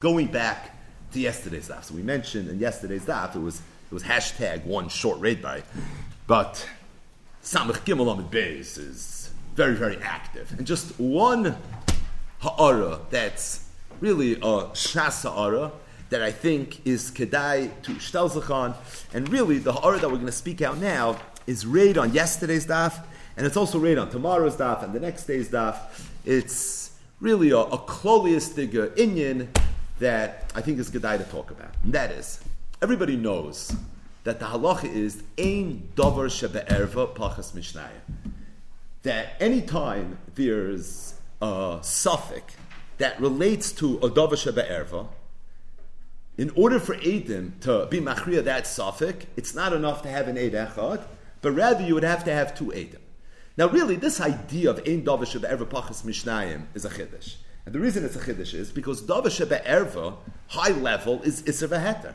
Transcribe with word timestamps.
going 0.00 0.26
back 0.28 0.74
to 1.12 1.20
yesterday's 1.20 1.68
daf. 1.68 1.84
So 1.84 1.94
we 1.94 2.00
mentioned 2.00 2.48
in 2.48 2.58
yesterday's 2.58 3.04
daf 3.04 3.36
it 3.36 3.38
was 3.38 3.56
it 3.58 3.92
was 3.92 4.02
hashtag 4.02 4.64
one 4.64 4.88
short 4.88 5.20
raid 5.20 5.42
by, 5.42 5.62
but 6.26 6.66
Samach 7.42 7.84
Gimel 7.84 8.10
Amid 8.10 8.30
Beis 8.30 8.78
is 8.78 9.30
very 9.54 9.74
very 9.74 9.98
active, 9.98 10.54
and 10.56 10.66
just 10.66 10.98
one 10.98 11.54
ha'ara 12.38 13.00
that's 13.10 13.68
really 14.00 14.36
a 14.36 14.72
shas 14.72 15.30
ha'ara 15.30 15.70
that 16.08 16.22
I 16.22 16.32
think 16.32 16.80
is 16.86 17.10
kedai 17.10 17.70
to 17.82 17.92
shtelzachan, 17.92 18.74
and 19.12 19.28
really 19.28 19.58
the 19.58 19.74
ha'ara 19.74 19.98
that 19.98 20.08
we're 20.08 20.16
going 20.16 20.24
to 20.26 20.32
speak 20.32 20.62
out 20.62 20.78
now 20.78 21.18
is 21.46 21.66
raid 21.66 21.98
on 21.98 22.14
yesterday's 22.14 22.66
daf, 22.66 23.04
and 23.36 23.44
it's 23.44 23.56
also 23.56 23.78
raid 23.78 23.98
on 23.98 24.08
tomorrow's 24.08 24.56
daf 24.56 24.82
and 24.82 24.94
the 24.94 25.00
next 25.00 25.24
day's 25.24 25.50
daf. 25.50 25.76
It's 26.24 26.92
really 27.20 27.50
a, 27.50 27.58
a 27.58 27.76
kloliistic 27.76 28.72
inyan 28.96 29.48
that 30.00 30.50
I 30.54 30.60
think 30.60 30.78
is 30.78 30.90
Gedai 30.90 31.18
to 31.18 31.24
talk 31.24 31.50
about. 31.50 31.74
And 31.84 31.92
that 31.92 32.10
is, 32.10 32.40
everybody 32.82 33.16
knows 33.16 33.74
that 34.24 34.40
the 34.40 34.46
halacha 34.46 34.92
is 34.92 35.22
ein 35.38 35.88
davar 35.94 36.28
shebe'erva 36.28 37.14
pachas 37.14 37.52
mishnaya. 37.52 38.00
That 39.02 39.34
anytime 39.40 40.18
there's 40.34 41.14
a 41.40 41.78
suffix 41.82 42.54
that 42.98 43.20
relates 43.20 43.72
to 43.72 43.98
a 43.98 44.10
davar 44.10 44.32
shebe'erva, 44.32 45.06
in 46.36 46.50
order 46.56 46.80
for 46.80 46.94
Adim 46.96 47.60
to 47.60 47.86
be 47.90 48.00
machriya 48.00 48.42
that 48.44 48.66
suffix, 48.66 49.26
it's 49.36 49.54
not 49.54 49.74
enough 49.74 50.02
to 50.02 50.08
have 50.08 50.28
an 50.28 50.38
Eid 50.38 50.52
echad, 50.52 51.02
but 51.42 51.52
rather 51.52 51.84
you 51.84 51.94
would 51.94 52.02
have 52.02 52.24
to 52.24 52.32
have 52.32 52.56
two 52.56 52.66
Adim. 52.66 53.00
Now, 53.58 53.68
really, 53.68 53.96
this 53.96 54.20
idea 54.20 54.70
of 54.70 54.78
ein 54.78 55.04
davar 55.04 55.26
shebe'erva 55.26 55.66
pachas 55.66 56.02
mishnayim 56.02 56.64
is 56.72 56.86
a 56.86 56.90
chiddush. 56.90 57.36
And 57.66 57.74
the 57.74 57.80
reason 57.80 58.04
it's 58.04 58.16
a 58.16 58.20
chiddush 58.20 58.54
is 58.54 58.70
because 58.70 59.02
Dava 59.02 59.30
Sheba 59.30 59.60
Erva, 59.60 60.16
high 60.48 60.70
level, 60.70 61.22
is 61.22 61.42
Isser 61.42 61.68
Heter. 61.68 62.14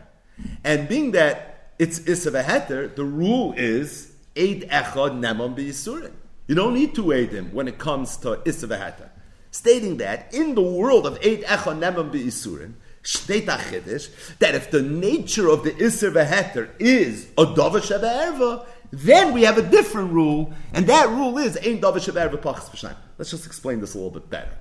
And 0.63 0.87
being 0.87 1.11
that 1.11 1.71
it's 1.79 1.99
Isser 1.99 2.43
Heter, 2.43 2.95
the 2.95 3.03
rule 3.03 3.53
is 3.55 4.13
Eid 4.37 4.69
Echad 4.69 5.19
Nemon 5.19 5.55
B'Yisurin. 5.55 6.13
You 6.47 6.55
don't 6.55 6.73
need 6.73 6.95
two 6.95 7.05
Eidim 7.05 7.53
when 7.53 7.67
it 7.67 7.77
comes 7.77 8.17
to 8.17 8.37
Isser 8.37 8.69
Heter. 8.69 9.09
Stating 9.51 9.97
that 9.97 10.33
in 10.33 10.55
the 10.55 10.61
world 10.61 11.05
of 11.05 11.15
Eid 11.17 11.43
Echad 11.43 11.79
Nemon 11.79 12.11
B'Yisurin, 12.11 12.73
Shteit 13.03 13.45
HaChiddush, 13.45 14.37
that 14.39 14.55
if 14.55 14.71
the 14.71 14.81
nature 14.81 15.47
of 15.47 15.63
the 15.63 15.71
Isser 15.71 16.11
Heter 16.25 16.69
is 16.79 17.27
a 17.37 17.45
Dava 17.45 17.83
Sheba 17.83 18.07
Erva, 18.07 18.65
then 18.91 19.31
we 19.31 19.43
have 19.43 19.57
a 19.57 19.61
different 19.61 20.11
rule, 20.11 20.53
and 20.73 20.87
that 20.87 21.09
rule 21.09 21.37
is 21.37 21.55
Ein 21.57 21.79
Dava 21.79 22.01
Sheba 22.01 22.27
Erva 22.27 22.41
Pachas 22.41 22.95
Let's 23.17 23.29
just 23.29 23.45
explain 23.45 23.79
this 23.79 23.93
a 23.93 23.97
little 23.97 24.11
bit 24.11 24.29
better 24.29 24.51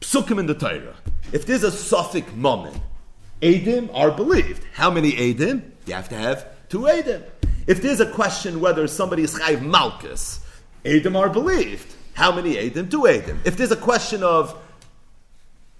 psukim 0.00 0.38
in 0.38 0.46
the 0.46 0.54
Torah. 0.54 0.96
If 1.32 1.46
there's 1.46 1.62
a 1.62 1.70
suffix 1.70 2.32
moment, 2.34 2.76
Adim 3.42 3.90
are 3.94 4.10
believed. 4.10 4.64
How 4.72 4.90
many 4.90 5.12
Adim? 5.12 5.62
You 5.86 5.94
have 5.94 6.08
to 6.10 6.16
have 6.16 6.46
two 6.68 6.80
Adim. 6.80 7.22
If 7.66 7.82
there's 7.82 8.00
a 8.00 8.10
question 8.10 8.60
whether 8.60 8.86
somebody 8.86 9.22
is 9.22 9.34
Chayv 9.34 9.60
Malkus, 9.60 10.40
Adim 10.84 11.16
are 11.16 11.28
believed. 11.28 11.94
How 12.14 12.32
many 12.32 12.56
Adim? 12.56 12.90
Two 12.90 13.02
Adim. 13.02 13.38
If 13.44 13.56
there's 13.56 13.70
a 13.70 13.76
question 13.76 14.22
of 14.22 14.56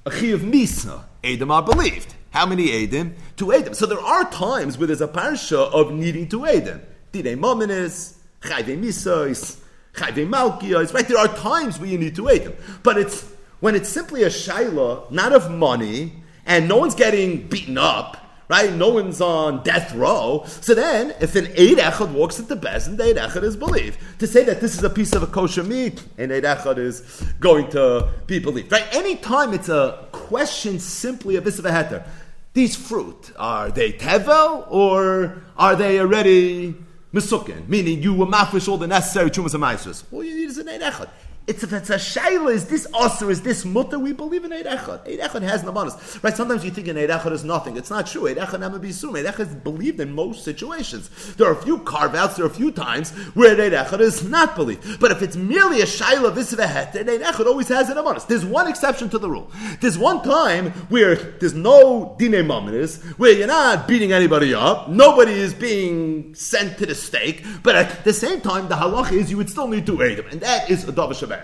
a 0.07 0.11
of 0.11 0.41
Misa, 0.43 1.05
Adim 1.23 1.51
are 1.51 1.63
believed. 1.63 2.15
How 2.31 2.47
many 2.47 2.69
Adim? 2.69 3.15
Two 3.37 3.47
Adim. 3.47 3.75
So 3.75 3.87
there 3.87 4.01
are 4.01 4.31
times 4.31 4.79
where 4.79 4.87
there's 4.87 5.01
a 5.01 5.09
parsha 5.09 5.71
of 5.73 5.93
needing 5.93 6.29
two 6.29 6.41
Adim. 6.41 6.81
Didei 7.13 7.37
Mominis, 7.37 8.15
Chayve 8.41 8.81
Misais, 8.81 9.59
Chayve 9.95 10.29
Malkias, 10.29 10.95
right? 10.95 11.07
There 11.07 11.19
are 11.19 11.29
times 11.29 11.79
where 11.79 11.91
you 11.91 11.98
need 11.98 12.15
two 12.15 12.25
Adim. 12.25 12.55
But 12.83 12.98
it's 12.98 13.31
when 13.61 13.75
it's 13.75 13.89
simply 13.89 14.22
a 14.22 14.28
shaila, 14.28 15.11
not 15.11 15.33
of 15.33 15.50
money, 15.50 16.12
and 16.47 16.69
no 16.69 16.78
one's 16.78 16.94
getting 16.94 17.47
beaten 17.47 17.78
up, 17.78 18.17
right? 18.48 18.72
No 18.72 18.89
one's 18.89 19.20
on 19.20 19.62
death 19.62 19.94
row. 19.94 20.44
So 20.47 20.75
then, 20.75 21.14
if 21.20 21.36
an 21.36 21.47
Eid 21.47 21.78
Echad 21.78 22.12
walks 22.12 22.41
at 22.41 22.48
the 22.48 22.56
best, 22.56 22.97
the 22.97 23.05
Eid 23.05 23.17
Echad 23.17 23.44
is 23.44 23.56
believed. 23.56 23.98
To 24.19 24.27
say 24.27 24.45
that 24.45 24.61
this 24.61 24.74
is 24.77 24.83
a 24.83 24.90
piece 24.90 25.12
of 25.12 25.23
a 25.23 25.27
kosher 25.27 25.62
meat, 25.62 26.02
and 26.18 26.33
Eid 26.33 26.45
Echad 26.45 26.79
is 26.79 27.02
going 27.39 27.70
to 27.70 28.08
be 28.27 28.39
believed, 28.39 28.73
right? 28.73 28.86
Anytime 28.92 29.55
it's 29.55 29.68
a 29.68 30.06
question 30.11 30.80
simply 30.80 31.36
of 31.36 31.46
a 31.46 31.51
heter, 31.51 32.05
these 32.52 32.74
fruit, 32.74 33.30
are 33.39 33.70
they 33.70 33.92
tevel, 33.92 34.67
or 34.68 35.42
are 35.56 35.77
they 35.77 36.01
already 36.01 36.74
misukin? 37.14 37.68
Meaning 37.68 38.02
you 38.02 38.12
will 38.12 38.27
mafresh 38.27 38.67
all 38.67 38.77
the 38.77 38.89
necessary 38.89 39.30
chumas 39.30 39.55
and 39.55 40.05
All 40.12 40.24
you 40.24 40.35
need 40.35 40.51
is 40.51 40.58
an 40.58 40.68
Eid 40.68 40.80
Echad. 40.80 41.08
It's 41.50 41.64
if 41.64 41.72
it's 41.72 41.90
a 41.90 41.96
shayla, 41.96 42.52
is 42.52 42.66
this 42.66 42.86
usr, 42.92 43.28
is 43.28 43.42
this 43.42 43.64
mutter? 43.64 43.98
We 43.98 44.12
believe 44.12 44.44
in 44.44 44.52
Eid 44.52 44.66
Echad. 44.66 45.00
Eid 45.05 45.18
Echad 45.18 45.42
has 45.42 45.64
namanas. 45.64 46.22
Right? 46.22 46.36
Sometimes 46.36 46.64
you 46.64 46.70
think 46.70 46.86
an 46.86 46.96
Eid 46.96 47.11
Echad 47.11 47.33
is 47.33 47.42
nothing. 47.42 47.77
It's 47.77 47.90
not 47.90 48.06
true. 48.06 48.28
Eid 48.28 48.36
Echad 48.36 48.61
nama 48.61 48.78
bisum. 48.78 49.18
Eid 49.18 49.27
Echad 49.27 49.40
is 49.40 49.55
believed 49.56 49.98
in 49.98 50.14
most 50.14 50.44
situations. 50.44 51.11
There 51.34 51.48
are 51.48 51.58
a 51.58 51.61
few 51.61 51.80
carve 51.80 52.14
outs. 52.14 52.36
There 52.36 52.44
are 52.44 52.48
a 52.48 52.55
few 52.55 52.70
times 52.70 53.11
where 53.34 53.61
Eid 53.61 53.72
Echad 53.72 53.98
is 53.98 54.22
not 54.22 54.55
believed. 54.55 55.00
But 55.00 55.11
if 55.11 55.22
it's 55.22 55.34
merely 55.34 55.80
a 55.80 55.86
shayla 55.86 56.33
visvehet, 56.33 56.92
then 56.92 57.08
Eid 57.08 57.22
Echad 57.22 57.46
always 57.46 57.67
has 57.67 57.90
an 57.90 57.96
namanas. 57.96 58.28
There's 58.28 58.44
one 58.46 58.68
exception 58.68 59.11
to 59.11 59.18
the 59.18 59.28
rule. 59.28 59.50
There's 59.80 59.98
one 59.98 60.22
time 60.22 60.70
where 60.88 61.17
there's 61.17 61.55
no 61.55 62.14
dine 62.20 62.30
mamanis, 62.30 63.02
where 63.18 63.32
you're 63.32 63.48
not 63.48 63.88
beating 63.88 64.12
anybody 64.12 64.55
up. 64.55 64.88
Nobody 64.88 65.32
is 65.32 65.52
being 65.52 66.32
sent 66.32 66.78
to 66.78 66.86
the 66.86 66.94
stake. 66.94 67.44
But 67.64 67.74
at 67.74 68.05
the 68.05 68.12
same 68.12 68.40
time, 68.40 68.68
the 68.68 68.77
halacha 68.77 69.14
is 69.14 69.32
you 69.32 69.36
would 69.38 69.50
still 69.50 69.67
need 69.67 69.86
to 69.86 70.00
aid 70.00 70.18
them, 70.18 70.27
and 70.30 70.40
that 70.42 70.70
is 70.70 70.88
a 70.88 70.92
davar 70.92 71.39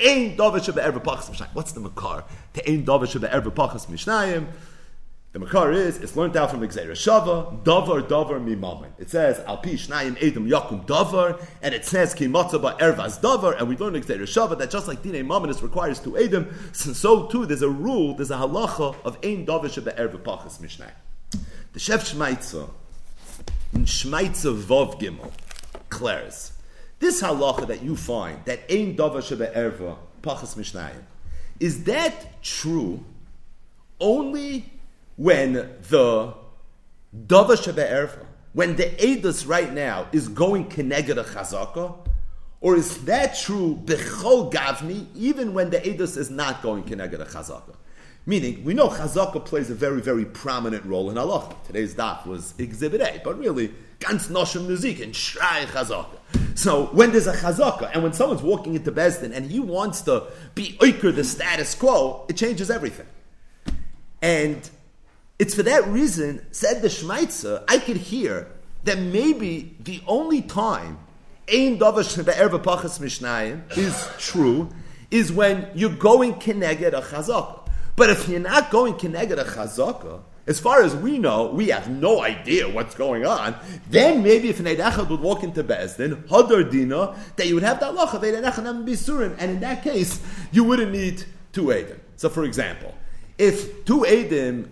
Ein 0.00 0.36
davar 0.36 0.64
sheba 0.64 0.80
pachas 1.00 1.30
mishnayim. 1.30 1.54
What's 1.54 1.72
the 1.72 1.80
makar 1.80 2.24
to 2.54 2.70
ein 2.70 2.84
davar 2.84 3.08
sheba 3.08 3.28
pachas 3.28 3.86
mishnayim? 3.86 4.46
The 5.32 5.38
makar 5.38 5.72
is 5.72 5.96
it's 5.96 6.14
learned 6.14 6.36
out 6.36 6.50
from 6.50 6.60
the 6.60 6.68
Gzeira 6.68 6.92
Shava, 6.92 7.62
davar 7.64 8.02
davar 8.06 8.38
mimamin. 8.38 8.90
It 8.98 9.08
says 9.08 9.40
al 9.46 9.56
pi 9.56 9.70
shnayim 9.70 10.22
edom 10.22 10.46
yakum 10.46 10.84
davar, 10.84 11.42
and 11.62 11.74
it 11.74 11.86
says 11.86 12.12
ki 12.12 12.26
ba 12.26 12.44
ervas 12.44 13.18
davar, 13.18 13.58
and 13.58 13.66
we 13.66 13.76
learn 13.78 13.96
in 13.96 14.02
Gzeira 14.02 14.24
Shava 14.24 14.58
that 14.58 14.70
just 14.70 14.88
like 14.88 15.02
dine 15.02 15.26
mamonis 15.26 15.62
requires 15.62 16.00
two 16.00 16.18
edom, 16.18 16.54
so 16.72 17.26
too 17.28 17.46
there's 17.46 17.62
a 17.62 17.68
rule, 17.68 18.14
there's 18.14 18.30
a 18.30 18.36
halacha 18.36 18.94
of 19.06 19.16
ein 19.24 19.46
davar 19.46 19.72
sheba 19.72 19.92
pachas 20.18 20.60
mishnayim. 20.60 20.92
The 21.72 21.78
Chef 21.80 22.12
Shmaitza 22.12 22.68
in 23.72 23.86
Shmaitza 23.86 24.54
Vov 24.54 25.00
Gimel 25.00 25.32
declares 25.88 26.52
this 27.02 27.20
halacha 27.20 27.66
that 27.66 27.82
you 27.82 27.96
find, 27.96 28.42
that 28.46 28.60
ein 28.70 28.96
dava 28.96 29.18
shebe 29.18 29.52
erva, 29.54 29.96
pachas 30.22 30.56
mishnayim, 30.56 31.02
is 31.60 31.84
that 31.84 32.42
true 32.42 33.04
only 34.00 34.72
when 35.16 35.52
the 35.52 36.34
dava 37.26 37.56
shebe 37.56 37.86
erva, 37.90 38.24
when 38.54 38.76
the 38.76 38.84
edus 38.84 39.46
right 39.46 39.72
now 39.72 40.06
is 40.12 40.28
going 40.28 40.68
keneged 40.68 41.18
a 41.18 41.24
chazaka, 41.24 41.94
or 42.60 42.76
is 42.76 43.04
that 43.04 43.36
true 43.36 43.80
bechol 43.84 44.52
gavni, 44.52 45.06
even 45.14 45.52
when 45.52 45.70
the 45.70 45.78
edus 45.78 46.16
is 46.16 46.30
not 46.30 46.62
going 46.62 46.84
keneged 46.84 47.20
a 47.20 47.26
chazaka? 47.26 47.74
Meaning, 48.24 48.62
we 48.62 48.72
know 48.72 48.88
chazaka 48.88 49.44
plays 49.44 49.68
a 49.68 49.74
very, 49.74 50.00
very 50.00 50.24
prominent 50.24 50.84
role 50.84 51.10
in 51.10 51.16
halacha. 51.16 51.56
Today's 51.66 51.94
daf 51.94 52.24
was 52.24 52.54
exhibit 52.56 53.00
A, 53.00 53.20
but 53.24 53.36
really, 53.36 53.74
ganz 53.98 54.28
noshim 54.28 54.66
muzik 54.66 55.00
and 55.00 55.12
shrei 55.12 55.64
chazaka. 55.66 56.18
So 56.56 56.86
when 56.86 57.10
there's 57.10 57.26
a 57.26 57.32
chazaka, 57.32 57.90
and 57.92 58.04
when 58.04 58.12
someone's 58.12 58.42
walking 58.42 58.76
into 58.76 58.92
Besdin 58.92 59.34
and 59.34 59.50
he 59.50 59.58
wants 59.58 60.02
to 60.02 60.28
be 60.54 60.76
oiker 60.80 61.12
the 61.14 61.24
status 61.24 61.74
quo, 61.74 62.24
it 62.28 62.36
changes 62.36 62.70
everything. 62.70 63.06
And 64.20 64.70
it's 65.40 65.54
for 65.54 65.64
that 65.64 65.84
reason, 65.88 66.46
said 66.52 66.80
the 66.80 66.88
Shmaitzer, 66.88 67.64
I 67.66 67.78
could 67.78 67.96
hear 67.96 68.46
that 68.84 68.98
maybe 68.98 69.76
the 69.80 70.00
only 70.06 70.42
time 70.42 70.98
Ein 71.52 71.80
Davash 71.80 72.24
Be'erva 72.24 72.62
Pachas 72.62 73.00
Mishnayim 73.00 73.76
is 73.76 74.08
true 74.18 74.68
is 75.10 75.32
when 75.32 75.68
you're 75.74 75.90
going 75.90 76.34
Keneged 76.34 76.92
a 76.92 77.02
chazaka. 77.02 77.61
But 77.96 78.10
if 78.10 78.28
you're 78.28 78.40
not 78.40 78.70
going 78.70 78.94
Keneged 78.94 79.38
a 79.38 79.44
chazaka, 79.44 80.22
as 80.46 80.58
far 80.58 80.82
as 80.82 80.96
we 80.96 81.18
know, 81.18 81.46
we 81.48 81.68
have 81.68 81.88
no 81.88 82.20
idea 82.22 82.68
what's 82.68 82.94
going 82.96 83.24
on. 83.24 83.54
Then 83.88 84.22
maybe 84.22 84.48
if 84.48 84.58
an 84.58 84.66
would 84.66 85.20
walk 85.20 85.44
into 85.44 85.62
Bezdin, 85.62 86.26
Hadar 86.26 86.68
Dina, 86.68 87.14
that 87.36 87.46
you 87.46 87.54
would 87.54 87.62
have 87.62 87.78
that 87.80 87.94
lach 87.94 88.14
of 88.14 88.24
Eid 88.24 88.34
Bisurim, 88.84 89.36
and 89.38 89.52
in 89.52 89.60
that 89.60 89.84
case, 89.84 90.20
you 90.50 90.64
wouldn't 90.64 90.90
need 90.90 91.24
two 91.52 91.66
Eidim. 91.66 91.98
So 92.16 92.28
for 92.28 92.44
example, 92.44 92.92
if 93.38 93.84
two 93.84 94.00
Eidim 94.00 94.68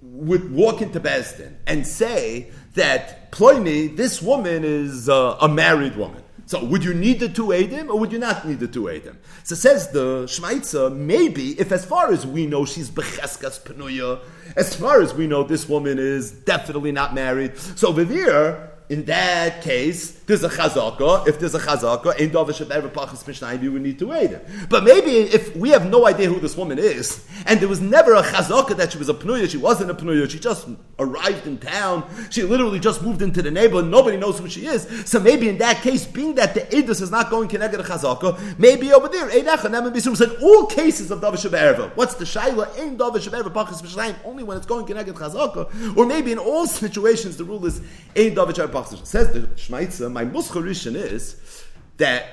would 0.00 0.52
walk 0.52 0.82
into 0.82 0.98
Bezdin 0.98 1.54
and 1.66 1.86
say 1.86 2.50
that 2.74 3.30
Ploini, 3.30 3.96
this 3.96 4.20
woman 4.20 4.64
is 4.64 5.08
uh, 5.08 5.36
a 5.40 5.48
married 5.48 5.96
woman, 5.96 6.21
so 6.52 6.62
would 6.62 6.84
you 6.84 6.92
need 6.92 7.18
the 7.18 7.30
two 7.30 7.46
Adim 7.46 7.88
or 7.88 7.98
would 7.98 8.12
you 8.12 8.18
not 8.18 8.46
need 8.46 8.60
the 8.60 8.68
two 8.68 8.82
Adim? 8.82 9.16
So 9.42 9.54
says 9.54 9.88
the 9.88 10.24
Shmaitza, 10.24 10.94
maybe 10.94 11.58
if 11.58 11.72
as 11.72 11.86
far 11.86 12.12
as 12.12 12.26
we 12.26 12.44
know 12.44 12.66
she's 12.66 12.90
Becheskas 12.90 13.58
Penuya, 13.62 14.20
as 14.54 14.76
far 14.76 15.00
as 15.00 15.14
we 15.14 15.26
know 15.26 15.44
this 15.44 15.66
woman 15.66 15.98
is 15.98 16.30
definitely 16.30 16.92
not 16.92 17.14
married. 17.14 17.56
So 17.56 17.90
there, 17.90 18.70
in 18.90 19.06
that 19.06 19.62
case, 19.62 20.10
there's 20.32 20.44
a 20.44 20.48
chazaka. 20.48 21.28
If 21.28 21.38
there's 21.38 21.54
a 21.54 21.58
chazaka, 21.58 22.18
ain't 22.18 22.32
davar 22.32 22.70
ever 22.70 22.88
pachas 22.88 23.22
mishnayim, 23.24 23.62
you 23.62 23.72
would 23.72 23.82
need 23.82 23.98
to 23.98 24.06
wait 24.06 24.30
it. 24.30 24.46
But 24.70 24.82
maybe 24.82 25.10
if 25.10 25.54
we 25.54 25.70
have 25.70 25.86
no 25.86 26.06
idea 26.06 26.28
who 26.28 26.40
this 26.40 26.56
woman 26.56 26.78
is, 26.78 27.24
and 27.46 27.60
there 27.60 27.68
was 27.68 27.80
never 27.80 28.14
a 28.14 28.22
chazaka 28.22 28.76
that 28.76 28.92
she 28.92 28.98
was 28.98 29.10
a 29.10 29.14
pnuya, 29.14 29.50
she 29.50 29.58
wasn't 29.58 29.90
a 29.90 29.94
pnuya, 29.94 30.30
she 30.30 30.38
just 30.38 30.68
arrived 30.98 31.46
in 31.46 31.58
town, 31.58 32.08
she 32.30 32.42
literally 32.44 32.80
just 32.80 33.02
moved 33.02 33.20
into 33.20 33.42
the 33.42 33.50
neighborhood, 33.50 33.86
nobody 33.86 34.16
knows 34.16 34.38
who 34.38 34.48
she 34.48 34.66
is. 34.66 34.88
So 35.04 35.20
maybe 35.20 35.48
in 35.50 35.58
that 35.58 35.82
case, 35.82 36.06
being 36.06 36.34
that 36.36 36.54
the 36.54 36.60
edus 36.60 37.02
is 37.02 37.10
not 37.10 37.28
going 37.28 37.48
connected 37.48 37.76
to 37.76 37.82
chazaka, 37.82 38.58
maybe 38.58 38.90
over 38.92 39.08
there, 39.08 39.28
said 39.28 40.36
all 40.42 40.66
cases 40.66 41.10
of 41.10 41.20
davar 41.20 41.52
ever. 41.52 41.92
What's 41.94 42.14
the 42.14 42.24
shaila? 42.24 42.78
Ain't 42.78 42.96
davar 42.96 43.32
ever 43.34 43.50
pachas 43.50 43.82
mishnayim 43.82 44.14
only 44.24 44.44
when 44.44 44.56
it's 44.56 44.66
going 44.66 44.86
connected 44.86 45.14
chazaka, 45.14 45.96
or 45.96 46.06
maybe 46.06 46.32
in 46.32 46.38
all 46.38 46.66
situations 46.66 47.36
the 47.36 47.44
rule 47.44 47.64
is 47.66 47.82
ain't 48.16 48.34
davar 48.34 48.58
ever 48.58 48.72
Says 49.04 49.32
the 49.32 49.40
Shmaitza, 49.56 50.10
my 50.24 50.30
muscharishan 50.30 50.94
is 50.94 51.64
that 51.96 52.26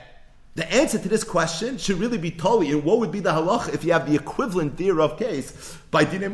the 0.56 0.72
answer 0.72 1.00
to 1.00 1.10
this 1.10 1.24
question 1.24 1.78
should 1.78 1.98
really 1.98 2.18
be 2.18 2.32
totally 2.32 2.70
in 2.70 2.84
what 2.84 3.00
would 3.00 3.12
be 3.12 3.20
the 3.20 3.32
halacha 3.32 3.74
if 3.74 3.84
you 3.84 3.94
have 3.94 4.10
the 4.10 4.16
equivalent 4.16 4.78
thereof 4.78 5.18
case 5.18 5.78
by 5.92 6.04
Dine. 6.04 6.30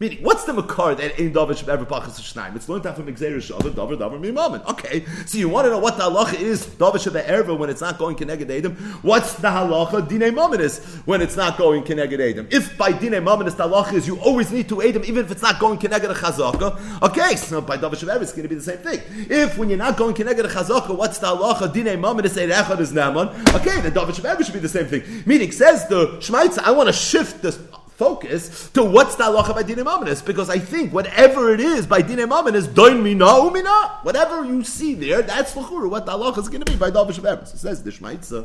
Meaning, 0.00 0.22
what's 0.22 0.44
the 0.44 0.54
makar 0.54 0.94
that 0.94 1.20
ain't 1.20 1.34
davar 1.34 1.54
should 1.54 1.68
ever 1.68 1.84
pachas 1.84 2.18
shnaim? 2.18 2.56
It's 2.56 2.70
learned 2.70 2.86
out 2.86 2.96
from 2.96 3.06
Xerish 3.14 3.54
other 3.54 3.68
davar 3.68 3.98
davar 3.98 4.18
mimamin. 4.18 4.64
Okay, 4.66 5.04
so 5.26 5.36
you 5.36 5.46
want 5.50 5.66
to 5.66 5.70
know 5.72 5.78
what 5.78 5.98
the 5.98 6.04
halacha 6.04 6.40
is 6.40 6.64
davar 6.64 6.98
should 6.98 7.12
erva 7.12 7.58
when 7.58 7.68
it's 7.68 7.82
not 7.82 7.98
going 7.98 8.16
keneged 8.16 8.46
edim? 8.46 8.78
What's 9.02 9.34
the 9.34 9.48
halacha 9.48 10.08
dine 10.08 10.34
maminis 10.34 10.82
when 11.06 11.20
it's 11.20 11.36
not 11.36 11.58
going 11.58 11.82
keneged 11.82 12.18
edim? 12.18 12.50
If 12.50 12.78
by 12.78 12.92
dine 12.92 13.22
maminis 13.22 13.58
the 13.58 13.68
halacha 13.68 13.92
is 13.92 14.06
you 14.06 14.18
always 14.20 14.50
need 14.50 14.70
to 14.70 14.80
aid 14.80 14.94
edim 14.94 15.04
even 15.04 15.26
if 15.26 15.32
it's 15.32 15.42
not 15.42 15.60
going 15.60 15.78
keneged 15.78 16.10
a 16.10 16.14
chazaka, 16.14 17.02
okay, 17.02 17.36
so 17.36 17.60
by 17.60 17.76
davar 17.76 17.90
erva 17.90 18.22
it's 18.22 18.32
going 18.32 18.44
to 18.44 18.48
be 18.48 18.54
the 18.54 18.62
same 18.62 18.78
thing. 18.78 19.02
If 19.28 19.58
when 19.58 19.68
you're 19.68 19.76
not 19.76 19.98
going 19.98 20.14
keneged 20.14 20.38
a 20.38 20.48
chazaka, 20.48 20.96
what's 20.96 21.18
the 21.18 21.26
halacha 21.26 21.74
dine 21.74 22.00
maminis 22.00 22.40
eid 22.40 22.48
echad 22.48 22.80
is 22.80 22.94
naman? 22.94 23.28
Okay, 23.54 23.78
then 23.82 23.92
davar 23.92 24.12
erva 24.12 24.42
should 24.42 24.54
be 24.54 24.60
the 24.60 24.66
same 24.66 24.86
thing. 24.86 25.02
Meaning, 25.26 25.52
says 25.52 25.86
the 25.88 26.06
Shmaitza, 26.20 26.60
I 26.60 26.70
want 26.70 26.86
to 26.86 26.94
shift 26.94 27.42
this 27.42 27.58
focus 28.00 28.70
to 28.70 28.82
what's 28.82 29.14
the 29.16 29.24
halacha 29.24 29.54
by 29.54 29.62
dinim 29.62 29.84
aminis, 29.84 30.24
because 30.24 30.48
I 30.48 30.58
think 30.58 30.92
whatever 30.92 31.52
it 31.52 31.60
is 31.60 31.86
by 31.86 32.00
dinim 32.00 32.30
aminis, 32.38 32.74
doin 32.74 33.02
mina 33.02 33.26
umina, 33.26 34.02
whatever 34.04 34.42
you 34.44 34.64
see 34.64 34.94
there, 34.94 35.20
that's 35.20 35.54
l'churu, 35.54 35.90
what 35.90 36.06
the 36.06 36.12
halacha 36.12 36.38
is 36.38 36.48
going 36.48 36.64
to 36.64 36.72
be 36.72 36.78
by 36.78 36.90
davish 36.90 37.18
of 37.18 37.26
It 37.26 37.46
says 37.46 37.82
the 37.82 37.90
Shmaitza. 37.90 38.40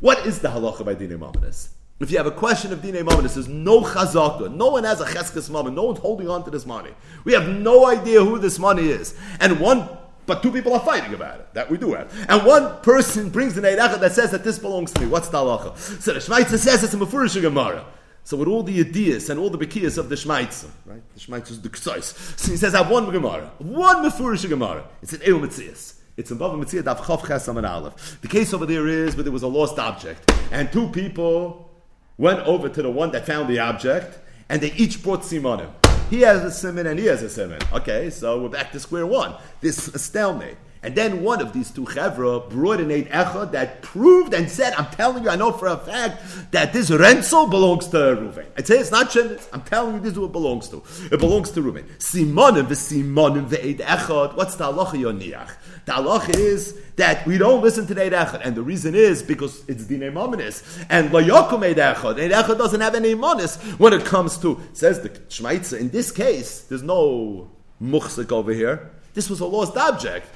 What 0.00 0.26
is 0.26 0.40
the 0.40 0.48
halacha 0.48 0.84
by 0.84 0.96
dinim 0.96 1.20
aminis? 1.20 1.68
If 2.00 2.10
you 2.12 2.16
have 2.16 2.26
a 2.26 2.30
question 2.30 2.72
of 2.72 2.78
Dinei 2.78 3.04
Mammon, 3.04 3.26
there's 3.26 3.48
no 3.48 3.80
chazaka. 3.80 4.54
No 4.54 4.68
one 4.68 4.84
has 4.84 5.00
a 5.00 5.04
cheskes 5.04 5.50
mammon. 5.50 5.74
No 5.74 5.82
one's 5.82 5.98
holding 5.98 6.28
on 6.28 6.44
to 6.44 6.50
this 6.50 6.64
money. 6.64 6.92
We 7.24 7.32
have 7.32 7.48
no 7.48 7.86
idea 7.86 8.24
who 8.24 8.38
this 8.38 8.56
money 8.60 8.86
is. 8.86 9.16
And 9.40 9.58
one, 9.58 9.88
but 10.24 10.40
two 10.40 10.52
people 10.52 10.72
are 10.74 10.84
fighting 10.92 11.12
about 11.12 11.40
it. 11.40 11.54
That 11.54 11.68
we 11.68 11.76
do 11.76 11.94
have. 11.94 12.14
And 12.28 12.46
one 12.46 12.80
person 12.82 13.30
brings 13.30 13.58
an 13.58 13.64
Eirecha 13.64 13.98
that 13.98 14.12
says 14.12 14.30
that 14.30 14.44
this 14.44 14.60
belongs 14.60 14.92
to 14.92 15.00
me. 15.00 15.06
What's 15.08 15.28
the 15.28 15.38
halacha? 15.38 15.76
So 15.76 16.12
the 16.12 16.20
Shmaitza 16.20 16.58
says 16.58 16.84
it's 16.84 16.94
a 16.94 16.98
Mefurish 16.98 17.40
Gemara. 17.42 17.84
So 18.28 18.36
with 18.36 18.48
all 18.48 18.62
the 18.62 18.78
ideas 18.78 19.30
and 19.30 19.40
all 19.40 19.48
the 19.48 19.56
bekiyas 19.56 19.96
of 19.96 20.10
the 20.10 20.14
Shmaitza, 20.14 20.68
right? 20.84 21.00
The 21.14 21.18
Shmaitza 21.18 21.52
is 21.52 21.62
the 21.62 21.70
Ksais. 21.70 22.38
So 22.38 22.50
he 22.50 22.58
says, 22.58 22.74
I 22.74 22.82
have 22.82 22.90
one 22.90 23.10
Gemara, 23.10 23.50
one 23.56 24.04
Mefurish 24.04 24.46
Gemara. 24.46 24.84
It's 25.00 25.14
an 25.14 25.22
Eil 25.26 25.38
Metzias. 25.40 25.94
It's 26.14 26.30
in 26.30 26.36
Bava 26.36 26.62
Metzia 26.62 26.82
Daf 26.82 26.98
Chav 26.98 27.20
Chesam 27.20 27.56
and 27.56 27.64
Aleph. 27.64 28.20
The 28.20 28.28
case 28.28 28.52
over 28.52 28.66
there 28.66 28.86
is 28.86 29.16
where 29.16 29.22
there 29.22 29.32
was 29.32 29.44
a 29.44 29.48
lost 29.48 29.78
object, 29.78 30.30
and 30.52 30.70
two 30.70 30.88
people 30.88 31.70
went 32.18 32.40
over 32.40 32.68
to 32.68 32.82
the 32.82 32.90
one 32.90 33.12
that 33.12 33.24
found 33.24 33.48
the 33.48 33.60
object, 33.60 34.18
and 34.50 34.60
they 34.60 34.72
each 34.72 35.02
brought 35.02 35.22
simonim. 35.22 35.70
He 36.10 36.20
has 36.20 36.44
a 36.44 36.50
simon 36.50 36.86
and 36.86 36.98
he 36.98 37.06
has 37.06 37.22
a 37.22 37.30
simon. 37.30 37.60
Okay, 37.72 38.10
so 38.10 38.42
we're 38.42 38.50
back 38.50 38.72
to 38.72 38.80
square 38.80 39.06
one. 39.06 39.36
This 39.62 39.78
stalemate. 39.94 40.58
And 40.82 40.94
then 40.94 41.22
one 41.24 41.40
of 41.40 41.52
these 41.52 41.70
two 41.72 41.84
chevra 41.84 42.48
brought 42.48 42.80
an 42.80 42.90
eight 42.90 43.10
echad 43.10 43.50
that 43.52 43.82
proved 43.82 44.32
and 44.32 44.48
said, 44.48 44.74
I'm 44.74 44.86
telling 44.86 45.24
you, 45.24 45.30
I 45.30 45.36
know 45.36 45.50
for 45.50 45.66
a 45.66 45.76
fact 45.76 46.52
that 46.52 46.72
this 46.72 46.90
rental 46.90 47.48
belongs 47.48 47.88
to 47.88 47.96
Reuven. 47.96 48.46
I 48.56 48.62
say 48.62 48.78
it's 48.78 48.92
not 48.92 49.10
Shemitz. 49.10 49.48
I'm 49.52 49.62
telling 49.62 49.94
you, 49.94 50.00
this 50.00 50.12
is 50.12 50.16
who 50.16 50.26
it 50.26 50.32
belongs 50.32 50.68
to. 50.68 50.82
It 51.10 51.18
belongs 51.18 51.50
to 51.52 51.62
Reuven. 51.62 51.84
Simonim 51.98 52.68
v'simonim 52.68 53.48
v'eight 53.48 53.78
echad. 53.78 54.36
What's 54.36 54.54
the 54.54 54.64
halacha 54.64 54.92
yoniach? 54.92 55.50
The 55.84 55.92
halacha 55.92 56.36
is 56.36 56.78
that 56.94 57.26
we 57.26 57.38
don't 57.38 57.60
listen 57.60 57.86
to 57.88 57.94
the 57.94 58.02
eight 58.02 58.12
echad. 58.12 58.40
And 58.44 58.54
the 58.54 58.62
reason 58.62 58.94
is 58.94 59.22
because 59.22 59.68
it's 59.68 59.84
dinei 59.84 60.12
mominis. 60.12 60.62
And 60.88 61.12
lo 61.12 61.20
yokum 61.20 61.64
eight 61.64 61.78
echad. 61.78 62.20
Eid 62.20 62.30
echad 62.30 62.56
doesn't 62.56 62.80
have 62.80 62.94
any 62.94 63.16
monis 63.16 63.60
when 63.80 63.92
it 63.92 64.04
comes 64.04 64.38
to, 64.38 64.60
says 64.74 65.00
the 65.00 65.08
Shmaitza, 65.08 65.80
in 65.80 65.90
this 65.90 66.12
case, 66.12 66.60
there's 66.62 66.84
no 66.84 67.50
muchsik 67.82 68.30
over 68.30 68.52
here. 68.52 68.90
This 69.14 69.28
was 69.28 69.40
a 69.40 69.46
lost 69.46 69.76
object. 69.76 70.28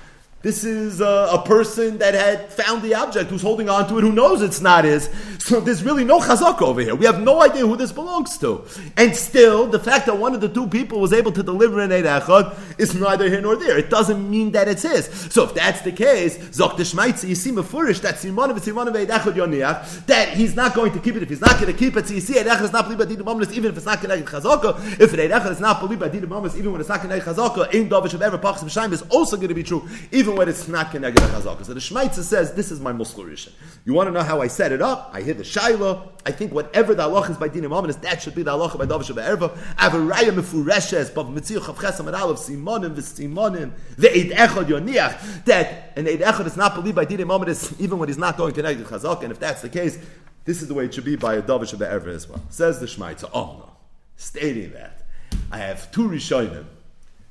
This 0.43 0.65
is 0.65 1.01
a, 1.01 1.29
a, 1.31 1.43
person 1.45 1.99
that 1.99 2.15
had 2.15 2.53
found 2.53 2.83
the 2.83 2.95
object, 2.95 3.31
who's 3.31 3.43
holding 3.43 3.69
on 3.69 3.89
to 3.89 3.99
it, 3.99 4.03
who 4.03 4.13
knows 4.13 4.43
it's 4.43 4.61
not 4.61 4.85
his. 4.85 5.09
So 5.39 5.61
there's 5.61 5.85
really 5.85 6.05
no 6.05 6.19
chazak 6.19 6.61
over 6.63 6.81
here. 6.81 6.97
We 6.97 7.07
have 7.07 7.21
no 7.21 7.41
idea 7.43 7.65
who 7.65 7.77
this 7.77 7.93
belongs 7.93 8.39
to. 8.39 8.65
And 8.97 9.15
still, 9.15 9.69
the 9.69 9.79
fact 9.79 10.07
that 10.07 10.19
one 10.19 10.35
of 10.35 10.41
the 10.41 10.49
two 10.49 10.67
people 10.67 11.01
was 11.01 11.13
able 11.13 11.31
to 11.33 11.45
deliver 11.45 11.81
an 11.81 11.93
Eid 11.93 12.05
Echad 12.07 12.59
is 12.79 12.95
neither 12.95 13.29
here 13.29 13.41
nor 13.41 13.55
there. 13.55 13.79
It 13.79 13.89
doesn't 13.89 14.29
mean 14.29 14.51
that 14.53 14.67
it's 14.67 14.83
his. 14.83 15.07
So 15.33 15.45
if 15.45 15.55
that's 15.55 15.83
the 15.83 15.93
case, 15.93 16.39
Zok 16.39 16.73
Deshmaitzi, 16.73 17.29
you 17.29 17.35
see 17.37 17.53
Mefurish, 17.53 18.01
that 18.01 18.19
Simon 18.19 18.51
of 18.51 18.65
Simon 18.65 18.89
of 18.89 18.97
Eid 18.97 19.09
Echad 19.09 19.35
Yoniach, 19.35 20.07
that 20.07 20.31
he's 20.31 20.57
not 20.57 20.75
going 20.75 20.93
to 20.93 20.99
keep 20.99 21.15
it. 21.15 21.23
If 21.23 21.29
he's 21.29 21.41
not 21.41 21.61
going 21.61 21.73
to 21.73 21.79
keep 21.79 21.97
it, 21.97 22.09
so 22.09 22.15
you 22.15 22.21
see 22.21 22.39
Eid 22.41 22.47
Echad 22.47 22.63
is 22.63 22.73
not 22.73 22.85
believed 22.85 22.99
by 22.99 23.05
Dina 23.05 23.23
even 23.53 23.71
if 23.71 23.77
it's 23.77 23.87
not 23.87 24.01
connected 24.01 24.27
chazaka. 24.27 25.01
If 25.01 25.15
Eid 25.15 25.31
Echad 25.31 25.53
is 25.53 25.61
not 25.61 25.79
believed 25.79 26.01
by 26.01 26.09
Dina 26.09 26.27
even 26.57 26.73
when 26.73 26.81
it's 26.81 26.89
not 26.89 27.01
connected 27.01 27.33
chazaka, 27.33 27.73
Ein 27.75 27.89
Davish 27.89 28.15
of 28.15 28.23
ever 28.23 28.39
Pachas 28.39 28.65
B'Shaim 28.65 28.93
is 28.93 29.03
also 29.03 29.37
going 29.37 29.49
to 29.49 29.55
be 29.55 29.63
true, 29.63 29.89
even 30.11 30.32
even 30.33 30.39
when 30.39 30.49
it's 30.49 30.69
not 30.69 30.91
Keneged 30.91 31.15
Chazaka. 31.15 31.65
So 31.65 31.75
the 31.75 31.81
Shmaitza 31.81 32.23
says, 32.23 32.55
this 32.55 32.71
is 32.71 32.81
my 32.81 32.93
Musklarishan. 32.93 33.53
You 33.85 33.93
want 33.93 34.09
to 34.09 34.13
know 34.13 34.23
how 34.23 34.41
I 34.41 34.47
set 34.47 34.73
it 34.73 34.81
up? 34.81 35.11
I 35.13 35.21
hit 35.21 35.37
the 35.37 35.43
Shaila. 35.43 36.09
I 36.25 36.31
think 36.31 36.53
whatever 36.53 36.95
the 36.95 37.03
Allah 37.03 37.23
is 37.31 37.37
by 37.37 37.49
Dinim 37.49 37.71
Aminis, 37.71 38.01
that 38.03 38.23
should 38.23 38.35
be 38.35 38.43
the 38.43 38.51
Allah 38.51 38.77
by 38.77 38.87
Davish 38.87 39.11
Erva. 39.15 39.57
I 39.77 39.83
have 39.83 39.95
a 39.95 39.99
Raya 39.99 40.31
Mefureshes, 40.31 41.15
but 41.15 41.27
Mitzir 41.27 41.59
Chav 41.59 41.77
Chesam 41.77 42.07
and 42.07 42.17
Aleph, 42.17 42.39
Simonim, 42.39 42.95
V'Simonim, 42.95 43.73
Ve'ed 43.97 44.33
Echad 44.33 44.65
Yoniach, 44.67 45.45
that 45.45 45.93
an 45.97 46.09
Eid 46.09 46.21
Echad 46.21 46.47
is 46.47 46.57
not 46.57 46.75
believed 46.75 46.97
by 46.97 47.05
Dinim 47.05 47.27
Aminis, 47.27 47.79
even 47.81 47.99
when 47.99 48.09
he's 48.09 48.19
not 48.19 48.37
going 48.37 48.55
Keneged 48.55 48.83
Chazaka. 48.85 49.25
And 49.25 49.33
if 49.33 49.39
that's 49.39 49.63
the 49.63 49.69
case, 49.69 49.99
this 50.45 50.63
is 50.63 50.69
the 50.69 50.75
way 50.75 50.87
it 50.87 50.95
should 50.95 51.05
be 51.05 51.17
by 51.17 51.35
a 51.35 51.43
Davish 51.43 51.75
Erva 51.77 52.09
as 52.09 52.29
well. 52.29 52.43
Says 52.49 52.81
the 52.81 52.87
Shmaitza, 52.87 53.31
oh 53.35 53.57
no. 53.59 53.69
Stating 54.17 54.73
that, 54.73 55.03
I 55.51 55.59
have 55.59 55.91
two 55.91 56.09
Rishonim 56.09 56.65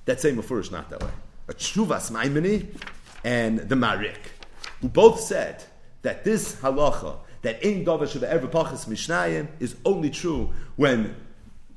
that 0.06 0.19
say 0.19 0.33
Mefurish 0.33 0.71
not 0.71 0.89
that 0.89 1.01
way 1.01 1.12
a 1.48 1.54
Chuvas 1.54 2.12
Maimoni 2.12 2.68
and 3.24 3.60
the 3.60 3.76
Marik, 3.76 4.20
who 4.82 4.90
both 4.90 5.20
said 5.20 5.64
that 6.02 6.24
this 6.24 6.56
halacha, 6.56 7.18
that 7.42 7.62
in 7.64 7.86
Dava 7.86 8.10
should 8.10 8.24
ever 8.24 8.48
pachas 8.48 8.88
mishnayim, 8.88 9.48
is 9.60 9.76
only 9.86 10.10
true 10.10 10.52
when 10.76 11.16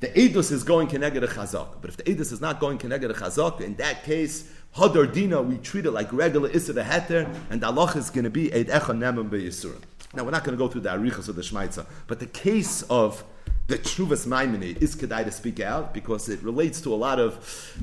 the 0.01 0.09
edus 0.09 0.53
is 0.53 0.65
going 0.65 0.89
keneged 0.89 1.23
a 1.23 1.27
chazak. 1.27 1.69
But 1.81 1.91
if 1.91 1.97
the 1.97 2.03
edus 2.05 2.33
is 2.33 2.41
not 2.41 2.61
going 2.61 2.79
keneged 2.79 3.09
a 3.09 3.15
chazak, 3.15 3.61
in 3.61 3.75
that 3.77 4.05
case, 4.05 4.51
hadar 4.77 5.11
dina, 5.11 5.41
we 5.41 5.56
treat 5.59 5.87
it 5.87 5.93
like 5.93 6.13
regular 6.13 6.51
issa 6.51 6.75
heter, 6.75 7.35
and 7.51 7.61
the 7.61 7.73
halacha 7.73 7.97
is 7.97 8.11
going 8.11 8.25
to 8.25 8.31
be 8.31 8.53
eid 8.53 8.69
echa 8.69 8.97
nemem. 8.97 9.83
Now, 10.15 10.25
we're 10.25 10.31
not 10.31 10.44
going 10.44 10.56
to 10.56 10.63
go 10.63 10.69
through 10.69 10.83
the 10.83 10.91
arichas 10.91 11.29
of 11.29 11.37
the 11.37 11.43
shmaitza, 11.43 11.87
but 12.06 12.21
the 12.21 12.27
case 12.27 12.83
of 12.83 13.25
the 13.67 13.79
Truvas 13.79 14.27
Maimoni 14.27 14.81
is 14.83 14.94
Kedai 14.94 15.25
to 15.25 15.31
speak 15.31 15.59
out 15.59 15.94
because 15.94 16.29
it 16.29 16.43
relates 16.43 16.83
to 16.83 16.93
a 16.93 16.97
lot 16.97 17.19
of 17.19 17.35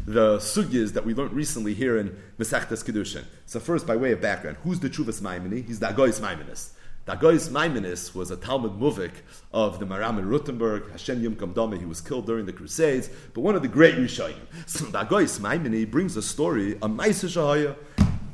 the 0.05 0.37
sugyas 0.37 0.93
that 0.93 1.03
we 1.03 1.15
learned 1.15 1.33
recently 1.33 1.73
here 1.73 1.97
in 1.97 2.15
Mesechtes 2.37 2.83
Kedushin. 2.83 3.23
So 3.47 3.59
first, 3.59 3.87
by 3.87 3.95
way 3.95 4.11
of 4.11 4.21
background, 4.21 4.57
who's 4.63 4.79
the 4.79 4.89
Truvas 4.91 5.21
Maimoni? 5.21 5.65
He's 5.65 5.79
the 5.79 5.87
Agoyis 5.87 6.19
Maimonis. 6.19 6.69
The 7.05 7.13
Agoyis 7.13 7.49
Maimonis 7.49 8.13
was 8.13 8.29
a 8.29 8.37
Talmud 8.37 8.73
Muvik 8.73 9.11
of 9.51 9.79
the 9.79 9.87
Maram 9.87 10.19
in 10.19 10.29
Rothenburg. 10.29 10.91
Hashem 10.91 11.23
Yom 11.23 11.35
Kamdame, 11.35 11.79
he 11.79 11.85
was 11.85 11.99
killed 11.99 12.27
during 12.27 12.45
the 12.45 12.53
Crusades, 12.53 13.09
but 13.33 13.41
one 13.41 13.55
of 13.55 13.63
the 13.63 13.67
great 13.67 13.95
Rishonim. 13.95 14.35
So 14.67 14.85
the 14.85 14.99
Maimoni 14.99 15.89
brings 15.89 16.15
a 16.15 16.21
story, 16.21 16.73
a 16.73 16.87
Maisa 16.87 17.27
Shahaya. 17.27 17.75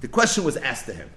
The 0.01 0.09
question 0.09 0.43
was 0.43 0.57
asked 0.57 0.87
to 0.87 0.93
him. 0.93 1.09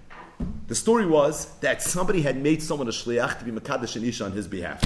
The 0.69 0.77
story 0.77 1.07
was 1.07 1.59
that 1.59 1.83
somebody 1.83 2.23
had 2.23 2.41
made 2.41 2.63
someone 2.63 2.87
a 2.87 2.93
shliach 2.93 3.41
to 3.41 3.45
be 3.45 3.51
Makadash 3.51 3.97
and 3.97 4.05
Isha 4.05 4.27
on 4.27 4.33
his 4.33 4.47
behalf. 4.47 4.81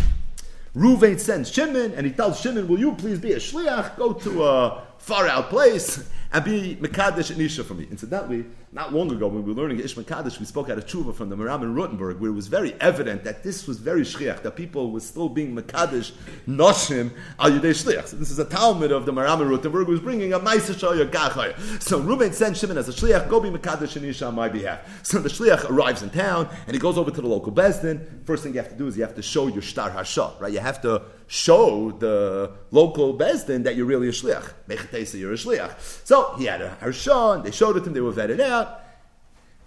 Ruvain 0.75 1.21
sends 1.21 1.51
Shimon, 1.51 1.93
and 1.95 2.05
he 2.05 2.13
tells 2.13 2.41
Shimon, 2.41 2.67
"Will 2.67 2.81
you 2.81 2.93
please 2.95 3.19
be 3.19 3.33
a 3.33 3.37
shliach? 3.37 3.97
Go 3.97 4.13
to 4.13 4.45
a 4.45 4.83
far 4.99 5.29
out 5.29 5.49
place 5.49 6.03
and 6.33 6.45
be 6.45 6.77
Mekadesh 6.81 7.31
and 7.31 7.41
Isha 7.41 7.63
for 7.63 7.75
me. 7.75 7.87
Incidentally, 7.91 8.45
not 8.75 8.93
long 8.93 9.11
ago 9.13 9.29
when 9.29 9.45
we 9.45 9.53
were 9.53 9.63
learning 9.63 9.79
Ish 9.79 9.95
Kaddish, 9.95 10.41
we 10.41 10.47
spoke 10.47 10.69
out 10.69 10.77
of 10.77 10.85
Tshuva 10.85 11.15
from 11.15 11.29
the 11.29 11.37
Maram 11.37 11.63
in 11.63 11.75
Rothenburg, 11.77 12.19
where 12.19 12.31
it 12.31 12.35
was 12.35 12.49
very 12.49 12.75
evident 12.81 13.23
that 13.23 13.45
this 13.45 13.69
was 13.69 13.79
very 13.79 14.01
shliach, 14.01 14.43
that 14.43 14.57
people 14.57 14.91
were 14.91 14.99
still 14.99 15.29
being 15.29 15.55
Mekadesh 15.55 16.11
Noshim 16.49 17.13
al 17.39 17.53
Yudei 17.53 17.71
Shliach. 17.71 18.09
So 18.09 18.17
this 18.17 18.33
is 18.33 18.41
a 18.41 18.45
Talmud 18.45 18.91
of 18.91 19.07
the 19.07 19.13
Maram 19.13 19.41
in 19.43 19.49
Rothenburg 19.49 19.87
who 19.87 19.93
was 19.93 20.01
bringing 20.01 20.33
a 20.33 20.41
Maisa 20.41 20.75
Shoya 20.75 21.09
Gachaya. 21.09 21.57
So 21.81 22.01
Reuben 22.01 22.33
sends 22.33 22.59
Shimon 22.59 22.77
as 22.77 22.89
a 22.89 22.93
shliach, 22.93 23.29
go 23.29 23.39
be 23.39 23.49
Mekadesh 23.49 23.95
and 23.95 24.05
Isha 24.05 24.27
on 24.27 24.35
my 24.35 24.49
behalf. 24.49 24.81
So 25.07 25.21
the 25.21 25.29
shliach 25.29 25.71
arrives 25.71 26.03
in 26.03 26.11
town 26.11 26.49
and 26.67 26.75
he 26.75 26.81
goes 26.81 26.99
over 26.99 27.13
to 27.13 27.21
the 27.21 27.29
local 27.29 27.53
Bezdin. 27.53 28.27
First 28.27 28.43
thing 28.43 28.55
you 28.55 28.61
have 28.61 28.71
to 28.71 28.77
do 28.77 28.89
is 28.89 28.97
you 28.97 29.05
have 29.05 29.15
to 29.15 29.23
show 29.23 29.47
your 29.47 29.63
Shtar 29.63 29.91
Hasha, 29.91 30.33
right? 30.41 30.53
You 30.53 30.59
have 30.59 30.83
to 30.83 31.03
show 31.27 31.91
the 31.93 32.53
local 32.71 33.17
Bezdin 33.17 33.65
that 33.65 33.77
you're 33.77 33.87
really 33.87 34.09
a 34.09 34.13
shliach. 34.13 34.53
Mechatesa, 34.69 35.19
you're 35.19 35.33
a 35.33 35.37
shliach. 35.37 35.79
So 36.07 36.35
he 36.37 36.45
had 36.47 36.61
a 36.61 36.71
harsha, 36.81 37.33
and 37.37 37.45
they 37.45 37.51
showed 37.51 37.77
it 37.77 37.81
to 37.81 37.87
him, 37.87 37.95
they 37.95 38.01
were 38.01 38.13
vetted 38.13 38.41
out, 38.41 38.64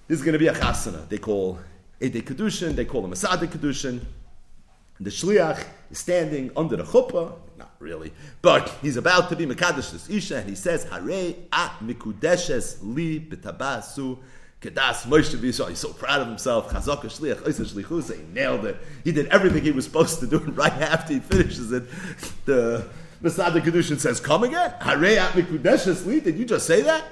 is 0.08 0.22
going 0.22 0.34
to 0.34 0.40
be 0.40 0.48
a 0.48 0.54
chasana. 0.54 1.08
They 1.10 1.18
call 1.18 1.60
Ede 2.00 2.26
Kedushin, 2.26 2.76
they 2.76 2.86
call 2.86 3.12
a 3.12 3.16
Sade 3.16 3.50
Kedushin. 3.50 4.02
The 5.00 5.10
Shliach 5.10 5.64
is 5.92 6.00
standing 6.00 6.50
under 6.58 6.76
the 6.76 6.84
chuppah, 6.84 7.34
not 7.58 7.72
really, 7.80 8.12
but 8.42 8.70
he's 8.82 8.98
about 8.98 9.30
to 9.30 9.36
be 9.36 9.46
Mekadosh 9.46 9.92
this 9.92 10.10
Isha, 10.10 10.38
and 10.38 10.50
he 10.50 10.56
says, 10.56 10.86
Hare 10.86 11.36
at 11.54 11.80
mikudeshes 11.84 12.80
li 12.82 13.20
betabasu 13.20 14.18
kedas 14.60 15.06
Moshe 15.06 15.36
Yisrael. 15.36 15.70
He's 15.70 15.80
so 15.80 15.94
proud 15.94 16.22
of 16.22 16.28
himself. 16.28 16.72
Chazaka 16.72 17.06
Shliach, 17.06 17.42
Oisa 17.42 17.72
Shlichusa, 17.72 18.18
he 18.18 18.24
nailed 18.34 18.66
it. 18.66 18.78
He 19.04 19.12
did 19.12 19.28
everything 19.28 19.64
he 19.64 19.72
was 19.72 19.86
supposed 19.86 20.20
to 20.22 20.28
do, 20.28 20.40
and 20.40 20.58
right 20.58 20.74
after 20.74 21.14
he 21.14 21.20
finishes 21.20 21.72
it, 21.72 21.84
the 22.46 22.88
Masada 23.22 23.62
Kedushin 23.62 24.00
says, 24.00 24.20
Come 24.20 24.44
again? 24.44 24.74
Hare 24.80 25.20
at 25.20 25.34
mikudeshes 25.34 26.08
li? 26.08 26.22
Did 26.22 26.40
you 26.40 26.46
just 26.46 26.66
say 26.66 26.82
that? 26.82 27.06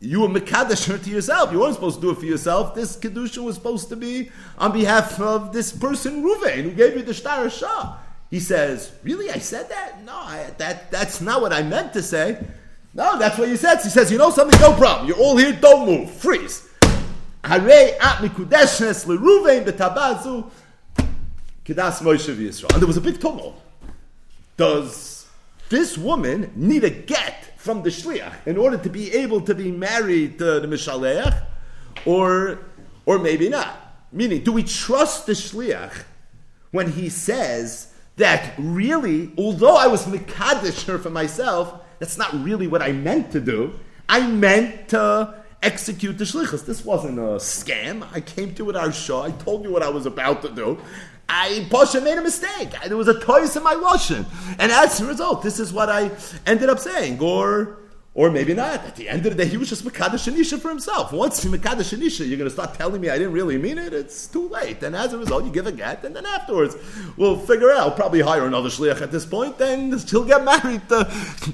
You 0.00 0.20
were 0.20 0.28
Mekadesh 0.28 0.86
her 0.86 0.98
to 1.04 1.10
yourself. 1.10 1.52
You 1.52 1.60
weren't 1.60 1.74
supposed 1.74 1.96
to 1.96 2.02
do 2.02 2.10
it 2.10 2.18
for 2.18 2.26
yourself. 2.26 2.74
This 2.74 2.96
Kedusha 2.96 3.42
was 3.42 3.56
supposed 3.56 3.88
to 3.88 3.96
be 3.96 4.30
on 4.58 4.72
behalf 4.72 5.20
of 5.20 5.52
this 5.52 5.72
person, 5.72 6.22
Ruvain, 6.22 6.62
who 6.62 6.72
gave 6.72 6.96
you 6.96 7.02
the 7.02 7.14
Shtar 7.14 7.48
Shah. 7.50 7.96
He 8.30 8.40
says, 8.40 8.92
Really? 9.02 9.30
I 9.30 9.38
said 9.38 9.68
that? 9.70 10.04
No, 10.04 10.14
I, 10.14 10.50
that, 10.58 10.90
that's 10.90 11.20
not 11.20 11.40
what 11.40 11.52
I 11.52 11.62
meant 11.62 11.92
to 11.94 12.02
say. 12.02 12.44
No, 12.92 13.18
that's 13.18 13.38
what 13.38 13.48
you 13.48 13.56
said. 13.56 13.80
He 13.82 13.88
says, 13.88 14.10
You 14.10 14.18
know 14.18 14.30
something? 14.30 14.58
No 14.60 14.72
problem. 14.74 15.06
You're 15.06 15.18
all 15.18 15.36
here. 15.36 15.52
Don't 15.52 15.86
move. 15.86 16.10
Freeze. 16.10 16.68
Hare 17.44 17.96
at 18.00 18.18
Mikudeshnes 18.18 19.06
leruvain 19.06 19.64
betabazu 19.64 20.50
kedas 21.64 22.00
Moshe 22.02 22.34
Yisrael. 22.34 22.72
And 22.72 22.82
there 22.82 22.86
was 22.88 22.96
a 22.96 23.00
big 23.00 23.20
tumult. 23.20 23.60
Does 24.56 25.26
this 25.68 25.96
woman 25.96 26.50
need 26.56 26.82
a 26.84 26.90
get 26.90 27.55
from 27.66 27.82
the 27.82 27.90
shliach 27.90 28.46
in 28.46 28.56
order 28.56 28.78
to 28.78 28.88
be 28.88 29.12
able 29.12 29.40
to 29.42 29.54
be 29.54 29.70
married 29.72 30.38
to 30.38 30.60
the 30.60 30.68
mishaleach, 30.68 31.36
or 32.06 32.60
or 33.04 33.18
maybe 33.18 33.48
not. 33.48 33.74
Meaning, 34.12 34.44
do 34.44 34.52
we 34.52 34.62
trust 34.62 35.26
the 35.26 35.32
shliach 35.32 36.04
when 36.70 36.92
he 36.92 37.08
says 37.08 37.92
that 38.16 38.54
really, 38.56 39.32
although 39.36 39.76
I 39.76 39.88
was 39.88 40.06
mikadesh 40.06 40.86
her 40.86 40.98
for 40.98 41.10
myself, 41.10 41.74
that's 41.98 42.16
not 42.16 42.32
really 42.32 42.66
what 42.66 42.82
I 42.82 42.92
meant 42.92 43.32
to 43.32 43.40
do. 43.40 43.78
I 44.08 44.26
meant 44.26 44.88
to 44.90 45.34
execute 45.62 46.18
the 46.18 46.24
shlichus. 46.24 46.64
This 46.64 46.84
wasn't 46.84 47.18
a 47.18 47.38
scam. 47.42 48.06
I 48.12 48.20
came 48.20 48.54
to 48.54 48.70
it 48.70 48.76
our 48.76 48.92
show. 48.92 49.22
I 49.22 49.32
told 49.32 49.64
you 49.64 49.72
what 49.72 49.82
I 49.82 49.88
was 49.88 50.06
about 50.06 50.42
to 50.42 50.50
do. 50.50 50.78
I 51.28 51.66
Pasha 51.70 52.00
made 52.00 52.18
a 52.18 52.22
mistake. 52.22 52.74
There 52.86 52.96
was 52.96 53.08
a 53.08 53.18
toys 53.18 53.56
in 53.56 53.62
my 53.62 53.74
Russian. 53.74 54.26
And 54.58 54.70
as 54.70 55.00
a 55.00 55.06
result, 55.06 55.42
this 55.42 55.58
is 55.58 55.72
what 55.72 55.88
I 55.88 56.10
ended 56.46 56.68
up 56.68 56.78
saying. 56.78 57.20
Or 57.20 57.78
or 58.16 58.30
maybe 58.30 58.54
not. 58.54 58.82
At 58.82 58.96
the 58.96 59.08
end 59.08 59.26
of 59.26 59.36
the 59.36 59.44
day, 59.44 59.48
he 59.48 59.58
was 59.58 59.68
just 59.68 59.84
Makadash 59.84 60.32
Anisha 60.32 60.58
for 60.58 60.70
himself. 60.70 61.12
Once 61.12 61.42
he 61.42 61.50
Makadash 61.50 61.96
Anisha, 61.96 62.26
you're 62.26 62.38
going 62.38 62.48
to 62.48 62.50
start 62.50 62.74
telling 62.74 63.00
me 63.00 63.10
I 63.10 63.18
didn't 63.18 63.34
really 63.34 63.58
mean 63.58 63.76
it, 63.76 63.92
it's 63.92 64.26
too 64.26 64.48
late. 64.48 64.82
And 64.82 64.96
as 64.96 65.12
a 65.12 65.18
result, 65.18 65.44
you 65.44 65.52
give 65.52 65.66
a 65.66 65.72
get, 65.72 66.02
and 66.02 66.16
then 66.16 66.24
afterwards, 66.24 66.76
we'll 67.18 67.38
figure 67.38 67.70
out. 67.70 67.94
Probably 67.94 68.22
hire 68.22 68.46
another 68.46 68.70
Shliach 68.70 69.02
at 69.02 69.12
this 69.12 69.26
point, 69.26 69.58
then 69.58 69.96
he'll 69.98 70.24
get 70.24 70.42
married 70.44 70.88
to, 70.88 71.04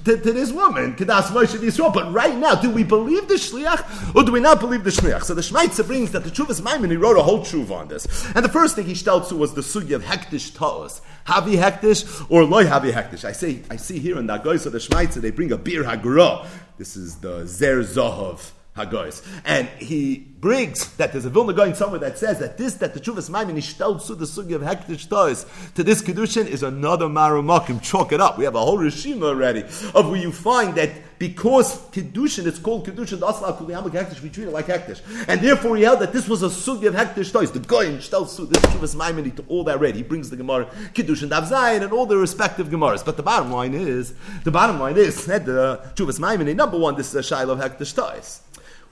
to, 0.05 0.17
to 0.17 0.33
this 0.33 0.53
woman, 0.53 0.95
Kedas 0.95 1.25
Moshe 1.33 1.59
Yisrael. 1.59 1.93
But 1.93 2.13
right 2.13 2.37
now, 2.37 2.55
do 2.55 2.71
we 2.71 2.85
believe 2.85 3.27
the 3.27 3.35
Shliach, 3.35 4.15
or 4.15 4.23
do 4.23 4.31
we 4.31 4.41
not 4.41 4.61
believe 4.61 4.85
the 4.85 4.91
Shliach? 4.91 5.25
So 5.25 5.35
the 5.35 5.43
Shmaitza 5.43 5.85
brings 5.85 6.13
that 6.13 6.23
the 6.23 6.31
Chuvas 6.31 6.63
Maimon, 6.63 6.91
he 6.91 6.97
wrote 6.97 7.19
a 7.19 7.23
whole 7.25 7.41
Chuv 7.41 7.73
on 7.73 7.89
this. 7.89 8.07
And 8.37 8.45
the 8.45 8.49
first 8.49 8.77
thing 8.77 8.87
he 8.87 8.95
to 8.95 9.35
was 9.35 9.55
the 9.55 9.63
Sugya 9.63 9.97
of 9.97 10.05
Hektish 10.05 10.55
Ta'os. 10.55 11.03
Havi 11.27 11.57
Hektish 11.57 12.27
or 12.31 12.45
Loy 12.45 12.65
Havi 12.65 12.93
Hektish. 12.93 13.25
I 13.25 13.33
say, 13.33 13.63
I 13.71 13.77
see 13.77 13.99
here 13.99 14.19
in 14.19 14.27
the 14.27 14.39
Agois 14.39 14.67
of 14.67 14.73
the 14.73 14.79
Shmaitza, 14.79 15.21
they 15.21 15.31
bring 15.31 15.53
a 15.53 15.59
beer 15.59 15.85
Hagra. 15.85 16.47
This 16.79 16.97
is 16.97 17.17
the 17.17 17.47
Zer 17.47 17.81
Zohov 17.81 18.51
Hagois. 18.77 19.23
And 19.45 19.69
he 19.79 20.17
brings 20.17 20.93
that 20.97 21.13
there's 21.13 21.25
a 21.25 21.31
Vilna 21.31 21.53
going 21.53 21.75
somewhere 21.75 22.01
that 22.01 22.19
says 22.19 22.39
that 22.39 22.57
this, 22.57 22.75
that 22.75 22.95
the 22.95 23.01
Chuvas 23.01 23.31
Maimin 23.31 23.57
Ishtel 23.57 24.05
to 24.07 24.15
the 24.15 24.25
Sugi 24.25 24.55
of 24.55 24.63
Hektish 24.63 25.09
Tois 25.09 25.47
to 25.75 25.85
this 25.85 26.03
Kedushin 26.03 26.47
is 26.47 26.63
another 26.63 27.07
Marumakim. 27.07 27.83
Chalk 27.83 28.13
it 28.13 28.21
up. 28.21 28.39
We 28.39 28.45
have 28.45 28.55
a 28.55 28.61
whole 28.61 28.79
Rishima 28.79 29.25
already 29.25 29.63
of 29.95 30.09
where 30.09 30.17
you 30.17 30.33
find 30.33 30.75
that 30.77 30.91
because 31.19 31.77
Kedushin, 31.91 32.47
it's 32.47 32.59
called 32.59 32.87
Kedushin, 32.87 33.21
the 33.21 33.27
Asla 33.27 33.57
Kuliyam 33.57 33.89
Hektish, 33.91 34.21
we 34.23 34.31
treat 34.31 34.49
it 34.49 34.51
like 34.51 34.67
Hektish. 34.67 35.03
And 35.29 35.41
therefore 35.41 35.77
he 35.77 35.83
held 35.83 36.01
that 36.01 36.13
this 36.13 36.27
was 36.27 36.43
a 36.43 36.49
Sugi 36.49 36.87
of 36.87 36.95
Hektish 36.95 37.31
Tois. 37.31 37.53
The 37.53 37.61
Goyin 37.61 37.99
Shtel 37.99 38.27
Su, 38.27 38.47
this 38.47 38.61
Chuvas 38.63 38.97
Maimin, 38.97 39.37
to 39.37 39.45
all 39.49 39.65
that 39.65 39.79
read. 39.81 39.95
He 39.95 40.03
brings 40.03 40.31
the 40.31 40.37
Gemara, 40.37 40.65
Kedushin, 40.95 41.29
Dav 41.29 41.45
Zayin, 41.45 41.83
and 41.83 41.93
all 41.93 42.07
the 42.07 42.17
respective 42.17 42.69
Gemaras. 42.69 43.05
But 43.05 43.19
the 43.19 43.23
bottom 43.23 43.53
line 43.53 43.75
is, 43.75 44.15
the 44.45 44.51
bottom 44.51 44.81
line 44.81 44.97
is, 44.97 45.27
that 45.27 45.45
the 45.45 45.93
Chuvas 45.95 46.19
Maimin, 46.19 46.57
number 46.57 46.79
one, 46.79 46.97
this 46.97 47.11
is 47.11 47.15
a 47.15 47.23
Shiloh 47.23 47.57
Hektish 47.57 47.95
Tois. 47.95 48.41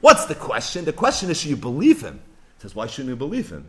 What's 0.00 0.25
the 0.26 0.35
question? 0.35 0.85
The 0.85 0.92
question 0.92 1.30
is, 1.30 1.40
should 1.40 1.50
you 1.50 1.57
believe 1.57 2.00
him? 2.00 2.21
He 2.57 2.62
says, 2.62 2.75
why 2.75 2.87
shouldn't 2.87 3.11
you 3.11 3.16
believe 3.16 3.50
him? 3.50 3.69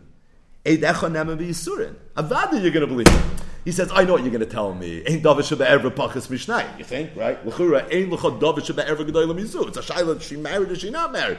Avada, 0.64 2.62
you're 2.62 2.70
going 2.70 2.80
to 2.80 2.86
believe 2.86 3.08
him. 3.08 3.30
He 3.64 3.70
says, 3.70 3.90
I 3.94 4.04
know 4.04 4.14
what 4.14 4.22
you're 4.22 4.32
going 4.32 4.40
to 4.40 4.46
tell 4.46 4.74
me. 4.74 5.02
Ain't 5.06 5.22
David 5.22 5.44
Sheba 5.44 5.68
ever 5.68 5.90
pachas 5.90 6.28
mishnayim. 6.28 6.78
You 6.78 6.84
think, 6.84 7.14
right? 7.14 7.44
L'chura, 7.46 7.86
ain't 7.92 8.10
l'chot 8.10 8.40
David 8.40 8.66
Sheba 8.66 8.86
ever 8.88 9.04
gedoyla 9.04 9.38
mizu. 9.38 9.68
It's 9.68 9.76
a 9.76 9.82
shayla, 9.82 10.20
she 10.20 10.36
married 10.36 10.70
or 10.70 10.74
she 10.74 10.90
not 10.90 11.12
married. 11.12 11.38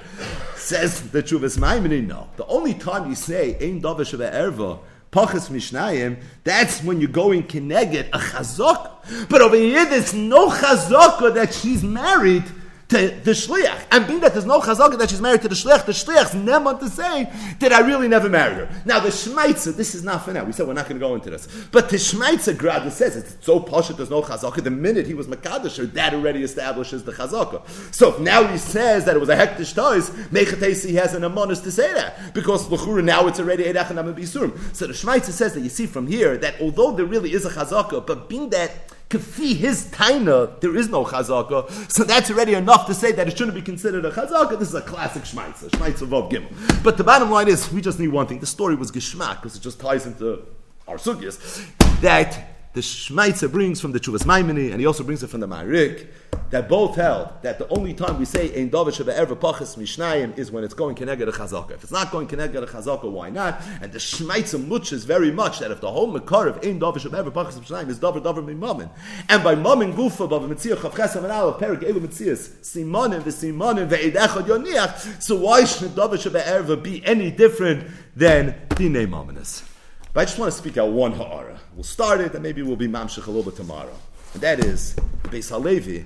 Says 0.55 1.09
the 1.11 1.21
Chuvas 1.21 1.57
Maimoni, 1.57 2.05
no. 2.05 2.29
The 2.37 2.45
only 2.45 2.73
time 2.73 3.09
you 3.09 3.15
say, 3.15 3.57
ain't 3.59 3.81
David 3.81 4.07
Sheba 4.07 4.33
ever 4.33 4.79
pachas 5.11 5.49
mishnayim, 5.49 6.21
that's 6.43 6.81
when 6.83 7.01
you're 7.01 7.09
going 7.09 7.43
kineged 7.43 8.07
a 8.13 8.19
chazok. 8.19 9.27
But 9.29 9.41
over 9.41 9.57
here, 9.57 9.85
there's 9.85 10.13
no 10.13 10.49
chazaka 10.49 11.33
that 11.33 11.53
she's 11.53 11.83
married 11.83 12.45
to 12.93 13.09
the 13.23 13.31
shliach. 13.31 13.85
And 13.91 14.07
being 14.07 14.19
that 14.21 14.33
there's 14.33 14.45
no 14.45 14.59
chazaka 14.59 14.97
that 14.99 15.09
she's 15.09 15.21
married 15.21 15.41
to 15.41 15.47
the 15.47 15.55
shliach, 15.55 15.85
the 15.85 15.91
shliach's 15.91 16.33
never 16.35 16.77
to 16.77 16.87
say 16.87 17.31
that 17.59 17.73
I 17.73 17.79
really 17.79 18.07
never 18.07 18.29
married 18.29 18.57
her. 18.57 18.69
Now 18.85 18.99
the 18.99 19.09
shmeitzer, 19.09 19.75
this 19.75 19.95
is 19.95 20.03
not 20.03 20.25
for 20.25 20.33
now. 20.33 20.43
We 20.43 20.51
said 20.51 20.67
we're 20.67 20.73
not 20.73 20.87
going 20.87 20.99
to 20.99 21.05
go 21.05 21.15
into 21.15 21.29
this, 21.29 21.47
but 21.71 21.89
the 21.89 21.97
shmeitzer 21.97 22.57
grad 22.57 22.91
says 22.93 23.15
it's 23.15 23.43
so 23.45 23.59
posh 23.59 23.89
there's 23.89 24.09
no 24.09 24.21
chazaka. 24.21 24.63
The 24.63 24.71
minute 24.71 25.07
he 25.07 25.13
was 25.13 25.27
makadosh, 25.27 25.93
that 25.93 26.13
already 26.13 26.43
establishes 26.43 27.03
the 27.03 27.11
chazaka. 27.11 27.67
So 27.93 28.17
now 28.19 28.45
he 28.47 28.57
says 28.57 29.05
that 29.05 29.15
it 29.15 29.19
was 29.19 29.29
a 29.29 29.35
hektish 29.35 29.75
toys, 29.75 30.09
mechatesi 30.29 30.93
has 30.93 31.13
an 31.13 31.23
amonis 31.23 31.63
to 31.63 31.71
say 31.71 31.93
that 31.93 32.33
because 32.33 32.69
l'chura 32.69 33.03
now 33.03 33.27
it's 33.27 33.39
already 33.39 33.63
edachanam 33.63 34.13
bisurim. 34.13 34.57
So 34.75 34.87
the 34.87 34.93
shmeitzer 34.93 35.31
says 35.31 35.53
that 35.53 35.61
you 35.61 35.69
see 35.69 35.87
from 35.87 36.07
here 36.07 36.37
that 36.37 36.61
although 36.61 36.91
there 36.91 37.05
really 37.05 37.33
is 37.33 37.45
a 37.45 37.49
chazaka, 37.49 38.05
but 38.05 38.29
being 38.29 38.49
that 38.51 38.92
Kafi, 39.13 39.55
his 39.55 39.85
taina, 39.91 40.59
there 40.59 40.75
is 40.75 40.89
no 40.89 41.05
chazaka, 41.05 41.69
so 41.91 42.03
that's 42.03 42.31
already 42.31 42.55
enough 42.55 42.87
to 42.87 42.95
say 42.95 43.11
that 43.11 43.27
it 43.27 43.37
shouldn't 43.37 43.53
be 43.53 43.61
considered 43.61 44.03
a 44.05 44.11
chazaka. 44.11 44.57
This 44.57 44.69
is 44.69 44.75
a 44.75 44.81
classic 44.81 45.23
shmaitza, 45.23 45.69
shmaitza 45.69 46.07
vav 46.07 46.31
gimel. 46.31 46.83
But 46.83 46.97
the 46.97 47.03
bottom 47.03 47.29
line 47.29 47.47
is, 47.47 47.71
we 47.71 47.79
just 47.79 47.99
need 47.99 48.07
one 48.07 48.25
thing. 48.25 48.39
The 48.39 48.47
story 48.47 48.75
was 48.75 48.91
geschmack, 48.91 49.35
because 49.35 49.55
it 49.55 49.61
just 49.61 49.79
ties 49.79 50.07
into 50.07 50.43
our 50.87 50.97
sugyas, 50.97 51.69
that 52.01 52.52
the 52.73 52.81
Shmaitzer 52.81 53.51
brings 53.51 53.79
from 53.79 53.91
the 53.91 53.99
Chuvas 53.99 54.25
Maimoni, 54.25 54.71
and 54.71 54.79
he 54.79 54.85
also 54.87 55.03
brings 55.03 55.21
it 55.21 55.27
from 55.27 55.41
the 55.41 55.47
Marik, 55.47 56.07
that 56.49 56.67
both 56.67 56.95
held 56.95 57.29
that 57.43 57.59
the 57.59 57.67
only 57.69 57.93
time 57.93 58.17
we 58.17 58.25
say 58.25 58.59
Ein 58.59 58.69
David 58.69 58.95
Sheba 58.95 59.15
Ever 59.15 59.35
Pachas 59.35 59.77
Mishnayim 59.77 60.35
is 60.37 60.51
when 60.51 60.63
it's 60.63 60.73
going 60.73 60.95
Keneged 60.95 61.31
Chazaka. 61.31 61.71
If 61.71 61.83
it's 61.83 61.91
not 61.91 62.11
going 62.11 62.27
Keneged 62.27 62.67
Chazaka, 62.67 63.09
why 63.11 63.29
not? 63.29 63.61
And 63.81 63.91
the 63.91 63.99
Shmaitzer 63.99 64.65
muches 64.67 65.05
very 65.05 65.31
much 65.31 65.59
that 65.59 65.69
if 65.69 65.81
the 65.81 65.91
whole 65.91 66.07
Makar 66.07 66.47
of 66.47 66.65
Ein 66.65 66.79
David 66.79 67.03
Sheba 67.03 67.17
Ever 67.17 67.31
Pachas 67.31 67.59
Mishnayim 67.59 67.89
is 67.89 67.99
David 67.99 68.23
David 68.23 68.45
Mimamin, 68.45 68.89
and 69.29 69.43
by 69.43 69.53
Mamin 69.53 69.93
Gufa, 69.93 70.27
Bava 70.27 70.47
Mitzia 70.47 70.75
Chav 70.75 70.91
Chesam 70.91 71.23
and 71.23 71.31
Aleph, 71.31 71.57
Perik 71.57 71.81
Elu 71.81 71.99
Mitzias, 71.99 72.49
Simonim, 72.61 73.21
V'Simonim, 73.21 73.87
Ve'edechad 73.87 74.45
Yoniach, 74.45 75.21
so 75.21 75.35
why 75.35 75.63
should 75.63 75.95
David 75.95 76.21
Sheba 76.21 76.47
Ever 76.47 76.75
be 76.75 77.05
any 77.05 77.29
different 77.29 77.87
than 78.15 78.53
Dinei 78.69 79.07
Maminis? 79.07 79.72
But 80.13 80.21
I 80.21 80.25
just 80.25 80.37
want 80.37 80.51
to 80.51 80.57
speak 80.57 80.77
out 80.77 80.91
one 80.91 81.13
ha'ara. 81.13 81.59
We'll 81.73 81.83
start 81.83 82.21
it, 82.21 82.33
and 82.35 82.43
maybe 82.43 82.61
we'll 82.61 82.75
be 82.75 82.87
mamshech 82.87 83.25
a 83.25 83.31
little 83.31 83.43
bit 83.43 83.55
tomorrow. 83.55 83.95
And 84.33 84.43
that 84.43 84.63
is, 84.63 84.95
Beis 85.23 85.49
Halevi, 85.49 86.05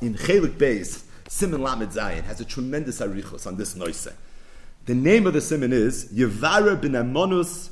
in 0.00 0.14
Chelik 0.14 0.58
Beis, 0.58 1.04
Simon 1.28 1.62
Lamed 1.62 1.92
Zayin, 1.92 2.24
has 2.24 2.40
a 2.40 2.44
tremendous 2.44 3.00
arichos 3.00 3.46
on 3.46 3.56
this 3.56 3.76
noise. 3.76 4.08
The 4.86 4.94
name 4.94 5.28
of 5.28 5.34
the 5.34 5.40
simon 5.40 5.72
is, 5.72 6.12
Yevara 6.12 6.80
bin 6.80 6.92
Amonus, 6.92 7.70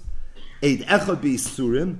Eid 0.62 0.80
Echad 0.82 1.20
Be'isurim, 1.20 1.98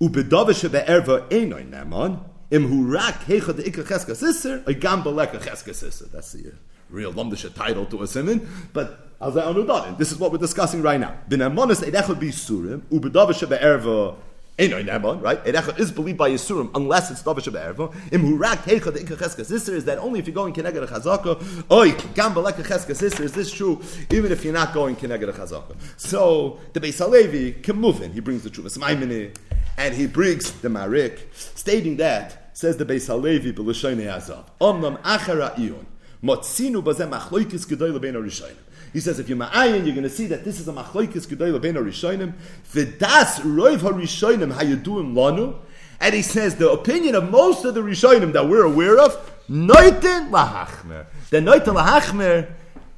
Ubedove 0.00 0.50
Shebe'erva 0.50 1.28
Einoy 1.28 1.68
Namon, 1.68 2.24
Im 2.50 2.66
Hurak 2.68 3.24
Heichad 3.24 3.62
Ikka 3.62 3.84
Cheska 3.84 4.16
Sisser, 4.16 4.64
Oigam 4.64 5.04
Beleka 5.04 5.38
Cheska 5.38 5.72
Sisser. 5.74 6.06
That's 6.06 6.32
the 6.32 6.52
real 6.90 7.12
Lomdisha 7.12 7.54
title 7.54 7.86
to 7.86 8.02
a 8.02 8.06
simon, 8.06 8.48
but 8.72 9.07
this 9.20 10.12
is 10.12 10.18
what 10.18 10.30
we're 10.30 10.38
discussing 10.38 10.80
right 10.80 11.00
now. 11.00 11.18
Bin 11.28 11.40
Amonis 11.40 11.82
Edechot 11.82 12.20
be 12.20 12.28
Surim, 12.28 12.82
Ubedava 12.82 13.30
Shebe'erva 13.30 14.14
Enoy 14.58 14.84
Nemon, 14.84 15.20
right? 15.20 15.44
Edechot 15.44 15.80
is 15.80 15.90
believed 15.90 16.18
by 16.18 16.30
Yisurim 16.30 16.70
unless 16.74 17.10
it's 17.10 17.24
Dava 17.24 17.38
Shebe'erva. 17.38 17.92
Im 18.12 18.22
Hurak 18.22 19.44
Sister 19.44 19.74
is 19.74 19.84
that 19.86 19.98
only 19.98 20.20
if 20.20 20.28
you're 20.28 20.34
going 20.34 20.54
Keneged 20.54 20.82
a 20.82 20.86
Chazaka, 20.86 22.96
Sister, 22.96 23.24
is 23.24 23.32
this 23.32 23.52
true 23.52 23.80
even 24.10 24.30
if 24.30 24.44
you're 24.44 24.52
not 24.52 24.72
going 24.72 24.94
Keneged 24.94 25.28
a 25.28 25.32
Chazaka? 25.32 25.76
So 25.96 26.60
the 26.72 26.80
Beis 26.80 26.98
Halevi 26.98 27.54
can 27.54 27.76
move 27.76 28.00
in. 28.00 28.12
He 28.12 28.20
brings 28.20 28.44
the 28.44 28.50
Chuvas 28.50 28.78
Maimini 28.78 29.32
and 29.76 29.94
he 29.94 30.06
brings 30.06 30.52
the 30.52 30.68
Marik, 30.68 31.28
stating 31.32 31.96
that, 31.96 32.56
says 32.56 32.76
the 32.76 32.84
Beis 32.84 33.08
Halevi, 33.08 33.52
B'Lashoinei 33.52 34.06
Azav, 34.06 34.44
Omnam 34.60 35.02
Achara 35.02 35.56
Iyon, 35.56 35.86
Motzinu 36.22 36.82
Bazem 36.82 37.16
Achloikis 37.16 37.66
Gedoyle 37.66 38.00
Ben 38.00 38.14
Arishayim. 38.14 38.56
He 38.92 39.00
says 39.00 39.18
if 39.18 39.28
you're 39.28 39.38
ma'ayin, 39.38 39.84
you're 39.84 39.94
going 39.94 40.02
to 40.02 40.10
see 40.10 40.26
that 40.26 40.44
this 40.44 40.60
is 40.60 40.68
a 40.68 40.72
machlokes 40.72 41.26
gedolah 41.26 41.60
ben 41.60 41.74
harishonim. 41.74 42.34
V'das 42.72 43.40
roiv 43.40 43.78
harishonim 43.78 44.52
hayuduim 44.52 45.14
lanu. 45.14 45.56
And 46.00 46.14
he 46.14 46.22
says 46.22 46.56
the 46.56 46.70
opinion 46.70 47.14
of 47.14 47.30
most 47.30 47.64
of 47.64 47.74
the 47.74 47.80
rishonim 47.80 48.32
that 48.32 48.48
we're 48.48 48.64
aware 48.64 48.98
of, 48.98 49.12
noiten 49.50 50.30
lahachmer. 50.30 51.06
The 51.30 51.38
noiten 51.38 51.76
lahachmer 51.76 52.48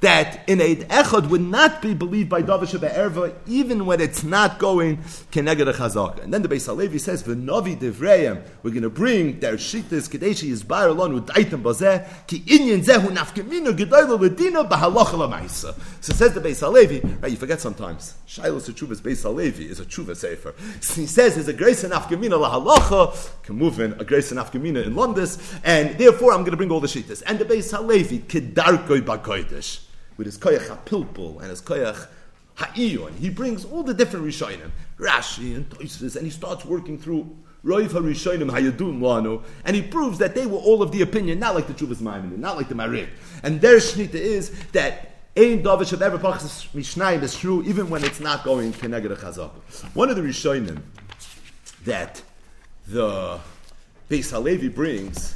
that 0.01 0.49
in 0.49 0.59
Eid 0.59 0.89
Echad 0.89 1.29
would 1.29 1.41
not 1.41 1.81
be 1.81 1.93
believed 1.93 2.27
by 2.27 2.41
Davish 2.41 2.73
Erva, 2.73 3.33
even 3.45 3.85
when 3.85 4.01
it's 4.01 4.23
not 4.23 4.57
going 4.57 4.97
Keneged 5.31 5.69
a 5.69 5.73
Chazaka. 5.73 6.23
And 6.23 6.33
then 6.33 6.41
the 6.41 6.49
Beis 6.49 6.65
Halevi 6.65 6.97
says, 6.97 7.21
V'novi 7.23 7.77
Divrayim, 7.77 8.43
we're 8.63 8.71
going 8.71 8.81
to 8.81 8.89
bring 8.89 9.39
their 9.39 9.53
Shittas 9.53 10.09
Kadeshi 10.09 10.51
Yizbar 10.51 10.89
alon 10.89 11.21
Udaitim 11.21 11.61
Bazeh, 11.61 12.07
Ki 12.25 12.39
Inyan 12.39 12.83
Zehu 12.83 13.15
Nafkeminu 13.15 13.77
Gedoylo 13.77 14.17
Ledina 14.19 14.67
Bahalocha 14.67 15.13
Lamaisa. 15.13 15.75
So 16.03 16.13
says 16.13 16.33
the 16.33 16.41
Beis 16.41 16.61
Halevi, 16.61 16.99
right, 17.21 17.31
you 17.31 17.37
forget 17.37 17.61
sometimes, 17.61 18.15
Shiloh's 18.27 18.67
Tshuvas 18.67 19.01
Beis 19.01 19.21
Halevi 19.21 19.69
is 19.69 19.79
a 19.79 19.85
Tshuva 19.85 20.17
Sefer. 20.17 20.55
So 20.79 21.01
he 21.01 21.05
says 21.05 21.35
there's 21.35 21.47
a 21.47 21.53
grace 21.53 21.83
in 21.83 21.91
can 21.91 23.55
move 23.55 23.79
in 23.79 23.93
a 23.93 24.03
grace 24.03 24.31
in 24.31 24.39
Nafkemina 24.39 24.83
in 24.83 24.95
Londis, 24.95 25.59
and 25.63 25.95
therefore 25.99 26.31
I'm 26.31 26.39
going 26.39 26.51
to 26.51 26.57
bring 26.57 26.71
all 26.71 26.79
the 26.79 26.87
Shittas. 26.87 27.21
And 27.27 27.37
the 27.37 27.45
Beis 27.45 27.69
Halevi, 27.69 28.19
Kedarkoi 28.19 29.01
Bakoidish 29.01 29.90
with 30.17 30.25
his 30.25 30.37
koyach 30.37 30.67
hapilpul 30.67 31.39
and 31.41 31.49
his 31.49 31.61
koyach 31.61 32.07
ha'iyun. 32.55 33.17
He 33.17 33.29
brings 33.29 33.65
all 33.65 33.83
the 33.83 33.93
different 33.93 34.25
rishonim, 34.25 34.71
Rashi 34.97 35.55
and 35.55 35.69
Toises, 35.69 36.15
and 36.15 36.25
he 36.25 36.31
starts 36.31 36.65
working 36.65 36.97
through 36.97 37.35
Roiv 37.63 37.89
HaRishonim 37.89 38.49
Hayadum 38.49 38.99
Lanu, 38.99 39.43
and 39.65 39.75
he 39.75 39.83
proves 39.83 40.17
that 40.17 40.33
they 40.33 40.47
were 40.47 40.57
all 40.57 40.81
of 40.81 40.91
the 40.91 41.01
opinion, 41.01 41.39
not 41.39 41.53
like 41.53 41.67
the 41.67 41.73
Chuvas 41.73 42.01
Maimon, 42.01 42.37
not 42.37 42.57
like 42.57 42.69
the 42.69 42.75
Marid. 42.75 43.07
And 43.43 43.61
their 43.61 43.77
shnita 43.77 44.15
is 44.15 44.49
that 44.71 45.11
Ein 45.37 45.61
David 45.61 45.87
should 45.87 46.01
ever 46.01 46.17
pachas 46.17 46.67
Mishnayim 46.73 47.21
is 47.21 47.37
true, 47.37 47.63
even 47.63 47.89
when 47.89 48.03
it's 48.03 48.19
not 48.19 48.43
going 48.43 48.73
Keneged 48.73 49.11
a 49.11 49.15
Chazak. 49.15 49.51
One 49.95 50.09
of 50.09 50.15
the 50.15 50.23
Rishonim 50.23 50.81
that 51.85 52.21
the 52.87 53.39
Beis 54.09 54.31
Halevi 54.31 54.67
brings 54.67 55.35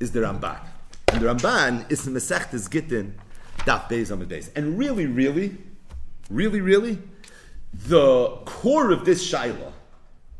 is 0.00 0.10
the 0.10 0.20
Ramban. 0.20 0.58
And 1.08 1.22
the 1.22 1.26
Ramban 1.26 1.90
is 1.90 2.04
the 2.04 2.10
Mesechtes 2.10 2.68
Gittin, 2.68 3.14
Daf 3.64 3.88
Beis 3.88 4.10
Amid 4.10 4.28
Beis. 4.28 4.50
And 4.56 4.78
really, 4.78 5.06
really, 5.06 5.56
really, 6.28 6.60
really, 6.60 6.98
the 7.72 8.28
core 8.44 8.90
of 8.90 9.04
this 9.04 9.30
Shaila 9.30 9.72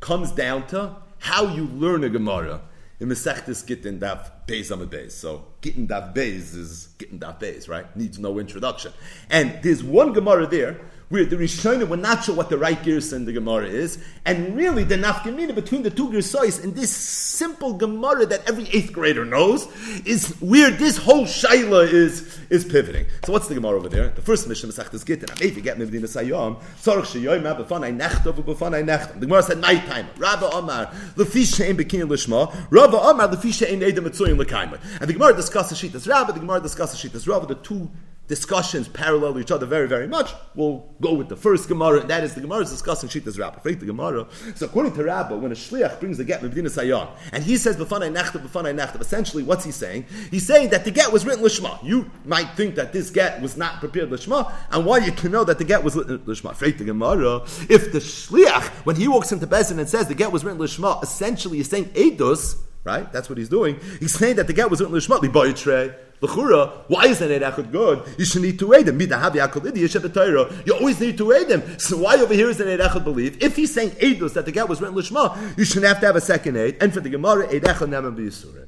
comes 0.00 0.32
down 0.32 0.66
to 0.68 0.96
how 1.18 1.54
you 1.54 1.66
learn 1.66 2.04
a 2.04 2.08
Gemara 2.08 2.62
in 2.98 3.08
Masechtes 3.08 3.66
Gittin 3.66 3.98
Daf 4.00 4.30
Beis 4.46 4.70
Amid 4.70 4.90
Beis. 4.90 5.12
So 5.12 5.44
Gittin 5.60 5.86
Daf 5.86 6.14
Beis 6.14 6.54
is 6.56 6.88
Gittin 6.98 7.18
Daf 7.18 7.40
Beis, 7.40 7.68
right? 7.68 7.94
Needs 7.96 8.18
no 8.18 8.38
introduction. 8.38 8.92
And 9.30 9.58
there's 9.62 9.84
one 9.84 10.12
Gemara 10.12 10.46
there 10.46 10.80
where 11.10 11.24
the 11.24 11.34
Rishonim 11.34 11.88
were 11.88 11.96
not 11.96 12.22
sure 12.22 12.36
what 12.36 12.50
the 12.50 12.56
right 12.56 12.80
Gersa 12.80 13.14
in 13.14 13.24
the 13.24 13.32
Gemara 13.32 13.66
is, 13.66 13.98
and 14.24 14.54
really 14.56 14.84
the 14.84 14.94
nafkamina 14.94 15.52
between 15.56 15.82
the 15.82 15.90
two 15.90 16.08
Gersais 16.08 16.62
in 16.62 16.72
this 16.74 16.92
simple 16.92 17.74
Gemara 17.74 18.26
that 18.26 18.48
every 18.48 18.68
eighth 18.68 18.92
grader 18.92 19.24
knows 19.24 19.66
is 20.06 20.28
where 20.40 20.70
this 20.70 20.96
whole 20.96 21.24
Shaila 21.24 21.92
is 21.92 22.38
is 22.48 22.64
pivoting. 22.64 23.06
So 23.24 23.32
what's 23.32 23.48
the 23.48 23.56
Gemara 23.56 23.76
over 23.76 23.88
there? 23.88 24.10
The 24.10 24.22
first 24.22 24.48
mission 24.48 24.68
is 24.68 24.78
Masechtas 24.78 25.04
Gittin. 25.04 25.30
If 25.44 25.56
you 25.56 25.62
get 25.62 25.78
Mivdina 25.78 26.04
Sayom, 26.04 26.60
Tzarech 26.80 27.06
Sheyoyim 27.06 27.42
Ha 27.42 27.60
B'fanai 27.60 27.98
Nechtov 27.98 28.34
B'fanai 28.44 29.14
The 29.14 29.26
Gemara 29.26 29.42
said 29.42 29.58
night 29.58 29.84
time. 29.86 30.06
Rabba 30.16 30.48
Omar 30.52 30.86
Lefi 31.16 31.42
Shein 31.42 31.76
Bekin 31.76 32.08
Lishma. 32.08 32.54
Rabba 32.70 32.96
Omar 32.96 33.28
Lefi 33.28 33.50
Shein 33.50 33.82
Edem 33.82 34.04
Etzoyim 34.04 34.40
Lekaima. 34.40 34.78
And 35.00 35.08
the 35.08 35.14
Gemara 35.14 35.34
discusses 35.34 35.76
Shitas 35.80 36.08
Rabba. 36.08 36.32
The 36.34 36.40
Gemara 36.40 36.60
discusses 36.60 37.02
Shitas 37.02 37.26
Rabba. 37.26 37.46
The 37.46 37.56
two 37.56 37.90
discussions 38.30 38.86
parallel 38.86 39.34
to 39.34 39.40
each 39.40 39.50
other 39.50 39.66
very, 39.66 39.88
very 39.88 40.06
much. 40.06 40.32
We'll 40.54 40.88
go 41.00 41.12
with 41.14 41.28
the 41.28 41.34
first 41.36 41.66
Gemara, 41.68 41.98
and 41.98 42.10
that 42.10 42.22
is 42.22 42.32
the 42.32 42.40
Gemara 42.40 42.60
is 42.60 42.70
discussing 42.70 43.08
Shitas 43.08 43.36
Rabbah. 43.36 43.58
Faith 43.58 43.80
the 43.80 43.86
Gemara. 43.86 44.28
So 44.54 44.66
according 44.66 44.94
to 44.94 45.02
Rabbah, 45.02 45.36
when 45.36 45.50
a 45.50 45.56
Shliach 45.56 45.98
brings 45.98 46.16
the 46.16 46.24
get 46.24 46.40
Medina 46.40 46.68
Sayan, 46.68 47.08
and 47.32 47.42
he 47.42 47.56
says 47.56 47.76
B'fanai 47.76 48.14
Nechta, 48.16 48.40
B'fanai 48.40 48.72
Nechta, 48.72 49.00
essentially 49.00 49.42
what's 49.42 49.64
he 49.64 49.72
saying? 49.72 50.06
He's 50.30 50.46
saying 50.46 50.70
that 50.70 50.84
the 50.84 50.92
get 50.92 51.12
was 51.12 51.26
written 51.26 51.44
Lishma. 51.44 51.82
You 51.82 52.08
might 52.24 52.54
think 52.56 52.76
that 52.76 52.92
this 52.92 53.10
get 53.10 53.42
was 53.42 53.56
not 53.56 53.80
prepared 53.80 54.10
Lishma, 54.10 54.52
and 54.70 54.86
why 54.86 54.98
you 54.98 55.10
can 55.10 55.32
know 55.32 55.42
that 55.42 55.58
the 55.58 55.64
get 55.64 55.82
was 55.82 55.96
written 55.96 56.20
Lishma. 56.20 56.56
the 56.56 56.84
Gemara, 56.84 57.38
if 57.68 57.90
the 57.90 57.98
Shliach, 57.98 58.68
when 58.86 58.94
he 58.94 59.08
walks 59.08 59.32
into 59.32 59.48
Bezin 59.48 59.80
and 59.80 59.88
says 59.88 60.06
the 60.06 60.14
get 60.14 60.30
was 60.30 60.44
written 60.44 60.60
Lishma, 60.60 61.02
essentially 61.02 61.56
he's 61.56 61.68
saying 61.68 61.86
Eidos, 61.86 62.54
right? 62.84 63.12
That's 63.12 63.28
what 63.28 63.38
he's 63.38 63.48
doing. 63.48 63.80
He's 63.98 64.14
saying 64.14 64.36
that 64.36 64.46
the 64.46 64.52
get 64.52 64.70
was 64.70 64.80
written 64.80 64.94
Lishma, 64.94 65.20
Liboyitre. 65.20 65.96
L'chura, 66.22 66.84
why 66.88 67.06
is 67.06 67.22
an 67.22 67.32
Eid 67.32 67.72
good? 67.72 68.02
You 68.18 68.24
should 68.26 68.42
need 68.42 68.58
to 68.58 68.74
aid 68.74 68.88
him. 68.88 69.00
You 69.00 70.74
always 70.74 71.00
need 71.00 71.16
to 71.16 71.32
aid 71.32 71.50
him. 71.50 71.78
So 71.78 71.96
why 71.96 72.16
over 72.16 72.34
here 72.34 72.50
is 72.50 72.60
an 72.60 72.68
Eid 72.68 73.04
believe? 73.04 73.42
If 73.42 73.56
he's 73.56 73.72
saying 73.72 73.90
Eidus 73.92 74.34
that 74.34 74.44
the 74.44 74.52
get 74.52 74.68
was 74.68 74.80
written 74.82 74.96
Lishma, 74.96 75.56
you 75.56 75.64
shouldn't 75.64 75.86
have 75.86 76.00
to 76.00 76.06
have 76.06 76.16
a 76.16 76.20
second 76.20 76.56
aid. 76.56 76.76
And 76.80 76.92
for 76.92 77.00
the 77.00 77.08
Gemara, 77.08 77.46
Eid 77.46 77.62
Echad 77.62 77.88
Neman 77.88 78.16
B'Yisurin. 78.16 78.66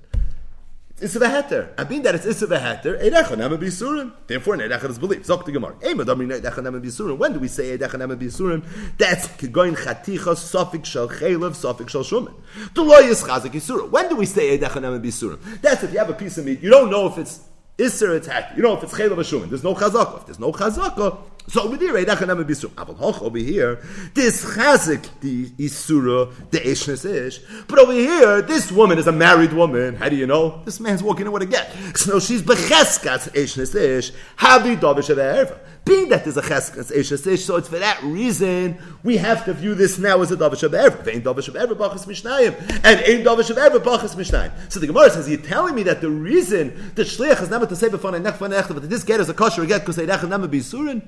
It's 1.02 1.16
a 1.16 1.18
heter. 1.18 1.70
I 1.76 1.82
mean 1.82 2.02
that 2.02 2.14
it's 2.14 2.42
a 2.42 2.46
heter, 2.46 3.02
Eid 3.02 3.12
Echad 3.12 3.36
Neman 3.36 3.58
B'Yisurin. 3.58 4.12
Therefore, 4.28 4.54
an 4.54 4.72
Eid 4.72 4.84
is 4.84 5.00
believed. 5.00 5.26
Zok 5.26 5.44
the 5.44 5.50
Gemara. 5.50 5.74
Eid 5.82 5.96
Echad 5.96 6.06
Neman 6.06 6.80
B'Yisurin. 6.80 7.18
When 7.18 7.32
do 7.32 7.40
we 7.40 7.48
say 7.48 7.72
Eid 7.72 7.80
Echad 7.80 7.98
Neman 7.98 8.18
B'Yisurin? 8.18 8.64
That's 8.98 9.26
Kegoin 9.26 9.76
Chaticha 9.76 10.36
Sofik 10.36 10.84
Shal 10.84 11.08
Chaylev 11.08 11.56
Sofik 11.56 11.88
Shal 11.88 12.04
Shumin. 12.04 12.34
The 12.74 12.82
law 12.82 12.98
is 12.98 13.24
Chazik 13.24 13.50
Yisurin. 13.50 13.90
When 13.90 14.08
do 14.08 14.14
we 14.14 14.26
say 14.26 14.54
Eid 14.54 14.60
Echad 14.60 14.80
Neman 14.80 15.02
B'Yisurin? 15.02 15.60
That's 15.60 15.82
if 15.82 15.92
you 15.92 15.98
have 15.98 16.10
a 16.10 16.14
piece 16.14 16.38
of 16.38 16.44
meat, 16.44 16.60
you 16.62 16.70
don't 16.70 16.88
know 16.88 17.08
if 17.08 17.18
it's 17.18 17.40
Isser 17.78 18.16
attack. 18.16 18.56
You 18.56 18.62
know, 18.62 18.76
if 18.76 18.84
it's 18.84 18.92
Chayla 18.94 19.16
Bashumin, 19.16 19.48
there's 19.48 19.64
no 19.64 19.74
Chazaka. 19.74 20.18
If 20.20 20.26
there's 20.26 20.38
no 20.38 20.52
Chazaka, 20.52 21.18
so 21.48 21.62
over 21.62 21.76
there, 21.76 21.94
Eidach 21.94 22.22
Anam 22.22 22.44
Bisur. 22.44 22.70
Aval 22.70 22.96
Hoch 22.96 23.22
over 23.22 23.38
here, 23.38 23.82
this 24.14 24.44
Chazik, 24.44 25.08
the 25.20 25.46
Isura, 25.50 26.32
the 26.50 26.58
Eshnes 26.60 27.04
Ish. 27.04 27.40
But 27.66 27.78
over 27.78 27.92
here, 27.92 28.42
this 28.42 28.70
woman 28.70 28.98
is 28.98 29.06
a 29.06 29.12
married 29.12 29.52
woman. 29.52 29.96
How 29.96 30.08
do 30.08 30.16
you 30.16 30.26
know? 30.26 30.62
This 30.64 30.80
man's 30.80 31.02
walking 31.02 31.26
in 31.26 31.32
with 31.32 31.42
a 31.42 31.46
get. 31.46 31.72
So 31.96 32.20
she's 32.20 32.42
Becheskas 32.42 33.30
Eshnes 33.32 33.74
Ish. 33.74 34.12
Havi 34.38 34.76
Dovish 34.76 35.14
Erva. 35.14 35.58
Being 35.84 36.10
that 36.10 36.22
there's 36.22 36.36
a 36.36 36.42
Cheskas 36.42 36.92
Eshnes 36.92 37.26
Ish, 37.26 37.44
so 37.44 37.56
it's 37.56 37.66
for 37.68 37.80
that 37.80 38.00
reason 38.04 38.78
we 39.02 39.16
have 39.16 39.44
to 39.46 39.52
view 39.52 39.74
this 39.74 39.98
now 39.98 40.22
as 40.22 40.30
a 40.30 40.36
Dovish 40.36 40.68
Erva. 40.68 41.02
Vein 41.02 41.22
Dovish 41.22 41.52
Erva 41.52 41.74
Bachas 41.74 42.06
Mishnayim. 42.06 42.54
And 42.84 43.00
Ein 43.00 43.24
Dovish 43.24 43.50
Erva 43.54 43.78
Bachas 43.78 44.14
Mishnayim. 44.14 44.52
So 44.72 44.78
the 44.78 44.86
Gemara 44.86 45.10
says, 45.10 45.28
you're 45.28 45.40
telling 45.40 45.74
me 45.74 45.82
that 45.82 46.00
the 46.00 46.10
reason 46.10 46.92
the 46.94 47.02
Shliach 47.02 47.42
is 47.42 47.50
never 47.50 47.66
to 47.66 47.74
say 47.74 47.88
before 47.88 48.12
Nech 48.12 48.38
Nech, 48.38 48.68
but 48.68 48.88
this 48.88 49.02
get 49.02 49.18
is 49.18 49.28
a 49.28 49.34
kosher 49.34 49.66
get 49.66 49.80
because 49.80 49.96
Eidach 49.98 50.22
Anam 50.22 50.48
Bisurin. 50.48 51.02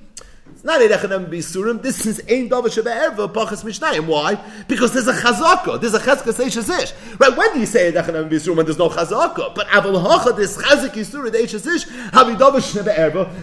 It's 0.50 0.62
not 0.62 0.80
Eidechanam 0.80 1.30
Bisurim. 1.30 1.80
This 1.80 2.04
is 2.04 2.20
Ein 2.28 2.50
Dava 2.50 2.70
Sheba 2.70 3.28
Pachas 3.28 3.64
Mishnayim. 3.64 4.06
Why? 4.06 4.34
Because 4.68 4.92
there's 4.92 5.08
a 5.08 5.14
Chazaka. 5.14 5.80
There's 5.80 5.94
a 5.94 5.98
Chazka 5.98 6.34
Seishes 6.34 6.68
Ish. 6.68 6.92
Right? 7.18 7.34
When 7.34 7.54
do 7.54 7.60
you 7.60 7.66
say 7.66 7.90
Eidechanam 7.90 8.28
Bisurim 8.28 8.56
when 8.56 8.66
there's 8.66 8.78
no 8.78 8.90
Chazaka? 8.90 9.54
But 9.54 9.66
Aval 9.68 10.02
Hacha, 10.02 10.34
this 10.34 10.58
Chazik 10.58 10.90
Yisur, 10.90 11.32
the 11.32 11.38
Eishes 11.38 11.66
Ish, 11.66 11.86
Havi 11.86 12.36
Dava 12.36 12.62
Sheba 12.62 12.84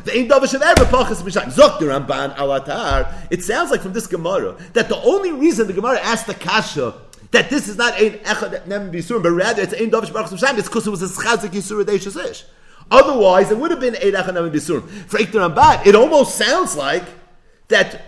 the 0.06 0.16
Ein 0.16 0.30
Dava 0.30 0.48
Sheba 0.48 0.76
Pachas 0.86 1.24
Mishnayim. 1.24 1.52
Zok 1.52 1.80
the 1.80 1.86
Ramban 1.86 2.36
Alatar. 2.36 3.12
It 3.32 3.44
sounds 3.44 3.72
like 3.72 3.82
from 3.82 3.94
this 3.94 4.06
Gemara 4.06 4.56
that 4.74 4.88
the 4.88 5.02
only 5.02 5.32
reason 5.32 5.66
the 5.66 5.74
Gemara 5.74 6.00
asked 6.02 6.28
the 6.28 6.36
Kasha 6.36 6.94
that 7.32 7.50
this 7.50 7.68
is 7.68 7.78
not 7.78 7.96
Ein 7.96 8.20
Echad 8.20 8.68
Nem 8.68 8.92
Bisurim, 8.92 9.24
but 9.24 9.32
rather 9.32 9.64
it's 9.64 9.74
Ein 9.74 9.90
Dava 9.90 10.06
Sheba 10.06 10.20
Pachas 10.20 10.38
Mishnayim, 10.38 10.60
it's 10.60 10.68
because 10.68 10.86
it 10.86 10.92
was 10.92 11.02
a 11.02 11.08
Chazik 11.08 11.50
Yisur, 11.50 11.84
the 11.84 11.94
Eishes 11.94 12.30
Ish. 12.30 12.46
Otherwise, 12.92 13.50
it 13.50 13.58
would 13.58 13.72
have 13.72 13.80
been 13.80 13.96
Eid 13.96 14.14
Achanam 14.14 14.52
Bisurim. 14.52 14.88
For 15.08 15.18
Rambat, 15.18 15.88
it 15.88 15.96
almost 15.96 16.38
sounds 16.38 16.76
like 16.76 17.04
that 17.70 18.02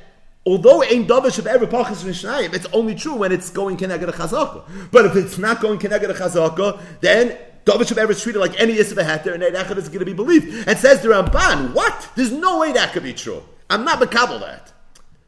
although 0.46 0.84
Ein 0.84 1.08
Davish 1.08 1.40
of 1.40 1.48
ever 1.48 1.66
Pachas 1.66 2.04
Mishnayim, 2.04 2.54
it's 2.54 2.68
only 2.74 2.94
true 2.94 3.16
when 3.16 3.32
it's 3.32 3.50
going 3.50 3.78
Keneged 3.78 4.04
Chazaka. 4.12 4.92
But 4.92 5.06
if 5.06 5.16
it's 5.16 5.38
not 5.38 5.62
going 5.62 5.80
Keneged 5.80 6.14
Chazaka, 6.14 6.82
then 7.00 7.38
Davish 7.66 7.92
of 7.92 7.98
ever 7.98 8.12
is 8.12 8.22
treated 8.22 8.40
like 8.40 8.60
any 8.60 8.76
Yisrael 8.76 9.06
Heter, 9.06 9.34
and 9.34 9.44
Eid 9.44 9.78
is 9.78 9.88
going 9.88 10.00
to 10.00 10.06
be 10.06 10.14
believed. 10.14 10.68
And 10.68 10.78
says 10.78 11.02
the 11.02 11.10
Ramban, 11.10 11.74
what? 11.74 12.10
There's 12.16 12.32
no 12.32 12.60
way 12.60 12.74
that 12.74 12.92
could 12.92 13.04
be 13.04 13.14
true. 13.14 13.42
I'm 13.70 13.86
not 13.86 14.00
Makabal 14.00 14.42
that. 14.42 14.74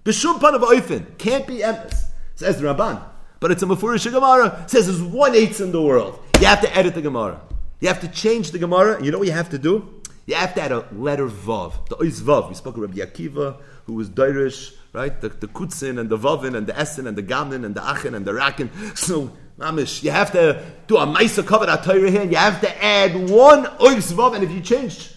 B'shum 0.03 0.39
pan 0.39 0.53
of 0.53 0.61
Oifen 0.61 1.17
can't 1.17 1.47
be 1.47 1.59
emes. 1.59 2.03
Says 2.35 2.59
the 2.59 2.67
Ramban. 2.67 3.01
But 3.39 3.51
it's 3.51 3.63
a 3.63 3.65
Mefurish 3.65 4.11
Gemara. 4.11 4.65
Says 4.67 4.87
there's 4.87 5.01
one 5.01 5.33
eighth 5.33 5.61
in 5.61 5.71
the 5.71 5.81
world. 5.81 6.19
You 6.41 6.47
have 6.47 6.61
to 6.61 6.75
edit 6.75 6.93
the 6.93 7.01
Gemara. 7.01 7.39
You 7.85 7.89
have 7.89 8.01
to 8.01 8.07
change 8.07 8.49
the 8.49 8.57
Gemara. 8.57 9.03
You 9.03 9.11
know 9.11 9.19
what 9.19 9.27
you 9.27 9.33
have 9.33 9.51
to 9.51 9.59
do? 9.59 10.01
You 10.25 10.33
have 10.33 10.55
to 10.55 10.61
add 10.63 10.71
a 10.71 10.87
letter 10.91 11.27
Vav. 11.27 11.87
The 11.87 11.97
Ois 11.97 12.19
Vav. 12.19 12.49
We 12.49 12.55
spoke 12.55 12.77
of 12.77 12.81
Rabbi 12.81 12.97
Akiva, 12.97 13.61
who 13.85 13.93
was 13.93 14.09
Dairish, 14.09 14.73
right? 14.91 15.21
The, 15.21 15.29
the 15.29 15.45
Kutzin 15.45 15.99
and 15.99 16.09
the 16.09 16.17
Vavin 16.17 16.57
and 16.57 16.65
the 16.65 16.75
Essen 16.75 17.05
and 17.05 17.15
the 17.15 17.21
Gamin 17.21 17.63
and 17.63 17.75
the 17.75 17.81
Achin 17.81 18.15
and 18.15 18.25
the 18.25 18.33
Rakin. 18.33 18.71
So, 18.95 19.31
Mamish, 19.59 20.01
you 20.01 20.09
have 20.09 20.31
to 20.31 20.65
do 20.87 20.97
a 20.97 21.05
Maisa 21.05 21.45
cover 21.45 21.67
that 21.67 21.83
Torah 21.83 22.09
here, 22.09 22.23
you 22.23 22.37
have 22.37 22.59
to 22.61 22.83
add 22.83 23.29
one 23.29 23.65
Ois 23.65 24.11
Vav, 24.11 24.33
and 24.33 24.43
if 24.43 24.49
you 24.49 24.61
change 24.61 25.13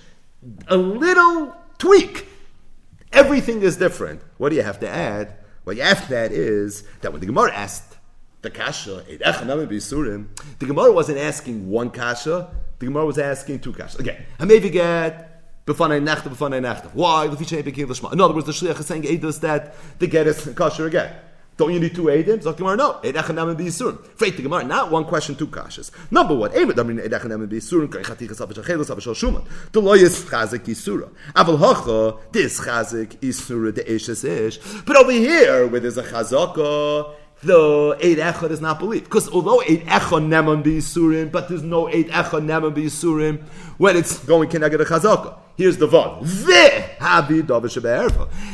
a 0.67 0.77
little 0.77 1.57
tweak, 1.79 2.29
everything 3.15 3.63
is 3.63 3.79
different. 3.79 4.21
What 4.37 4.51
do 4.51 4.57
you 4.57 4.63
have 4.63 4.79
to 4.81 4.89
add? 4.91 5.39
What 5.65 5.77
you 5.77 5.85
have 5.85 6.07
to 6.09 6.19
add 6.19 6.33
is 6.33 6.85
that 7.01 7.13
when 7.13 7.21
the 7.23 7.27
Gemara 7.29 7.51
asked 7.55 7.88
the 8.43 8.51
kasha, 8.51 9.05
the 9.09 10.67
Gemara 10.67 10.93
wasn't 10.93 11.19
asking 11.19 11.69
one 11.69 11.91
kasha, 11.91 12.51
the 12.79 12.87
Gemara 12.87 13.07
was 13.07 13.19
asking 13.19 13.61
two 13.61 13.73
kashas. 13.73 13.99
Again, 13.99 14.25
Hamevi 14.39 14.71
get 14.71 15.25
B'fanei 15.67 16.03
nechta, 16.03 16.31
b'fanei 16.35 16.63
nechta. 16.63 16.91
Why? 16.95 17.27
In 18.13 18.21
other 18.21 18.35
words, 18.35 18.47
the 18.47 18.53
shliach 18.53 18.81
is 18.81 18.87
saying 18.87 19.03
Eidos 19.03 19.41
that 19.41 19.75
the 19.99 20.07
get 20.07 20.27
is 20.27 20.47
kosher 20.55 20.87
again. 20.87 21.15
Don't 21.59 21.75
you 21.75 21.81
need 21.81 21.95
two 21.95 22.05
Eidim? 22.05 22.41
Zok 22.41 22.57
Gemara, 22.57 22.77
no. 22.77 23.01
Eid 23.05 23.17
Echanam 23.17 23.51
and 23.51 23.59
B'Yisurim. 23.59 23.99
Freit 24.17 24.37
the 24.37 24.43
Gemara, 24.43 24.63
not 24.63 24.93
one 24.93 25.05
question, 25.05 25.35
two 25.35 25.49
kashas. 25.49 25.91
Number 26.11 26.35
one, 26.35 26.53
Eid 26.53 26.69
Echanam 26.69 26.91
and 26.91 27.13
Echanam 27.13 27.43
and 27.43 27.51
B'Yisurim, 27.51 27.91
Kai 27.91 28.03
Chatichas 28.03 28.41
Avashal 28.41 28.65
Chelos 28.65 28.95
Avashal 28.95 29.15
Shuman. 29.15 29.45
The 29.73 29.81
law 29.83 29.95
is 29.95 30.25
Chazik 30.25 30.61
Yisura. 30.61 31.11
Aval 31.35 31.59
Hocha, 31.59 32.33
this 32.33 32.61
Chazik 32.61 33.19
Yisura, 33.19 33.75
the 33.75 33.83
Eshes 33.83 34.25
Ish. 34.25 34.59
But 34.85 34.97
over 34.97 35.11
here, 35.11 35.67
where 35.67 35.81
there's 35.81 35.99
a 35.99 36.05
Chazaka, 36.05 37.17
the 37.43 37.97
eight 38.01 38.19
Echad 38.19 38.51
is 38.51 38.61
not 38.61 38.79
believed. 38.79 39.05
Because 39.05 39.29
although 39.29 39.61
Eid 39.61 39.87
Echad 39.87 40.27
Neman 40.27 40.63
B'Yisurim, 40.63 41.31
but 41.31 41.49
there's 41.49 41.63
no 41.63 41.89
Eid 41.89 42.09
Echad 42.09 42.45
Neman 42.45 42.75
B'Yisurim 42.75 43.43
when 43.79 43.97
it's 43.97 44.19
going 44.25 44.49
Keneged 44.49 44.81
a 44.81 44.85
Chazaka. 44.85 45.39
Here's 45.59 45.77
the 45.77 45.89
Vav. 45.89 46.23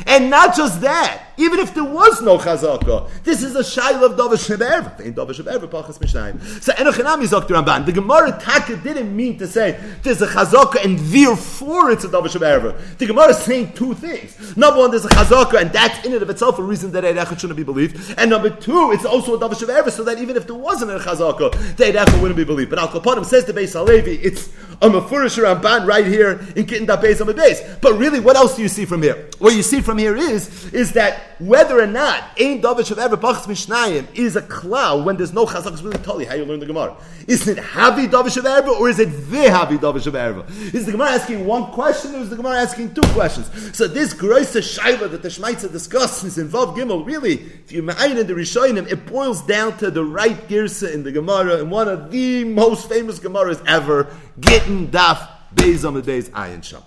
And 0.07 0.29
not 0.31 0.55
just 0.55 0.81
that, 0.81 1.23
even 1.37 1.59
if 1.59 1.75
there 1.75 1.83
was 1.83 2.19
no 2.23 2.39
chazaka, 2.39 3.07
this 3.23 3.43
is 3.43 3.55
a 3.55 3.59
shail 3.59 4.03
of 4.03 4.17
Pachas 4.17 5.99
Mishnayim. 5.99 6.63
So 6.63 6.73
Enochinam 6.73 7.21
is 7.21 7.29
Dr. 7.29 7.53
Ramban. 7.53 7.85
The 7.85 7.91
Gemara 7.91 8.31
Taka 8.41 8.77
didn't 8.77 9.15
mean 9.15 9.37
to 9.37 9.45
say 9.45 9.79
there's 10.01 10.23
a 10.23 10.27
chazaka 10.27 10.83
and 10.83 10.97
therefore 10.97 11.91
it's 11.91 12.05
a 12.05 12.09
Davish 12.09 12.37
Shebe'erva. 12.37 12.97
The 12.97 13.05
Gemara 13.05 13.29
is 13.29 13.37
saying 13.37 13.73
two 13.73 13.93
things. 13.93 14.57
Number 14.57 14.79
one, 14.79 14.89
there's 14.89 15.05
a 15.05 15.09
chazaka 15.09 15.61
and 15.61 15.71
that's 15.71 16.03
in 16.07 16.13
and 16.13 16.23
of 16.23 16.29
itself 16.31 16.57
a 16.57 16.63
reason 16.63 16.91
that 16.93 17.05
Eid 17.05 17.39
shouldn't 17.39 17.57
be 17.57 17.63
believed. 17.63 18.15
And 18.17 18.31
number 18.31 18.49
two, 18.49 18.91
it's 18.93 19.05
also 19.05 19.35
a 19.35 19.39
Davish 19.39 19.63
Shebe'erva 19.63 19.91
so 19.91 20.03
that 20.05 20.17
even 20.17 20.37
if 20.37 20.47
there 20.47 20.55
wasn't 20.55 20.89
a 20.89 20.97
chazaka, 20.97 21.75
the 21.75 21.99
Eid 21.99 22.19
wouldn't 22.19 22.37
be 22.37 22.45
believed. 22.45 22.71
But 22.71 22.79
Al 22.79 22.87
Kapanim 22.87 23.25
says 23.25 23.45
the 23.45 23.53
Beis 23.53 23.73
Halevi, 23.73 24.15
it's 24.15 24.49
a 24.81 24.89
Mefurish 24.89 25.41
Ramban 25.41 25.85
right 25.85 26.05
here 26.05 26.45
in 26.55 26.65
Kitten 26.65 26.85
Base 27.01 27.21
on 27.21 27.27
the 27.27 27.33
base. 27.33 27.61
But 27.81 27.97
really, 27.97 28.19
what 28.19 28.35
else 28.35 28.55
do 28.55 28.61
you 28.61 28.67
see 28.67 28.85
from 28.85 29.01
here? 29.01 29.29
What 29.39 29.55
you 29.55 29.63
see 29.63 29.81
from 29.81 29.97
here 29.97 30.15
is, 30.15 30.73
is 30.73 30.93
that 30.93 31.21
whether 31.39 31.79
or 31.79 31.87
not 31.87 32.23
Ein 32.39 32.61
David 32.61 32.85
Shav 32.85 32.97
ever 32.97 33.17
Bachas 33.17 33.45
Mishnayim 33.45 34.07
is 34.15 34.35
a 34.35 34.41
cloud 34.41 35.05
when 35.05 35.17
there's 35.17 35.33
no 35.33 35.45
Chazak, 35.45 35.73
is 35.73 35.83
really 35.83 36.23
you 36.23 36.29
how 36.29 36.35
you 36.35 36.45
learn 36.45 36.59
the 36.59 36.65
Gemara. 36.65 36.95
Is 37.27 37.47
it 37.47 37.57
Havi 37.57 38.09
David 38.09 38.31
Shav 38.31 38.67
or 38.67 38.89
is 38.89 38.99
it 38.99 39.05
the 39.05 39.45
Havi 39.47 39.79
David 39.79 40.01
Shav 40.01 40.73
Is 40.73 40.85
the 40.85 40.91
Gemara 40.93 41.09
asking 41.09 41.45
one 41.45 41.71
question 41.71 42.15
or 42.15 42.19
is 42.19 42.29
the 42.29 42.35
Gemara 42.37 42.57
asking 42.57 42.93
two 42.93 43.01
questions? 43.13 43.75
So 43.75 43.87
this 43.87 44.13
Groisa 44.13 44.61
Shaila 44.61 45.11
that 45.11 45.21
the 45.21 45.27
Shmaitza 45.27 45.71
discusses 45.71 46.37
in 46.37 46.47
Vav 46.47 46.75
Gimel, 46.75 47.05
really, 47.05 47.33
if 47.33 47.71
you 47.71 47.83
ma'ayin 47.83 48.19
in 48.19 48.27
the 48.27 48.33
Rishonim, 48.33 48.89
it 48.89 49.05
boils 49.05 49.41
down 49.41 49.77
to 49.77 49.91
the 49.91 50.03
right 50.03 50.47
Girsa 50.47 50.93
in 50.93 51.03
the 51.03 51.11
Gemara, 51.11 51.59
in 51.59 51.69
one 51.69 51.87
of 51.87 52.11
the 52.11 52.43
most 52.45 52.87
famous 52.87 53.19
Gemaras 53.19 53.61
ever, 53.67 54.07
Gittin 54.39 54.89
Daf 54.89 55.29
Beis 55.53 55.87
on 55.87 55.93
the 55.93 56.01
days 56.01 56.29
Ayin 56.29 56.63
Sham. 56.63 56.83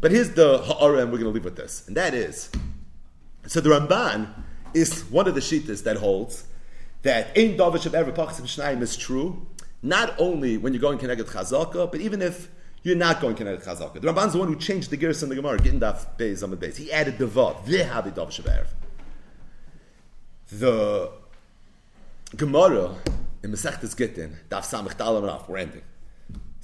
But 0.00 0.12
here's 0.12 0.30
the 0.30 0.58
ha'ara, 0.58 0.98
and 0.98 1.10
we're 1.10 1.18
going 1.18 1.30
to 1.30 1.30
leave 1.30 1.44
with 1.44 1.56
this, 1.56 1.86
and 1.88 1.96
that 1.96 2.14
is 2.14 2.50
so 3.46 3.60
the 3.60 3.70
Ramban 3.70 4.28
is 4.74 5.02
one 5.04 5.26
of 5.26 5.34
the 5.34 5.40
shitas 5.40 5.84
that 5.84 5.96
holds 5.96 6.44
that 7.02 7.28
Ein 7.36 7.56
Davish 7.56 7.86
of 7.86 7.94
ever 7.94 8.12
Pachas 8.12 8.40
Mishnayim 8.40 8.80
is 8.80 8.96
true, 8.96 9.46
not 9.82 10.14
only 10.18 10.56
when 10.56 10.72
you're 10.72 10.80
going 10.80 10.98
Keneged 10.98 11.24
Chazaka, 11.24 11.90
but 11.90 12.00
even 12.00 12.22
if 12.22 12.48
you're 12.82 12.96
not 12.96 13.20
going 13.20 13.34
Keneged 13.34 13.64
Chazaka. 13.64 13.94
The 14.00 14.12
Ramban's 14.12 14.32
the 14.32 14.38
one 14.38 14.48
who 14.48 14.56
changed 14.56 14.90
the 14.90 14.96
gears 14.96 15.22
in 15.22 15.28
the 15.28 15.34
Gemara, 15.34 15.58
getting 15.58 15.80
Daf 15.80 16.06
Beis 16.16 16.42
on 16.42 16.50
the 16.50 16.56
base. 16.56 16.76
He 16.76 16.92
added 16.92 17.18
the 17.18 17.26
Vav, 17.26 17.64
V'havi 17.64 18.14
Davish 18.14 18.38
of 18.38 18.44
Erev. 18.44 18.68
The 20.50 21.10
Gemara 22.36 22.94
in 23.42 23.50
Masechtes 23.50 23.96
Gittin, 23.96 24.36
Daf 24.48 24.62
Samech 24.62 24.96
Dalam 24.96 25.48
we're 25.48 25.58
ending 25.58 25.82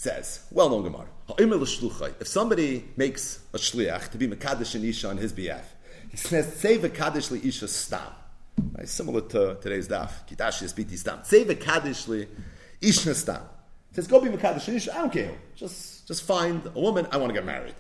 says, 0.00 0.46
well-known 0.50 0.82
Gemara, 0.82 1.08
if 1.38 2.26
somebody 2.26 2.88
makes 2.96 3.40
a 3.52 3.58
shliach 3.58 4.10
to 4.10 4.16
be 4.16 4.26
Mekadesh 4.26 4.74
and 4.74 4.82
Isha 4.82 5.10
on 5.10 5.18
his 5.18 5.30
behalf, 5.30 5.74
he 6.10 6.16
says, 6.16 6.56
say 6.56 6.78
Mekadesh 6.78 7.30
li 7.30 7.40
Isha 7.44 7.68
stam. 7.68 8.00
Right? 8.78 8.88
Similar 8.88 9.20
to 9.20 9.58
today's 9.60 9.88
daf, 9.88 10.26
Kitashi 10.26 10.62
is 10.62 10.72
biti 10.72 10.96
stam. 10.96 11.18
Say 11.22 11.44
Mekadesh 11.44 12.08
li 12.08 12.26
Isha 12.80 13.14
stam. 13.14 13.42
He 13.90 13.96
says, 13.96 14.06
go 14.06 14.22
be 14.22 14.30
Mekadesh 14.30 14.68
and 14.68 14.78
Isha, 14.78 14.96
I 14.96 15.00
don't 15.02 15.12
care. 15.12 15.34
Just, 15.54 16.08
just 16.08 16.22
find 16.22 16.66
a 16.74 16.80
woman, 16.80 17.06
I 17.12 17.18
want 17.18 17.28
to 17.28 17.34
get 17.34 17.44
married. 17.44 17.74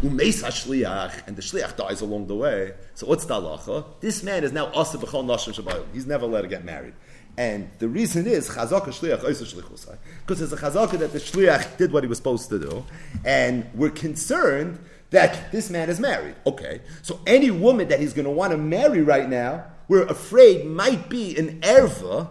Umeis 0.00 0.44
shliach, 0.44 1.26
and 1.26 1.34
the 1.34 1.42
shliach 1.42 1.76
dies 1.76 2.02
along 2.02 2.28
the 2.28 2.36
way. 2.36 2.74
So 2.94 3.08
what's 3.08 3.24
the 3.24 3.34
halacha? 3.34 3.84
This 3.98 4.22
man 4.22 4.44
is 4.44 4.52
now 4.52 4.66
asa 4.72 4.96
b'chol 4.96 5.24
nashim 5.24 5.60
shabayim. 5.60 5.86
He's 5.92 6.06
never 6.06 6.26
let 6.26 6.44
her 6.44 6.50
get 6.50 6.64
married. 6.64 6.94
And 7.36 7.68
the 7.78 7.88
reason 7.88 8.26
is 8.26 8.48
chazaka 8.48 8.88
shliach 8.88 9.20
because 9.20 10.40
it's 10.40 10.52
a 10.52 10.56
chazaka 10.56 10.98
that 10.98 11.12
the 11.12 11.18
shliach 11.18 11.76
did 11.76 11.92
what 11.92 12.04
he 12.04 12.08
was 12.08 12.18
supposed 12.18 12.48
to 12.50 12.58
do, 12.58 12.84
and 13.24 13.66
we're 13.74 13.90
concerned 13.90 14.78
that 15.10 15.50
this 15.50 15.68
man 15.70 15.90
is 15.90 15.98
married. 15.98 16.36
Okay, 16.46 16.80
so 17.02 17.20
any 17.26 17.50
woman 17.50 17.88
that 17.88 17.98
he's 17.98 18.12
going 18.12 18.24
to 18.24 18.30
want 18.30 18.52
to 18.52 18.58
marry 18.58 19.02
right 19.02 19.28
now, 19.28 19.64
we're 19.88 20.06
afraid 20.06 20.64
might 20.66 21.08
be 21.08 21.36
an 21.36 21.60
erva 21.60 22.28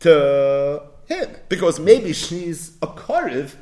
to 0.00 0.82
him 1.06 1.30
because 1.48 1.80
maybe 1.80 2.12
she's 2.12 2.76
a 2.82 2.86
karev 2.86 3.54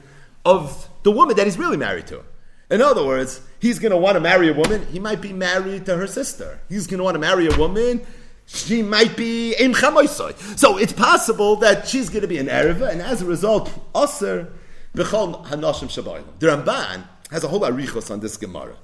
of 0.45 0.89
the 1.03 1.13
woman 1.13 1.37
that 1.37 1.47
he's 1.47 1.59
really 1.59 1.77
married 1.77 2.07
to. 2.09 2.23
In 2.71 2.81
other 2.81 3.05
words, 3.05 3.41
he's 3.59 3.79
going 3.79 3.91
to 3.91 3.97
want 3.97 4.15
to 4.15 4.21
marry 4.21 4.49
a 4.49 4.55
woman. 4.55 4.87
He 4.93 4.99
might 5.01 5.21
be 5.21 5.33
married 5.33 5.87
to 5.87 5.97
her 5.97 6.07
sister. 6.07 6.61
He's 6.69 6.87
going 6.87 6.99
to 6.99 7.05
want 7.05 7.17
to 7.17 7.19
marry 7.19 7.49
a 7.49 7.57
woman 7.57 8.07
she 8.53 8.83
might 8.83 9.17
be 9.17 9.55
im 9.55 9.75
chamoisoi. 9.75 10.59
So 10.59 10.77
it's 10.77 10.93
possible 10.93 11.57
that 11.57 11.89
she's 11.89 12.09
going 12.09 12.23
to 12.23 12.29
be 12.29 12.39
an 12.39 12.47
Ereva, 12.47 12.91
and 12.91 13.01
as 13.01 13.23
a 13.23 13.27
result, 13.27 13.71
Aser 13.97 14.53
b'chol 14.95 15.47
hanoshim 15.47 15.89
shabayim. 15.89 16.25
The 16.39 16.49
Ramban 16.49 17.05
has 17.31 17.45
a 17.45 17.49
whole 17.49 17.61
arichos 17.61 18.11
on 18.11 18.21
this 18.21 18.37
Gemara. 18.37 18.77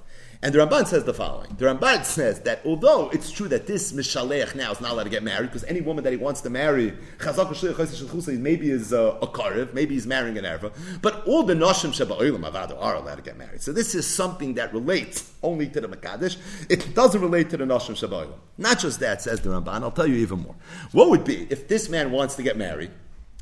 And 0.46 0.54
the 0.54 0.60
Ramban 0.60 0.86
says 0.86 1.02
the 1.02 1.12
following. 1.12 1.56
The 1.58 1.64
Ramban 1.64 2.04
says 2.04 2.38
that 2.42 2.60
although 2.64 3.10
it's 3.10 3.32
true 3.32 3.48
that 3.48 3.66
this 3.66 3.92
Mishaleach 3.92 4.54
now 4.54 4.70
is 4.70 4.80
not 4.80 4.92
allowed 4.92 5.02
to 5.02 5.10
get 5.10 5.24
married, 5.24 5.46
because 5.46 5.64
any 5.64 5.80
woman 5.80 6.04
that 6.04 6.12
he 6.12 6.16
wants 6.16 6.40
to 6.42 6.50
marry, 6.50 6.94
maybe 7.18 8.70
is 8.70 8.92
a, 8.92 8.96
a 8.96 9.26
Karev, 9.26 9.74
maybe 9.74 9.96
he's 9.96 10.06
marrying 10.06 10.38
an 10.38 10.44
Erva, 10.44 10.72
but 11.02 11.26
all 11.26 11.42
the 11.42 11.54
Noshim 11.54 11.90
Sheba'olim 11.90 12.46
Avado 12.46 12.78
are 12.78 12.94
allowed 12.94 13.16
to 13.16 13.22
get 13.22 13.36
married. 13.36 13.60
So 13.60 13.72
this 13.72 13.96
is 13.96 14.06
something 14.06 14.54
that 14.54 14.72
relates 14.72 15.32
only 15.42 15.66
to 15.66 15.80
the 15.80 15.88
Makadish. 15.88 16.36
It 16.70 16.94
doesn't 16.94 17.20
relate 17.20 17.50
to 17.50 17.56
the 17.56 17.64
Noshim 17.64 17.96
Sheba'olim. 17.96 18.38
Not 18.56 18.78
just 18.78 19.00
that, 19.00 19.22
says 19.22 19.40
the 19.40 19.50
Ramban, 19.50 19.82
I'll 19.82 19.90
tell 19.90 20.06
you 20.06 20.14
even 20.14 20.42
more. 20.42 20.54
What 20.92 21.10
would 21.10 21.24
be 21.24 21.48
if 21.50 21.66
this 21.66 21.88
man 21.88 22.12
wants 22.12 22.36
to 22.36 22.44
get 22.44 22.56
married, 22.56 22.92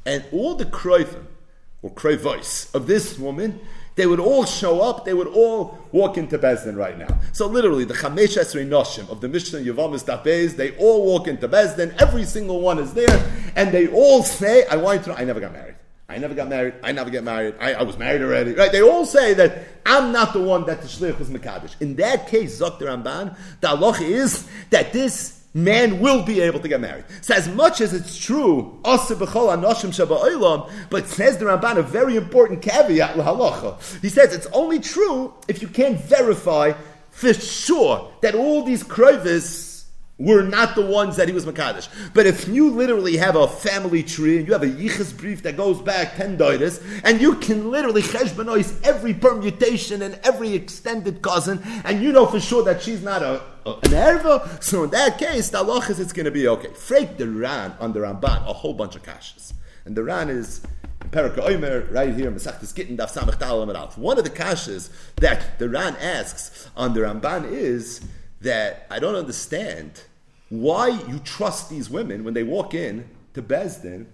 and 0.06 0.24
all 0.32 0.54
the 0.54 0.64
Kroivim, 0.64 1.26
or 1.82 1.90
Kroivos, 1.90 2.74
of 2.74 2.86
this 2.86 3.18
woman 3.18 3.60
they 3.96 4.06
would 4.06 4.20
all 4.20 4.44
show 4.44 4.80
up, 4.80 5.04
they 5.04 5.14
would 5.14 5.28
all 5.28 5.78
walk 5.92 6.18
into 6.18 6.38
Bezdin 6.38 6.76
right 6.76 6.98
now. 6.98 7.18
So 7.32 7.46
literally, 7.46 7.84
the 7.84 7.94
Chamesh 7.94 8.36
Esrei 8.36 8.66
Noshim 8.66 9.08
of 9.08 9.20
the 9.20 9.28
Mishnah 9.28 9.60
Yavamis 9.60 10.04
Dapez, 10.04 10.56
they 10.56 10.76
all 10.76 11.06
walk 11.06 11.28
into 11.28 11.48
Bezdin, 11.48 11.94
every 12.00 12.24
single 12.24 12.60
one 12.60 12.78
is 12.78 12.92
there, 12.94 13.32
and 13.54 13.72
they 13.72 13.88
all 13.88 14.22
say, 14.22 14.66
I 14.66 14.76
want 14.76 15.04
to 15.04 15.10
know, 15.10 15.16
I 15.16 15.24
never 15.24 15.40
got 15.40 15.52
married. 15.52 15.76
I 16.08 16.18
never 16.18 16.34
got 16.34 16.48
married. 16.48 16.74
I 16.82 16.92
never 16.92 17.08
get 17.08 17.24
married. 17.24 17.54
I, 17.58 17.74
I, 17.74 17.82
was 17.82 17.96
married 17.96 18.20
already. 18.20 18.52
Right? 18.52 18.70
They 18.70 18.82
all 18.82 19.06
say 19.06 19.32
that 19.34 19.64
I'm 19.86 20.12
not 20.12 20.34
the 20.34 20.42
one 20.42 20.66
that 20.66 20.82
the 20.82 20.86
shlich 20.86 21.18
was 21.18 21.30
mekadosh. 21.30 21.80
In 21.80 21.96
that 21.96 22.28
case, 22.28 22.60
Zok 22.60 22.78
Ramban, 22.78 23.36
the 23.60 23.68
halach 23.68 24.02
is 24.02 24.46
that 24.68 24.92
this 24.92 25.33
man 25.54 26.00
will 26.00 26.24
be 26.24 26.40
able 26.40 26.58
to 26.58 26.68
get 26.68 26.80
married. 26.80 27.04
So 27.20 27.32
as 27.34 27.48
much 27.48 27.80
as 27.80 27.94
it's 27.94 28.18
true, 28.18 28.80
but 28.82 28.98
says 28.98 29.14
the 31.38 31.44
Ramban 31.44 31.78
a 31.78 31.82
very 31.82 32.16
important 32.16 32.60
caveat 32.60 33.14
halacha. 33.14 34.00
He 34.02 34.08
says 34.08 34.34
it's 34.34 34.48
only 34.52 34.80
true 34.80 35.32
if 35.46 35.62
you 35.62 35.68
can't 35.68 36.00
verify 36.00 36.72
for 37.10 37.32
sure 37.32 38.12
that 38.22 38.34
all 38.34 38.64
these 38.64 38.82
krovis 38.82 39.84
were 40.18 40.42
not 40.42 40.74
the 40.74 40.84
ones 40.84 41.16
that 41.16 41.28
he 41.28 41.34
was 41.34 41.44
Makadish. 41.44 41.88
But 42.12 42.26
if 42.26 42.46
you 42.46 42.70
literally 42.70 43.16
have 43.16 43.36
a 43.36 43.48
family 43.48 44.02
tree 44.02 44.38
and 44.38 44.46
you 44.46 44.52
have 44.52 44.62
a 44.62 44.68
Yichus 44.68 45.16
brief 45.16 45.42
that 45.42 45.56
goes 45.56 45.80
back 45.82 46.16
10 46.16 46.38
doidas, 46.38 46.82
and 47.04 47.20
you 47.20 47.34
can 47.36 47.70
literally 47.70 48.02
cheshbanois 48.02 48.84
every 48.84 49.12
permutation 49.12 50.02
and 50.02 50.18
every 50.22 50.54
extended 50.54 51.20
cousin, 51.20 51.60
and 51.84 52.00
you 52.02 52.12
know 52.12 52.26
for 52.26 52.38
sure 52.38 52.62
that 52.64 52.82
she's 52.82 53.02
not 53.02 53.22
a 53.22 53.42
an 53.66 53.90
erva, 53.90 54.62
so 54.62 54.84
in 54.84 54.90
that 54.90 55.18
case, 55.18 55.50
the 55.50 55.58
Allah 55.58 55.80
is 55.88 56.00
it's 56.00 56.12
going 56.12 56.26
to 56.26 56.30
be 56.30 56.46
okay. 56.48 56.72
Freak 56.74 57.16
the 57.16 57.28
Ran 57.28 57.74
on 57.80 57.92
the 57.92 58.00
Ramban, 58.00 58.48
a 58.48 58.52
whole 58.52 58.74
bunch 58.74 58.96
of 58.96 59.02
kashas. 59.02 59.52
And 59.84 59.96
the 59.96 60.02
Ran 60.02 60.28
is 60.30 60.62
Perika 61.10 61.38
Omer, 61.38 61.86
right 61.90 62.14
here, 62.14 62.30
Masachtis 62.30 62.74
Gittin, 62.74 62.96
Daf 62.96 63.12
Samach 63.12 63.38
Talam 63.38 63.98
One 63.98 64.18
of 64.18 64.24
the 64.24 64.30
kashas 64.30 64.90
that 65.16 65.58
the 65.58 65.68
Ran 65.68 65.96
asks 65.96 66.68
on 66.76 66.94
the 66.94 67.00
Ramban 67.00 67.50
is, 67.50 68.00
that 68.44 68.86
I 68.90 68.98
don't 68.98 69.16
understand 69.16 70.02
why 70.48 70.88
you 70.88 71.18
trust 71.18 71.70
these 71.70 71.90
women 71.90 72.22
when 72.22 72.34
they 72.34 72.42
walk 72.42 72.74
in 72.74 73.08
to 73.32 73.42
Bezdin 73.42 74.06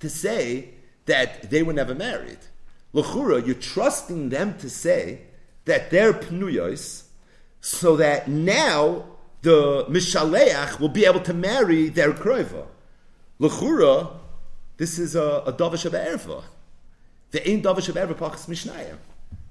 to 0.00 0.10
say 0.10 0.70
that 1.06 1.50
they 1.50 1.62
were 1.62 1.72
never 1.72 1.94
married. 1.94 2.38
L'chura, 2.92 3.44
you're 3.44 3.54
trusting 3.54 4.28
them 4.28 4.58
to 4.58 4.68
say 4.68 5.20
that 5.64 5.90
they're 5.90 6.12
pnuyos, 6.12 7.05
so 7.66 7.96
that 7.96 8.28
now 8.28 9.04
the 9.42 9.84
mishaleach 9.86 10.78
will 10.78 10.88
be 10.88 11.04
able 11.04 11.18
to 11.18 11.34
marry 11.34 11.88
their 11.88 12.12
kroiva. 12.12 12.64
L'chura, 13.40 14.08
this 14.76 15.00
is 15.00 15.16
a, 15.16 15.42
a 15.44 15.52
davish 15.52 15.84
of 15.84 15.92
erva. 15.92 16.44
The 17.32 17.48
ain't 17.48 17.64
davish 17.64 17.88
of 17.88 17.96
erva 17.96 18.14
pachas 18.14 18.46
mishnayim. 18.46 18.98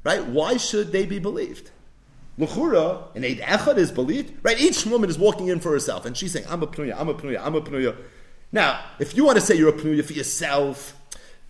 right? 0.06 0.26
Why 0.26 0.56
should 0.56 0.94
they 0.94 1.06
be 1.06 1.20
believed? 1.20 1.72
L'chura, 2.38 3.14
an 3.18 3.26
Eid 3.26 3.40
Echad 3.40 3.76
is 3.76 3.92
believed, 3.92 4.34
right? 4.44 4.62
Each 4.62 4.86
woman 4.86 5.10
is 5.10 5.20
walking 5.20 5.50
in 5.50 5.60
for 5.60 5.72
herself, 5.72 6.06
and 6.06 6.16
she's 6.16 6.32
saying, 6.32 6.46
I'm 6.50 6.64
a 6.64 6.68
Pnuya, 6.68 6.96
I'm 6.98 7.10
a 7.10 7.14
Pnuya, 7.14 7.42
I'm 7.44 7.56
a 7.56 7.62
Pnuya. 7.62 7.98
Now, 8.54 8.80
if 8.98 9.18
you 9.18 9.26
want 9.26 9.38
to 9.38 9.46
say 9.46 9.56
you're 9.56 9.70
a 9.70 9.74
Pnuya 9.74 10.06
for 10.06 10.14
yourself, 10.14 10.96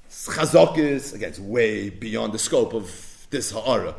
Chazok 0.10 0.73
again, 1.13 1.30
it's 1.30 1.39
way 1.39 1.91
beyond 1.91 2.34
the 2.34 2.39
scope 2.39 2.73
of 2.73 3.28
this 3.30 3.51
Ha'ara. 3.51 3.93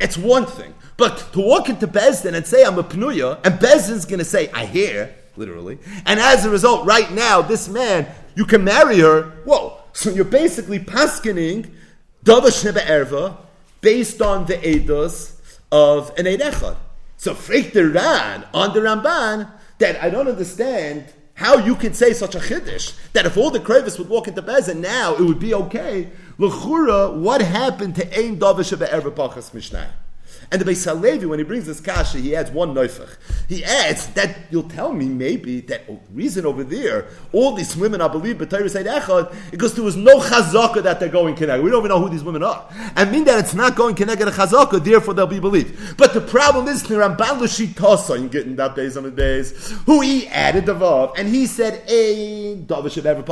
It's 0.00 0.16
one 0.16 0.46
thing. 0.46 0.74
But 0.96 1.18
to 1.32 1.40
walk 1.40 1.68
into 1.68 1.86
Bezdin 1.86 2.34
and 2.34 2.46
say, 2.46 2.64
I'm 2.64 2.78
a 2.78 2.82
Pnuya, 2.82 3.44
and 3.44 3.58
Bezdin's 3.58 4.04
going 4.04 4.18
to 4.18 4.24
say, 4.24 4.50
I 4.52 4.66
hear, 4.66 5.14
literally, 5.36 5.78
and 6.06 6.20
as 6.20 6.44
a 6.44 6.50
result, 6.50 6.86
right 6.86 7.10
now, 7.12 7.42
this 7.42 7.68
man, 7.68 8.06
you 8.34 8.44
can 8.44 8.64
marry 8.64 8.98
her, 8.98 9.30
whoa. 9.44 9.78
So 9.92 10.10
you're 10.10 10.24
basically 10.24 10.78
paskening 10.78 11.70
Davash 12.24 12.64
Nebe 12.64 12.80
Erva 12.80 13.36
based 13.80 14.20
on 14.20 14.46
the 14.46 14.54
Eidos 14.54 15.36
of 15.72 16.16
an 16.18 16.26
Eid 16.26 16.40
Echad. 16.40 16.76
So 17.16 17.34
Freik 17.34 17.72
the 17.72 17.88
Ran 17.88 18.46
on 18.54 18.72
the 18.72 18.80
Ramban 18.80 19.50
that 19.78 20.02
I 20.02 20.10
don't 20.10 20.28
understand 20.28 21.12
how 21.40 21.56
you 21.56 21.74
can 21.74 21.94
say 21.94 22.12
such 22.12 22.34
a 22.34 22.38
chiddush 22.38 22.92
that 23.14 23.24
if 23.24 23.34
all 23.38 23.50
the 23.50 23.58
kravis 23.58 23.98
would 23.98 24.10
walk 24.10 24.28
into 24.28 24.42
Bezin 24.42 24.76
now 24.76 25.14
it 25.14 25.22
would 25.22 25.40
be 25.40 25.54
okay. 25.54 26.10
L'chura, 26.36 27.14
what 27.14 27.40
happened 27.40 27.94
to 27.96 28.04
Ein 28.14 28.38
Davish 28.38 28.72
of 28.72 28.80
Erev 28.80 29.10
Pachas 29.12 29.54
Mishnah? 29.54 29.90
And 30.52 30.60
the 30.60 30.70
Beis 30.70 30.84
Halevi, 30.84 31.26
when 31.26 31.38
he 31.38 31.44
brings 31.44 31.66
this 31.66 31.80
kasha, 31.80 32.18
he 32.18 32.34
adds 32.34 32.50
one 32.50 32.74
neufach. 32.74 33.16
He 33.48 33.64
adds 33.64 34.08
that 34.08 34.36
you'll 34.50 34.68
tell 34.68 34.92
me 34.92 35.06
maybe 35.06 35.60
that 35.62 35.82
reason 36.12 36.44
over 36.44 36.64
there, 36.64 37.06
all 37.32 37.54
these 37.54 37.76
women, 37.76 38.00
I 38.00 38.08
believe, 38.08 38.38
B'Torah 38.38 38.68
said 38.68 38.86
Echad, 38.86 39.32
because 39.52 39.74
there 39.74 39.84
was 39.84 39.96
no 39.96 40.18
chazaka 40.18 40.82
that 40.82 40.98
they're 40.98 41.08
going 41.08 41.36
connect. 41.36 41.62
We 41.62 41.70
don't 41.70 41.80
even 41.80 41.90
know 41.90 42.00
who 42.00 42.08
these 42.08 42.24
women 42.24 42.42
are. 42.42 42.68
And 42.96 43.12
mean 43.12 43.24
that 43.24 43.38
it's 43.38 43.54
not 43.54 43.76
going 43.76 43.94
connect 43.94 44.22
a 44.22 44.26
chazaka, 44.26 44.82
therefore 44.82 45.14
they'll 45.14 45.26
be 45.26 45.38
believed. 45.38 45.96
But 45.96 46.14
the 46.14 46.20
problem 46.20 46.66
is, 46.66 46.82
the 46.82 46.96
Ramban 46.96 47.40
L'Shitasa, 47.40 48.20
you 48.20 48.28
getting 48.28 48.56
that 48.56 48.74
base 48.74 48.96
on 48.96 49.04
the 49.04 49.10
base, 49.10 49.70
who 49.86 50.00
he 50.00 50.26
added 50.28 50.66
the 50.66 50.74
vav, 50.74 51.16
and 51.16 51.28
he 51.28 51.46
said, 51.46 51.82
"A 51.88 52.56
David 52.56 52.92
should 52.92 53.06
ever 53.06 53.22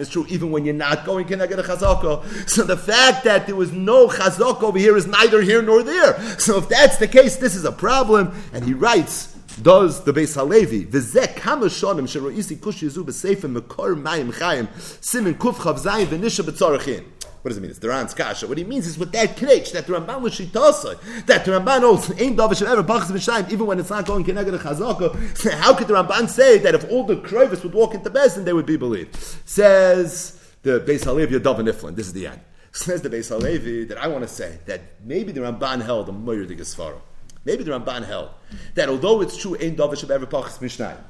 is 0.00 0.08
true, 0.08 0.26
even 0.28 0.50
when 0.50 0.64
you're 0.64 0.74
not 0.74 1.04
going 1.04 1.26
connect 1.26 1.52
a 1.52 1.56
chazaka. 1.56 2.48
So 2.48 2.62
the 2.62 2.76
fact 2.76 3.24
that 3.24 3.46
there 3.46 3.56
was 3.56 3.72
no 3.72 4.08
chazaka 4.08 4.62
over 4.62 4.78
here 4.78 4.96
is 4.96 5.06
neither 5.06 5.42
here 5.42 5.62
nor 5.62 5.82
there. 5.82 6.20
So 6.38 6.51
so 6.52 6.58
if 6.58 6.68
that's 6.68 6.98
the 6.98 7.08
case, 7.08 7.36
this 7.36 7.54
is 7.54 7.64
a 7.64 7.72
problem. 7.72 8.30
And 8.52 8.62
he 8.62 8.74
writes, 8.74 9.34
does 9.62 10.04
the 10.04 10.12
Beis 10.12 10.34
Halevi, 10.34 10.84
v'zeh 10.84 11.34
kama 11.34 11.64
shonim 11.64 12.02
shero'isi 12.02 12.60
kush 12.60 12.82
yizu 12.82 13.06
b'seifim 13.06 13.58
mekor 13.58 13.98
mayim 13.98 14.34
chayim 14.34 14.68
simin 15.02 15.36
kuf 15.36 15.54
chav 15.54 15.78
zayin 15.78 16.04
v'nisha 16.08 16.44
b'tzorachin. 16.44 17.06
What 17.40 17.48
does 17.48 17.56
it 17.56 17.62
mean? 17.62 17.70
It's 17.70 17.78
the 17.78 17.88
Ran's 17.88 18.12
kasha. 18.12 18.46
What 18.46 18.58
he 18.58 18.64
means 18.64 18.86
is 18.86 18.98
with 18.98 19.12
that 19.12 19.40
knetch, 19.40 19.72
that 19.72 19.86
the 19.86 19.94
Ramban 19.94 20.20
was 20.20 20.34
shitasa, 20.34 21.24
that 21.24 21.46
the 21.46 21.52
Ramban 21.52 21.80
holds 21.80 22.20
ain't 22.20 22.36
davish 22.36 22.60
ever 22.60 22.82
bachas 22.82 23.06
b'shayim, 23.06 23.50
even 23.50 23.64
when 23.64 23.80
it's 23.80 23.88
not 23.88 24.04
going 24.04 24.22
to 24.22 24.34
chazaka. 24.34 25.52
How 25.58 25.72
could 25.72 25.88
the 25.88 25.94
Ramban 25.94 26.28
say 26.28 26.58
that 26.58 26.74
if 26.74 26.90
all 26.90 27.04
the 27.04 27.16
krovis 27.16 27.62
would 27.62 27.72
walk 27.72 27.94
into 27.94 28.10
Bezin, 28.10 28.44
they 28.44 28.52
would 28.52 28.66
be 28.66 28.76
believed? 28.76 29.16
Says 29.46 30.38
the 30.60 30.80
Beis 30.80 31.04
Halevi 31.04 31.38
Yadav 31.38 31.66
Iflin. 31.66 31.96
This 31.96 32.08
is 32.08 32.12
the 32.12 32.26
end. 32.26 32.42
Says 32.72 33.02
the 33.02 33.10
Beis 33.10 33.28
Halevi 33.28 33.84
that 33.84 33.98
I 33.98 34.08
want 34.08 34.22
to 34.22 34.28
say 34.28 34.58
that 34.64 34.80
maybe 35.04 35.30
the 35.30 35.40
Ramban 35.40 35.82
held 35.82 36.08
a 36.08 36.12
Moyer 36.12 36.46
de 36.46 36.56
Gesfara. 36.56 37.00
Maybe 37.44 37.64
the 37.64 37.72
Ramban 37.72 38.06
held 38.06 38.30
that 38.74 38.88
although 38.88 39.20
it's 39.20 39.36
true, 39.36 39.54
Ein 39.60 39.76
Davish 39.76 40.02
of 40.02 40.10
ever 40.10 40.26
Pachas 40.26 40.60
Mishnah, 40.60 41.04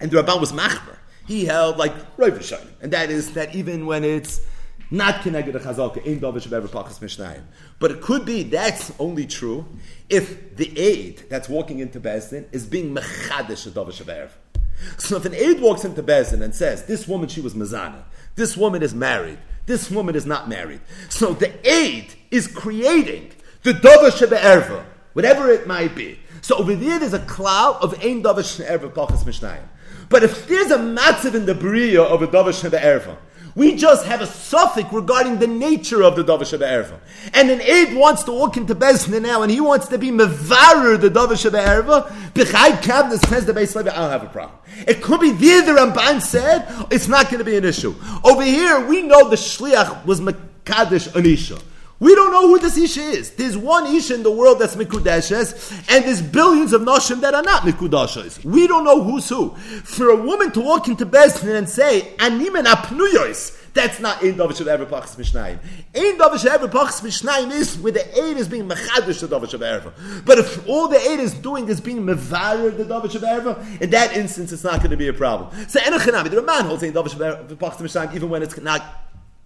and 0.00 0.10
the 0.10 0.22
Ramban 0.22 0.40
was 0.40 0.52
Machmer, 0.52 0.96
he 1.26 1.44
held 1.44 1.76
like 1.76 2.16
Roiv 2.16 2.68
and 2.80 2.92
that 2.92 3.10
is 3.10 3.32
that 3.32 3.54
even 3.54 3.86
when 3.86 4.04
it's 4.04 4.40
not 4.92 5.22
connected 5.22 5.52
to 5.52 5.58
Chazalka, 5.58 6.06
Ein 6.06 6.20
Davish 6.20 6.46
of 6.46 6.52
ever 6.52 6.68
Pachas 6.68 7.02
Mishnah. 7.02 7.42
But 7.80 7.90
it 7.90 8.00
could 8.00 8.24
be 8.24 8.44
that's 8.44 8.92
only 9.00 9.26
true 9.26 9.66
if 10.08 10.56
the 10.56 10.78
aid 10.78 11.24
that's 11.28 11.48
walking 11.48 11.80
into 11.80 11.98
Bezdin 12.00 12.46
is 12.52 12.66
being 12.66 12.94
Mechadish 12.94 13.66
of 13.66 13.74
Davish 13.74 14.00
of 14.00 14.06
Erev. 14.06 14.30
So 14.98 15.16
if 15.16 15.24
an 15.24 15.34
aide 15.34 15.60
walks 15.60 15.84
into 15.84 16.02
Bezin 16.02 16.42
and 16.42 16.54
says, 16.54 16.84
this 16.86 17.06
woman, 17.06 17.28
she 17.28 17.40
was 17.40 17.54
Mazana, 17.54 18.02
this 18.34 18.56
woman 18.56 18.82
is 18.82 18.94
married, 18.94 19.38
this 19.70 19.90
woman 19.90 20.16
is 20.16 20.26
not 20.26 20.48
married. 20.48 20.80
So 21.08 21.32
the 21.32 21.52
aid 21.68 22.12
is 22.30 22.48
creating 22.48 23.30
the 23.62 23.72
Dova 23.72 24.10
Sheba 24.16 24.84
whatever 25.12 25.48
it 25.48 25.66
might 25.66 25.94
be. 25.94 26.18
So 26.42 26.56
over 26.56 26.74
there, 26.74 26.98
there's 26.98 27.14
a 27.14 27.20
cloud 27.20 27.78
of 27.80 27.94
Ein 28.04 28.22
Dova 28.22 28.44
Sheba 28.44 28.88
Pachas 28.88 29.22
Mishnayim. 29.22 29.62
But 30.08 30.24
if 30.24 30.48
there's 30.48 30.72
a 30.72 30.78
matziv 30.78 31.36
in 31.36 31.46
the 31.46 31.54
Bria 31.54 32.02
of 32.02 32.20
a 32.20 32.26
Dova 32.26 32.52
Sheba 32.52 32.84
we 33.54 33.76
just 33.76 34.06
have 34.06 34.20
a 34.20 34.26
suffix 34.26 34.92
regarding 34.92 35.38
the 35.38 35.46
nature 35.46 36.02
of 36.02 36.16
the 36.16 36.24
Davish 36.24 36.56
Erva. 36.56 36.98
And 37.34 37.50
an 37.50 37.60
aide 37.60 37.96
wants 37.96 38.22
to 38.24 38.32
walk 38.32 38.56
into 38.56 38.74
Bezdin 38.74 39.22
now 39.22 39.42
and 39.42 39.50
he 39.50 39.60
wants 39.60 39.88
to 39.88 39.98
be 39.98 40.10
Mevarer, 40.10 41.00
the 41.00 41.10
Davish 41.10 41.50
Erva. 41.50 42.10
B'chai 42.32 42.80
Kavna 42.82 43.18
says 43.28 43.46
the 43.46 43.52
base 43.52 43.74
level, 43.74 43.92
I 43.92 43.96
don't 43.96 44.10
have 44.10 44.24
a 44.24 44.28
problem. 44.28 44.58
It 44.86 45.02
could 45.02 45.20
be 45.20 45.32
there 45.32 45.62
the 45.62 45.72
Ramban 45.72 46.22
said, 46.22 46.66
it's 46.90 47.08
not 47.08 47.26
going 47.26 47.38
to 47.38 47.44
be 47.44 47.56
an 47.56 47.64
issue. 47.64 47.94
Over 48.24 48.42
here, 48.42 48.86
we 48.86 49.02
know 49.02 49.28
the 49.28 49.36
Shliach 49.36 50.04
was 50.06 50.20
Mekadesh 50.20 51.08
Anisha. 51.10 51.62
We 52.00 52.14
don't 52.14 52.32
know 52.32 52.48
who 52.48 52.58
this 52.58 52.78
Isha 52.78 53.00
is. 53.00 53.30
There's 53.32 53.58
one 53.58 53.86
Isha 53.94 54.14
in 54.14 54.22
the 54.22 54.30
world 54.30 54.58
that's 54.58 54.74
Mikudeshes, 54.74 55.70
and 55.90 56.02
there's 56.04 56.22
billions 56.22 56.72
of 56.72 56.80
Noshim 56.80 57.20
that 57.20 57.34
are 57.34 57.42
not 57.42 57.62
Mikudeshes. 57.62 58.42
We 58.42 58.66
don't 58.66 58.84
know 58.84 59.04
who's 59.04 59.28
who. 59.28 59.50
For 59.84 60.08
a 60.08 60.16
woman 60.16 60.50
to 60.52 60.60
walk 60.60 60.88
into 60.88 61.04
Bezdin 61.04 61.54
and 61.54 61.68
say, 61.68 62.14
Animen 62.16 62.64
apnuyos, 62.64 63.58
that's 63.74 64.00
not 64.00 64.24
Ein 64.24 64.34
Davish 64.34 64.66
Ever 64.66 64.86
Pachas 64.86 65.16
Mishnayim. 65.16 65.58
Ein 65.94 66.18
Davish 66.18 66.46
Ever 66.46 66.68
Pachas 66.68 67.02
Mishnayim 67.02 67.52
is 67.52 67.78
where 67.78 67.92
the 67.92 68.24
aid 68.24 68.38
is 68.38 68.48
being 68.48 68.66
Mechadish 68.66 69.20
the 69.20 69.28
Davish 69.28 69.60
Ever. 69.60 69.92
But 70.24 70.38
if 70.38 70.66
all 70.66 70.88
the 70.88 70.98
aid 70.98 71.20
is 71.20 71.34
doing 71.34 71.68
is 71.68 71.82
being 71.82 71.98
Mevarer 71.98 72.76
the 72.76 72.84
Davish 72.84 73.22
Ever, 73.22 73.62
in 73.78 73.90
that 73.90 74.16
instance 74.16 74.52
it's 74.52 74.64
not 74.64 74.78
going 74.78 74.90
to 74.90 74.96
be 74.96 75.08
a 75.08 75.12
problem. 75.12 75.50
So 75.68 75.78
Enochinami, 75.80 76.30
the 76.30 76.42
man 76.42 76.64
holds 76.64 76.82
Ein 76.82 76.94
Davish 76.94 77.14
Ever 77.20 77.54
Pachas 77.56 77.76
Mishnayim 77.76 78.14
even 78.14 78.30
when 78.30 78.42
it's 78.42 78.56
not 78.58 78.82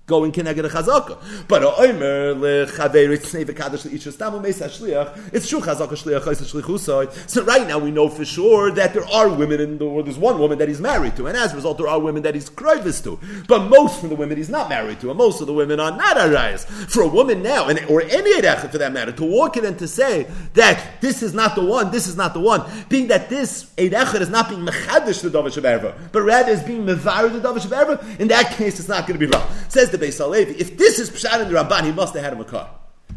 going 0.07 0.33
connected 0.33 0.65
a 0.65 0.69
chazaka. 0.69 1.17
But 1.49 1.63
oimer 1.63 2.35
lechaveri 2.35 3.19
tznei 3.19 3.45
v'kadosh 3.47 3.89
leisha 3.89 4.13
stamu 4.13 4.43
meisa 4.43 4.69
shliach. 4.69 5.33
It's 5.33 5.49
true 5.49 5.61
chazaka 5.61 5.93
shliach 5.93 6.21
chaysa 6.21 6.45
shlichusai. 6.45 7.31
So 7.31 7.43
right 7.45 7.67
now 7.67 7.79
we 7.79 7.91
know 7.91 8.09
for 8.09 8.25
sure 8.25 8.71
that 8.73 8.93
there 8.93 9.07
are 9.07 9.29
women 9.31 9.61
in 9.61 9.79
the 9.79 9.87
world. 9.87 10.07
There's 10.07 10.19
one 10.19 10.39
woman 10.39 10.59
that 10.59 10.69
he's 10.69 10.81
married 10.81 11.17
to, 11.17 11.27
and 11.27 11.37
as 11.37 11.53
a 11.53 11.57
result, 11.57 11.79
there 11.79 11.89
are 11.89 11.99
women 11.99 12.23
that 12.25 12.35
he's 12.35 12.51
krivis 12.51 13.03
to. 13.05 13.19
But 13.49 13.69
most 13.69 14.03
of 14.03 14.11
the 14.11 14.17
women 14.17 14.37
he's 14.37 14.51
not 14.51 14.69
married 14.69 15.01
to, 15.01 15.11
and 15.11 15.19
most 15.19 15.41
of 15.41 15.47
the 15.47 15.55
women 15.55 15.81
are 15.81 15.97
not 15.97 16.17
arayas. 16.17 16.67
For 16.91 17.03
a 17.03 17.09
woman 17.09 17.43
now, 17.43 17.69
and 17.69 17.83
or 17.89 18.03
any 18.03 18.35
erechet 18.41 18.71
for 18.71 18.79
that 18.79 18.93
matter, 18.93 19.13
to 19.13 19.25
walk 19.25 19.57
in 19.57 19.65
and 19.65 19.79
to 19.79 19.89
say 19.89 20.27
that 20.53 21.01
this 21.01 21.23
is 21.23 21.33
not 21.33 21.55
the 21.55 21.65
one, 21.65 21.91
this 21.91 22.07
is 22.07 22.17
not 22.17 22.35
the 22.35 22.41
one, 22.41 22.63
being 22.91 23.09
that 23.09 23.31
this 23.31 23.73
erechet 23.77 24.21
is 24.21 24.29
not 24.29 24.51
being 24.51 24.61
mechadish 24.61 25.23
the 25.23 25.31
davish 25.31 25.57
of 25.57 26.13
but 26.13 26.23
rather 26.23 26.53
is 26.53 26.63
being 26.63 26.85
mevar 26.85 27.33
the 27.33 27.41
davish 27.41 27.65
of 27.65 28.21
in 28.21 28.29
that 28.29 28.53
case, 28.53 28.79
it's 28.79 28.89
not 28.89 29.07
going 29.07 29.19
to 29.19 29.27
be 29.27 29.33
wrong. 29.33 29.49
Says 29.69 29.94
the 29.97 30.07
Beis 30.07 30.19
Halevi, 30.19 30.55
if 30.59 30.77
this 30.77 30.99
is 30.99 31.11
Pshat 31.11 31.43
in 31.43 31.53
the 31.53 31.59
Ramban, 31.59 31.85
he 31.85 31.93
must 31.93 32.15
have 32.15 32.25
had 32.25 32.33
a 32.33 32.37
Makar. 32.37 32.69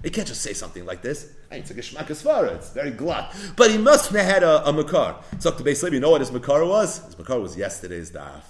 He 0.03 0.09
can't 0.09 0.27
just 0.27 0.41
say 0.41 0.53
something 0.53 0.85
like 0.85 1.01
this. 1.01 1.31
It's 1.51 1.71
a 1.71 1.73
Geshmak 1.73 2.05
Svara, 2.07 2.55
it's 2.55 2.69
very 2.71 2.91
glut. 2.91 3.33
But 3.55 3.71
he 3.71 3.77
must 3.77 4.11
have 4.11 4.25
had 4.25 4.43
a, 4.43 4.67
a 4.67 4.73
Makar. 4.73 5.15
So 5.39 5.51
the 5.51 5.63
Beis 5.63 5.79
Halevi, 5.79 5.97
you 5.97 6.01
know 6.01 6.11
what 6.11 6.21
his 6.21 6.31
Makar 6.31 6.65
was? 6.65 7.03
His 7.05 7.17
Makar 7.17 7.39
was 7.39 7.57
yesterday's 7.57 8.11
daf. 8.11 8.43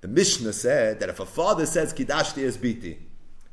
The 0.00 0.08
Mishnah 0.08 0.52
said 0.52 1.00
that 1.00 1.08
if 1.08 1.20
a 1.20 1.26
father 1.26 1.66
says 1.66 1.92
Kidashti 1.92 2.38
is 2.38 2.56
Biti, 2.56 2.98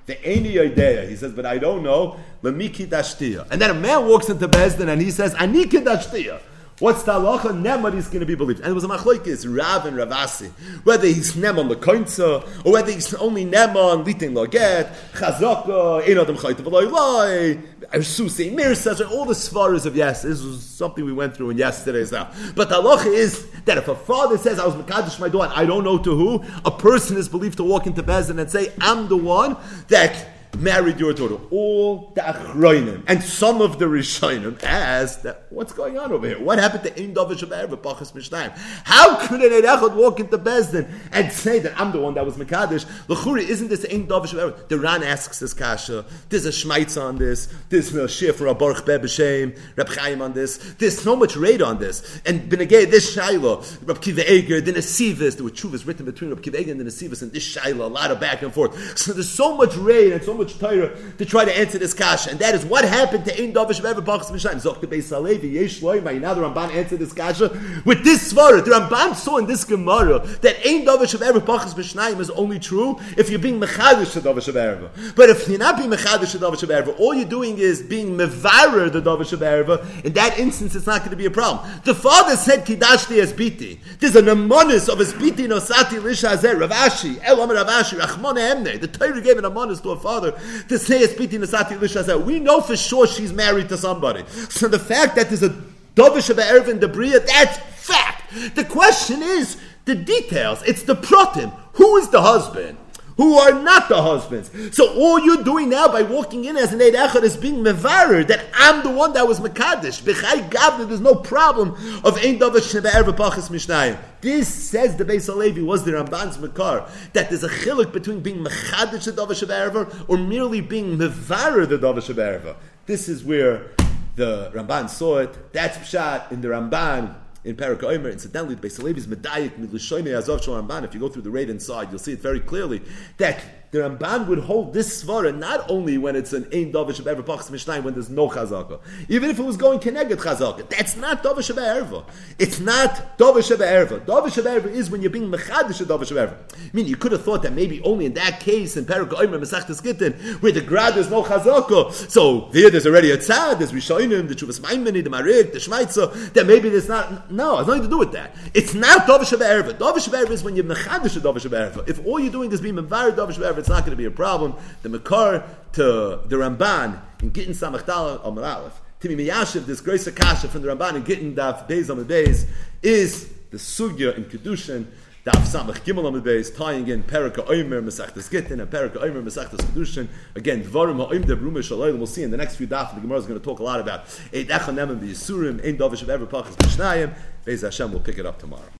the 0.05 0.23
any 0.23 0.59
idea, 0.59 1.05
he 1.05 1.15
says, 1.15 1.33
but 1.33 1.45
I 1.45 1.57
don't 1.57 1.81
know, 1.81 2.19
Lemiki 2.43 2.87
Dashtiya. 2.87 3.47
And 3.49 3.59
then 3.59 3.71
a 3.71 3.73
man 3.73 4.07
walks 4.07 4.29
into 4.29 4.47
Bezdin 4.47 4.87
and 4.87 5.01
he 5.01 5.09
says, 5.09 5.33
Ani 5.35 5.65
Kidashtiya. 5.65 6.39
What's 6.79 7.03
the 7.03 7.13
halacha? 7.13 7.61
Nemar 7.63 7.95
is 7.95 8.07
going 8.07 8.19
to 8.19 8.25
be 8.25 8.35
believed. 8.35 8.59
And 8.59 8.69
it 8.69 8.73
was 8.73 8.83
a 8.83 8.87
machlokes, 8.89 9.45
Rav 9.47 9.85
and 9.85 9.95
Ravasi. 9.95 10.51
Whether 10.83 11.07
he's 11.07 11.33
nem 11.37 11.57
on 11.57 11.69
the 11.69 11.77
koinza, 11.77 12.45
or 12.65 12.73
whether 12.73 12.91
he's 12.91 13.13
only 13.13 13.45
nem 13.45 13.77
on 13.77 14.03
litin 14.03 14.33
loget, 14.33 14.93
chazaka, 15.13 16.05
ein 16.05 16.17
adam 16.17 16.35
chayta 16.35 18.03
Susi, 18.03 18.49
Mir 18.49 18.75
says, 18.75 18.99
all 18.99 19.23
the 19.23 19.33
svaras 19.33 19.85
of 19.85 19.95
yes, 19.95 20.23
this 20.23 20.41
was 20.41 20.61
something 20.63 21.05
we 21.05 21.13
went 21.13 21.33
through 21.35 21.51
in 21.51 21.57
yesterday's 21.57 22.11
now. 22.11 22.29
But 22.55 22.67
the 22.67 22.75
halacha 22.75 23.07
is 23.07 23.49
that 23.61 23.77
if 23.77 23.87
a 23.87 23.95
father 23.95 24.37
says, 24.37 24.59
I 24.59 24.65
was 24.65 24.75
Makadish 24.75 25.17
my 25.17 25.29
daughter, 25.29 25.53
I 25.55 25.65
don't 25.65 25.85
know 25.85 25.97
to 25.97 26.15
who, 26.15 26.43
a 26.65 26.71
person 26.71 27.15
is 27.15 27.29
believed 27.29 27.55
to 27.57 27.63
walk 27.63 27.87
into 27.87 28.03
Bezin 28.03 28.37
and 28.37 28.51
say, 28.51 28.73
I'm 28.81 29.07
the 29.07 29.15
one 29.15 29.55
that 29.87 30.34
married 30.57 30.99
your 30.99 31.13
daughter. 31.13 31.37
All 31.51 32.11
the 32.15 32.21
achroinim 32.21 33.03
and 33.07 33.23
some 33.23 33.61
of 33.61 33.79
the 33.79 33.85
rishonim 33.85 34.61
as 34.63 35.21
that. 35.23 35.47
What's 35.49 35.73
going 35.73 35.97
on 35.97 36.11
over 36.11 36.27
here? 36.27 36.39
What 36.39 36.59
happened 36.59 36.83
to 36.83 37.01
Ein 37.01 37.17
of 37.17 37.29
Erev 37.29 37.77
Bachas 37.77 38.13
Mishnayim? 38.13 38.51
How 38.83 39.27
could 39.27 39.41
an 39.41 39.51
Erechot 39.51 39.95
walk 39.95 40.19
into 40.19 40.37
Bezdin 40.37 40.91
and 41.11 41.31
say 41.31 41.59
that 41.59 41.79
I'm 41.79 41.91
the 41.91 41.99
one 41.99 42.13
that 42.15 42.25
was 42.25 42.35
Mekadesh? 42.35 42.85
L'churi, 43.07 43.47
isn't 43.47 43.69
this 43.69 43.85
Ein 43.85 44.07
Erev? 44.07 44.67
The 44.67 44.79
Ran 44.79 45.03
asks 45.03 45.39
this 45.39 45.53
kasha. 45.53 46.05
There's 46.29 46.45
a 46.45 46.49
Shmaitz 46.49 47.01
on 47.01 47.17
this. 47.17 47.47
There's 47.69 47.93
a 47.95 48.05
Shif 48.05 48.35
for 48.35 48.47
a 48.47 48.53
Baruch 48.53 48.85
Bebeshem, 48.85 49.57
Reb 49.75 49.89
Chaim 49.89 50.21
on 50.21 50.33
this. 50.33 50.57
There's 50.75 50.99
so 50.99 51.15
much 51.15 51.35
raid 51.35 51.61
on 51.61 51.79
this. 51.79 52.21
And 52.25 52.51
Benegay, 52.51 52.89
this 52.91 53.15
Shaila, 53.15 53.87
Reb 53.87 53.97
Akiva 53.97 54.27
Eger, 54.29 54.61
the 54.61 54.73
Nesivis, 54.73 55.35
there 55.35 55.43
were 55.43 55.49
chuvas 55.49 55.87
written 55.87 56.05
between 56.05 56.31
Reb 56.31 56.45
Eger 56.45 56.71
and 56.71 56.79
the 56.79 56.85
Nesivis 56.85 57.21
and 57.21 57.31
this 57.31 57.55
Shaila, 57.55 57.79
a 57.79 57.87
lot 57.87 58.11
of 58.11 58.19
back 58.19 58.41
and 58.41 58.53
forth. 58.53 58.97
So 58.97 59.13
there's 59.13 59.29
so 59.29 59.55
much 59.55 59.75
raid 59.75 60.13
and 60.13 60.23
so 60.23 60.33
much 60.33 60.44
much 60.45 60.59
Torah 60.59 60.95
to 61.17 61.25
try 61.25 61.45
to 61.45 61.57
answer 61.57 61.77
this 61.77 61.93
kasha, 61.93 62.29
and 62.31 62.39
that 62.39 62.55
is 62.55 62.65
what 62.65 62.85
happened 62.85 63.25
to 63.25 63.43
Ein 63.43 63.53
Davish 63.53 63.79
of 63.79 63.85
Ever 63.85 64.01
Bachas 64.01 64.31
Mishnayim. 64.31 64.61
Zok 64.61 64.81
the 64.81 64.87
Beis 64.87 65.09
Halevi 65.09 65.49
Yesh. 65.49 65.81
Now 65.81 66.33
the 66.33 66.41
Ramban 66.41 66.71
answered 66.73 66.99
this 66.99 67.13
kasha 67.13 67.49
with 67.85 68.03
this 68.03 68.31
svara. 68.33 68.63
The 68.63 68.71
Ramban 68.71 69.15
saw 69.15 69.37
in 69.37 69.47
this 69.47 69.63
Gemara 69.63 70.19
that 70.19 70.57
Ein 70.65 70.85
Davish 70.85 71.19
Ever 71.19 71.41
Bachas 71.41 71.73
Mishnayim 71.73 72.19
is 72.19 72.29
only 72.31 72.59
true 72.59 72.97
if 73.17 73.29
you're 73.29 73.39
being 73.39 73.59
mechadish 73.59 74.13
to 74.13 74.21
Davish 74.21 74.53
Ever. 74.55 74.91
But 75.15 75.29
if 75.29 75.47
you're 75.47 75.59
not 75.59 75.77
being 75.77 75.89
mechadish 75.89 76.31
to 76.31 76.37
Davish 76.37 76.69
Ever, 76.69 76.91
all 76.91 77.13
you're 77.13 77.25
doing 77.25 77.57
is 77.57 77.81
being 77.81 78.17
mevarer 78.17 78.91
the 78.91 79.01
Davish 79.01 79.39
Ever. 79.41 79.85
In 80.03 80.13
that 80.13 80.37
instance, 80.39 80.75
it's 80.75 80.85
not 80.85 80.99
going 80.99 81.11
to 81.11 81.17
be 81.17 81.25
a 81.25 81.31
problem. 81.31 81.67
The 81.83 81.95
father 81.95 82.35
said 82.35 82.65
Kidashti 82.65 83.19
as 83.19 83.33
biti. 83.33 83.79
There's 83.99 84.15
an 84.15 84.25
amonis 84.25 84.89
of 84.89 84.99
his 84.99 85.13
biti 85.13 85.47
nosati 85.47 85.99
lisha 85.99 86.35
azer 86.35 86.59
Rav 86.59 86.71
Ashi 86.71 87.19
El 87.23 87.41
Amar 87.41 87.55
Rav 87.55 87.67
Ashi 87.67 87.99
Rachmon 87.99 88.35
Emne. 88.35 88.79
The 88.79 88.87
Torah 88.87 89.21
gave 89.21 89.37
an 89.37 89.43
amonis 89.45 89.81
to 89.83 89.91
a 89.91 89.99
father 89.99 90.34
to 90.69 90.79
say 90.79 91.03
as 91.03 91.13
biti 91.13 91.37
nosati 91.39 91.77
lisha 91.77 92.03
azer. 92.03 92.23
We 92.23 92.39
know 92.39 92.61
for 92.61 92.75
sure 92.75 93.07
she's 93.07 93.33
married 93.33 93.69
to 93.69 93.77
somebody. 93.77 94.23
So 94.55 94.67
the 94.67 94.79
fact 94.79 95.15
that 95.15 95.27
there's 95.29 95.43
a 95.43 95.49
Davish 95.95 96.29
Ever 96.29 96.71
in 96.71 96.79
the 96.79 96.87
Bria, 96.87 97.19
that's 97.19 97.57
fact. 97.57 98.55
The 98.55 98.65
question 98.65 99.21
is 99.21 99.57
the 99.85 99.95
details. 99.95 100.61
It's 100.63 100.83
the 100.83 100.95
protim. 100.95 101.53
Who 101.73 101.97
is 101.97 102.09
the 102.09 102.21
husband? 102.21 102.77
Who 103.17 103.35
are 103.37 103.61
not 103.61 103.87
the 103.89 104.01
husbands. 104.01 104.51
So 104.75 104.93
all 104.93 105.19
you're 105.19 105.43
doing 105.43 105.69
now 105.69 105.87
by 105.87 106.03
walking 106.03 106.45
in 106.45 106.57
as 106.57 106.73
an 106.73 106.81
Eid 106.81 106.93
Echad 106.93 107.23
is 107.23 107.37
being 107.37 107.63
mevarer 107.63 108.27
that 108.27 108.45
I'm 108.53 108.83
the 108.83 108.89
one 108.89 109.13
that 109.13 109.27
was 109.27 109.39
Mekadesh. 109.39 110.01
B'chai 110.03 110.49
Gavna, 110.49 110.87
there's 110.87 110.99
no 110.99 111.15
problem 111.15 111.71
of 112.03 112.17
Ein 112.17 112.39
Davish 112.39 112.73
Shebe'er 112.73 113.03
V'pachas 113.03 113.49
Mishnayim. 113.49 113.97
This 114.21 114.47
says 114.47 114.97
the 114.97 115.05
Beis 115.05 115.27
Halevi 115.27 115.61
was 115.61 115.83
the 115.85 115.91
Ramban's 115.91 116.37
Makar 116.39 116.89
that 117.13 117.29
there's 117.29 117.43
a 117.43 117.49
chiluk 117.49 117.93
between 117.93 118.19
being 118.21 118.43
Mekadesh 118.43 119.05
the 119.05 119.11
Davish 119.11 119.45
Shebe'er 119.45 120.09
or 120.09 120.17
merely 120.17 120.61
being 120.61 120.97
mevarer 120.97 121.67
the 121.67 121.77
Davish 121.77 122.13
Shebe'er. 122.13 122.55
This 122.85 123.07
is 123.07 123.23
where 123.23 123.71
the 124.15 124.51
Ramban 124.53 124.89
saw 124.89 125.19
it. 125.19 125.53
That's 125.53 125.77
Pshat 125.77 126.31
in 126.31 126.41
the 126.41 126.49
Ramban 126.49 127.15
in 127.45 127.55
Parak 127.55 127.83
Omer. 127.83 128.09
Incidentally, 128.09 128.55
the 128.55 128.67
Beis 128.67 128.77
Halevi 128.77 128.99
is 128.99 129.07
medayik 129.07 129.51
midlishoyme 129.57 130.17
azov 130.17 130.41
Ramban. 130.41 130.83
If 130.83 130.93
you 130.93 130.99
go 130.99 131.07
through 131.07 131.21
the 131.21 131.29
raid 131.29 131.49
inside, 131.49 131.89
you'll 131.91 131.99
see 131.99 132.13
it 132.13 132.19
very 132.19 132.39
clearly 132.39 132.81
that 133.17 133.64
the 133.75 133.81
Ramban 133.81 134.27
would 134.27 134.39
hold 134.39 134.73
this 134.73 135.03
svara 135.03 135.37
not 135.37 135.69
only 135.69 135.97
when 135.97 136.15
it's 136.15 136.31
an 136.31 136.45
ein 136.53 136.71
davish 136.71 136.99
of 136.99 137.25
pachs 137.25 137.51
mishnayim 137.51 137.83
when 137.83 137.93
there's 137.93 138.09
no 138.09 138.29
chazaka, 138.29 138.79
even 139.09 139.29
if 139.29 139.37
it 139.37 139.43
was 139.43 139.57
going 139.57 139.79
keneged 139.79 140.11
chazaka. 140.11 140.69
That's 140.69 140.95
not 140.95 141.21
davish 141.21 141.49
of 141.49 141.57
erva. 141.57 142.05
It's 142.39 142.61
not 142.61 143.17
davish 143.17 143.51
of 143.51 143.59
erva. 143.59 144.05
Davish 144.05 144.37
of 144.37 144.45
erva 144.45 144.67
is 144.67 144.89
when 144.89 145.01
you're 145.01 145.11
being 145.11 145.29
mechadish 145.29 145.81
of 145.81 145.89
davish 145.89 146.11
of 146.11 146.17
erva. 146.17 146.37
I 146.53 146.69
mean, 146.71 146.85
you 146.85 146.95
could 146.95 147.11
have 147.11 147.25
thought 147.25 147.43
that 147.43 147.51
maybe 147.51 147.81
only 147.81 148.05
in 148.05 148.13
that 148.13 148.39
case 148.39 148.77
in 148.77 148.85
Perak 148.85 149.11
Omer 149.13 149.39
Mesachtes 149.39 149.83
Gittin 149.83 150.13
where 150.39 150.53
the 150.53 150.61
grad 150.61 150.93
there's 150.93 151.09
no 151.09 151.21
chazaka. 151.23 151.91
So 152.09 152.47
there, 152.53 152.69
there's 152.69 152.87
already 152.87 153.11
a 153.11 153.17
tzad, 153.17 153.57
there's 153.57 153.73
rishonim, 153.73 154.29
the 154.29 154.35
chuvas 154.35 154.61
maimini, 154.61 155.03
the 155.03 155.09
marik, 155.09 155.51
the 155.51 155.59
shmaitza. 155.59 156.31
That 156.31 156.45
maybe 156.47 156.69
there's 156.69 156.87
not. 156.87 157.29
No, 157.29 157.59
it's 157.59 157.67
nothing 157.67 157.83
to 157.83 157.89
do 157.89 157.97
with 157.97 158.13
that. 158.13 158.37
It's 158.53 158.73
not 158.73 159.05
davish 159.05 159.33
of 159.33 159.41
erva. 159.41 159.73
Davish 159.73 160.07
of 160.07 160.13
erva 160.13 160.31
is 160.31 160.43
when 160.43 160.55
you're 160.55 160.63
mechadish 160.63 161.17
of 161.17 161.23
davish 161.23 161.43
of 161.43 161.51
erva. 161.51 161.89
If 161.89 162.05
all 162.05 162.21
you're 162.21 162.31
doing 162.31 162.53
is 162.53 162.61
being 162.61 162.75
mevar 162.75 163.11
davish 163.11 163.37
of 163.37 163.43
erva, 163.43 163.64
it's 163.65 163.69
not 163.71 163.79
going 163.79 163.91
to 163.91 163.97
be 163.97 164.05
a 164.05 164.11
problem. 164.11 164.53
The 164.83 164.89
Makar 164.89 165.43
to 165.73 166.21
the 166.27 166.35
Ramban 166.35 166.99
in 167.19 167.31
Gittin 167.31 167.53
Samachdal 167.53 168.21
Amar 168.23 168.43
Aleph, 168.43 168.79
Timi 169.01 169.17
Miyashiv, 169.17 169.65
this 169.65 169.81
grace 169.81 170.05
Akasha 170.05 170.47
from 170.47 170.61
the 170.61 170.67
Ramban 170.67 170.97
in 170.97 171.03
Gittin 171.03 171.33
Daf 171.33 171.67
Beis 171.67 171.89
Amar 171.89 172.03
Beis, 172.03 172.45
is 172.83 173.27
the 173.49 173.57
Sugya 173.57 174.15
in 174.15 174.25
Kedushin, 174.25 174.85
Daf 175.25 175.41
Samach 175.47 175.79
Gimel 175.79 176.07
Amar 176.07 176.21
Beis, 176.21 176.55
tying 176.55 176.87
in 176.89 177.01
Perika 177.01 177.39
Omer 177.49 177.81
Mesachtas 177.81 178.29
Gittin 178.29 178.59
and 178.59 178.69
Perika 178.69 178.97
Omer 178.97 179.23
Mesachtas 179.23 179.57
Kedushin. 179.61 180.09
Again, 180.35 180.63
Dvarim 180.63 181.03
Ha'im 181.03 181.23
Dev 181.23 181.39
Rumah 181.39 181.57
Shalayim. 181.57 181.97
We'll 181.97 182.05
see 182.05 182.21
in 182.21 182.29
the 182.29 182.37
next 182.37 182.57
few 182.57 182.67
Daf, 182.67 182.93
the 182.93 183.01
Gemara 183.01 183.17
is 183.17 183.25
going 183.25 183.39
to 183.39 183.43
talk 183.43 183.57
a 183.57 183.63
lot 183.63 183.79
about 183.79 184.01
Eid 184.31 184.49
Echanem 184.49 184.91
and 184.91 185.01
the 185.01 185.11
Yisurim, 185.11 185.65
Ein 185.65 185.79
Davish 185.79 186.03
of 186.03 186.11
Ever 186.11 186.27
Pachas 186.27 186.55
Mishnayim. 186.57 187.15
Beis 187.47 187.63
Hashem 187.63 187.91
will 187.91 187.99
pick 187.99 188.19
it 188.19 188.27
up 188.27 188.37
tomorrow. 188.37 188.69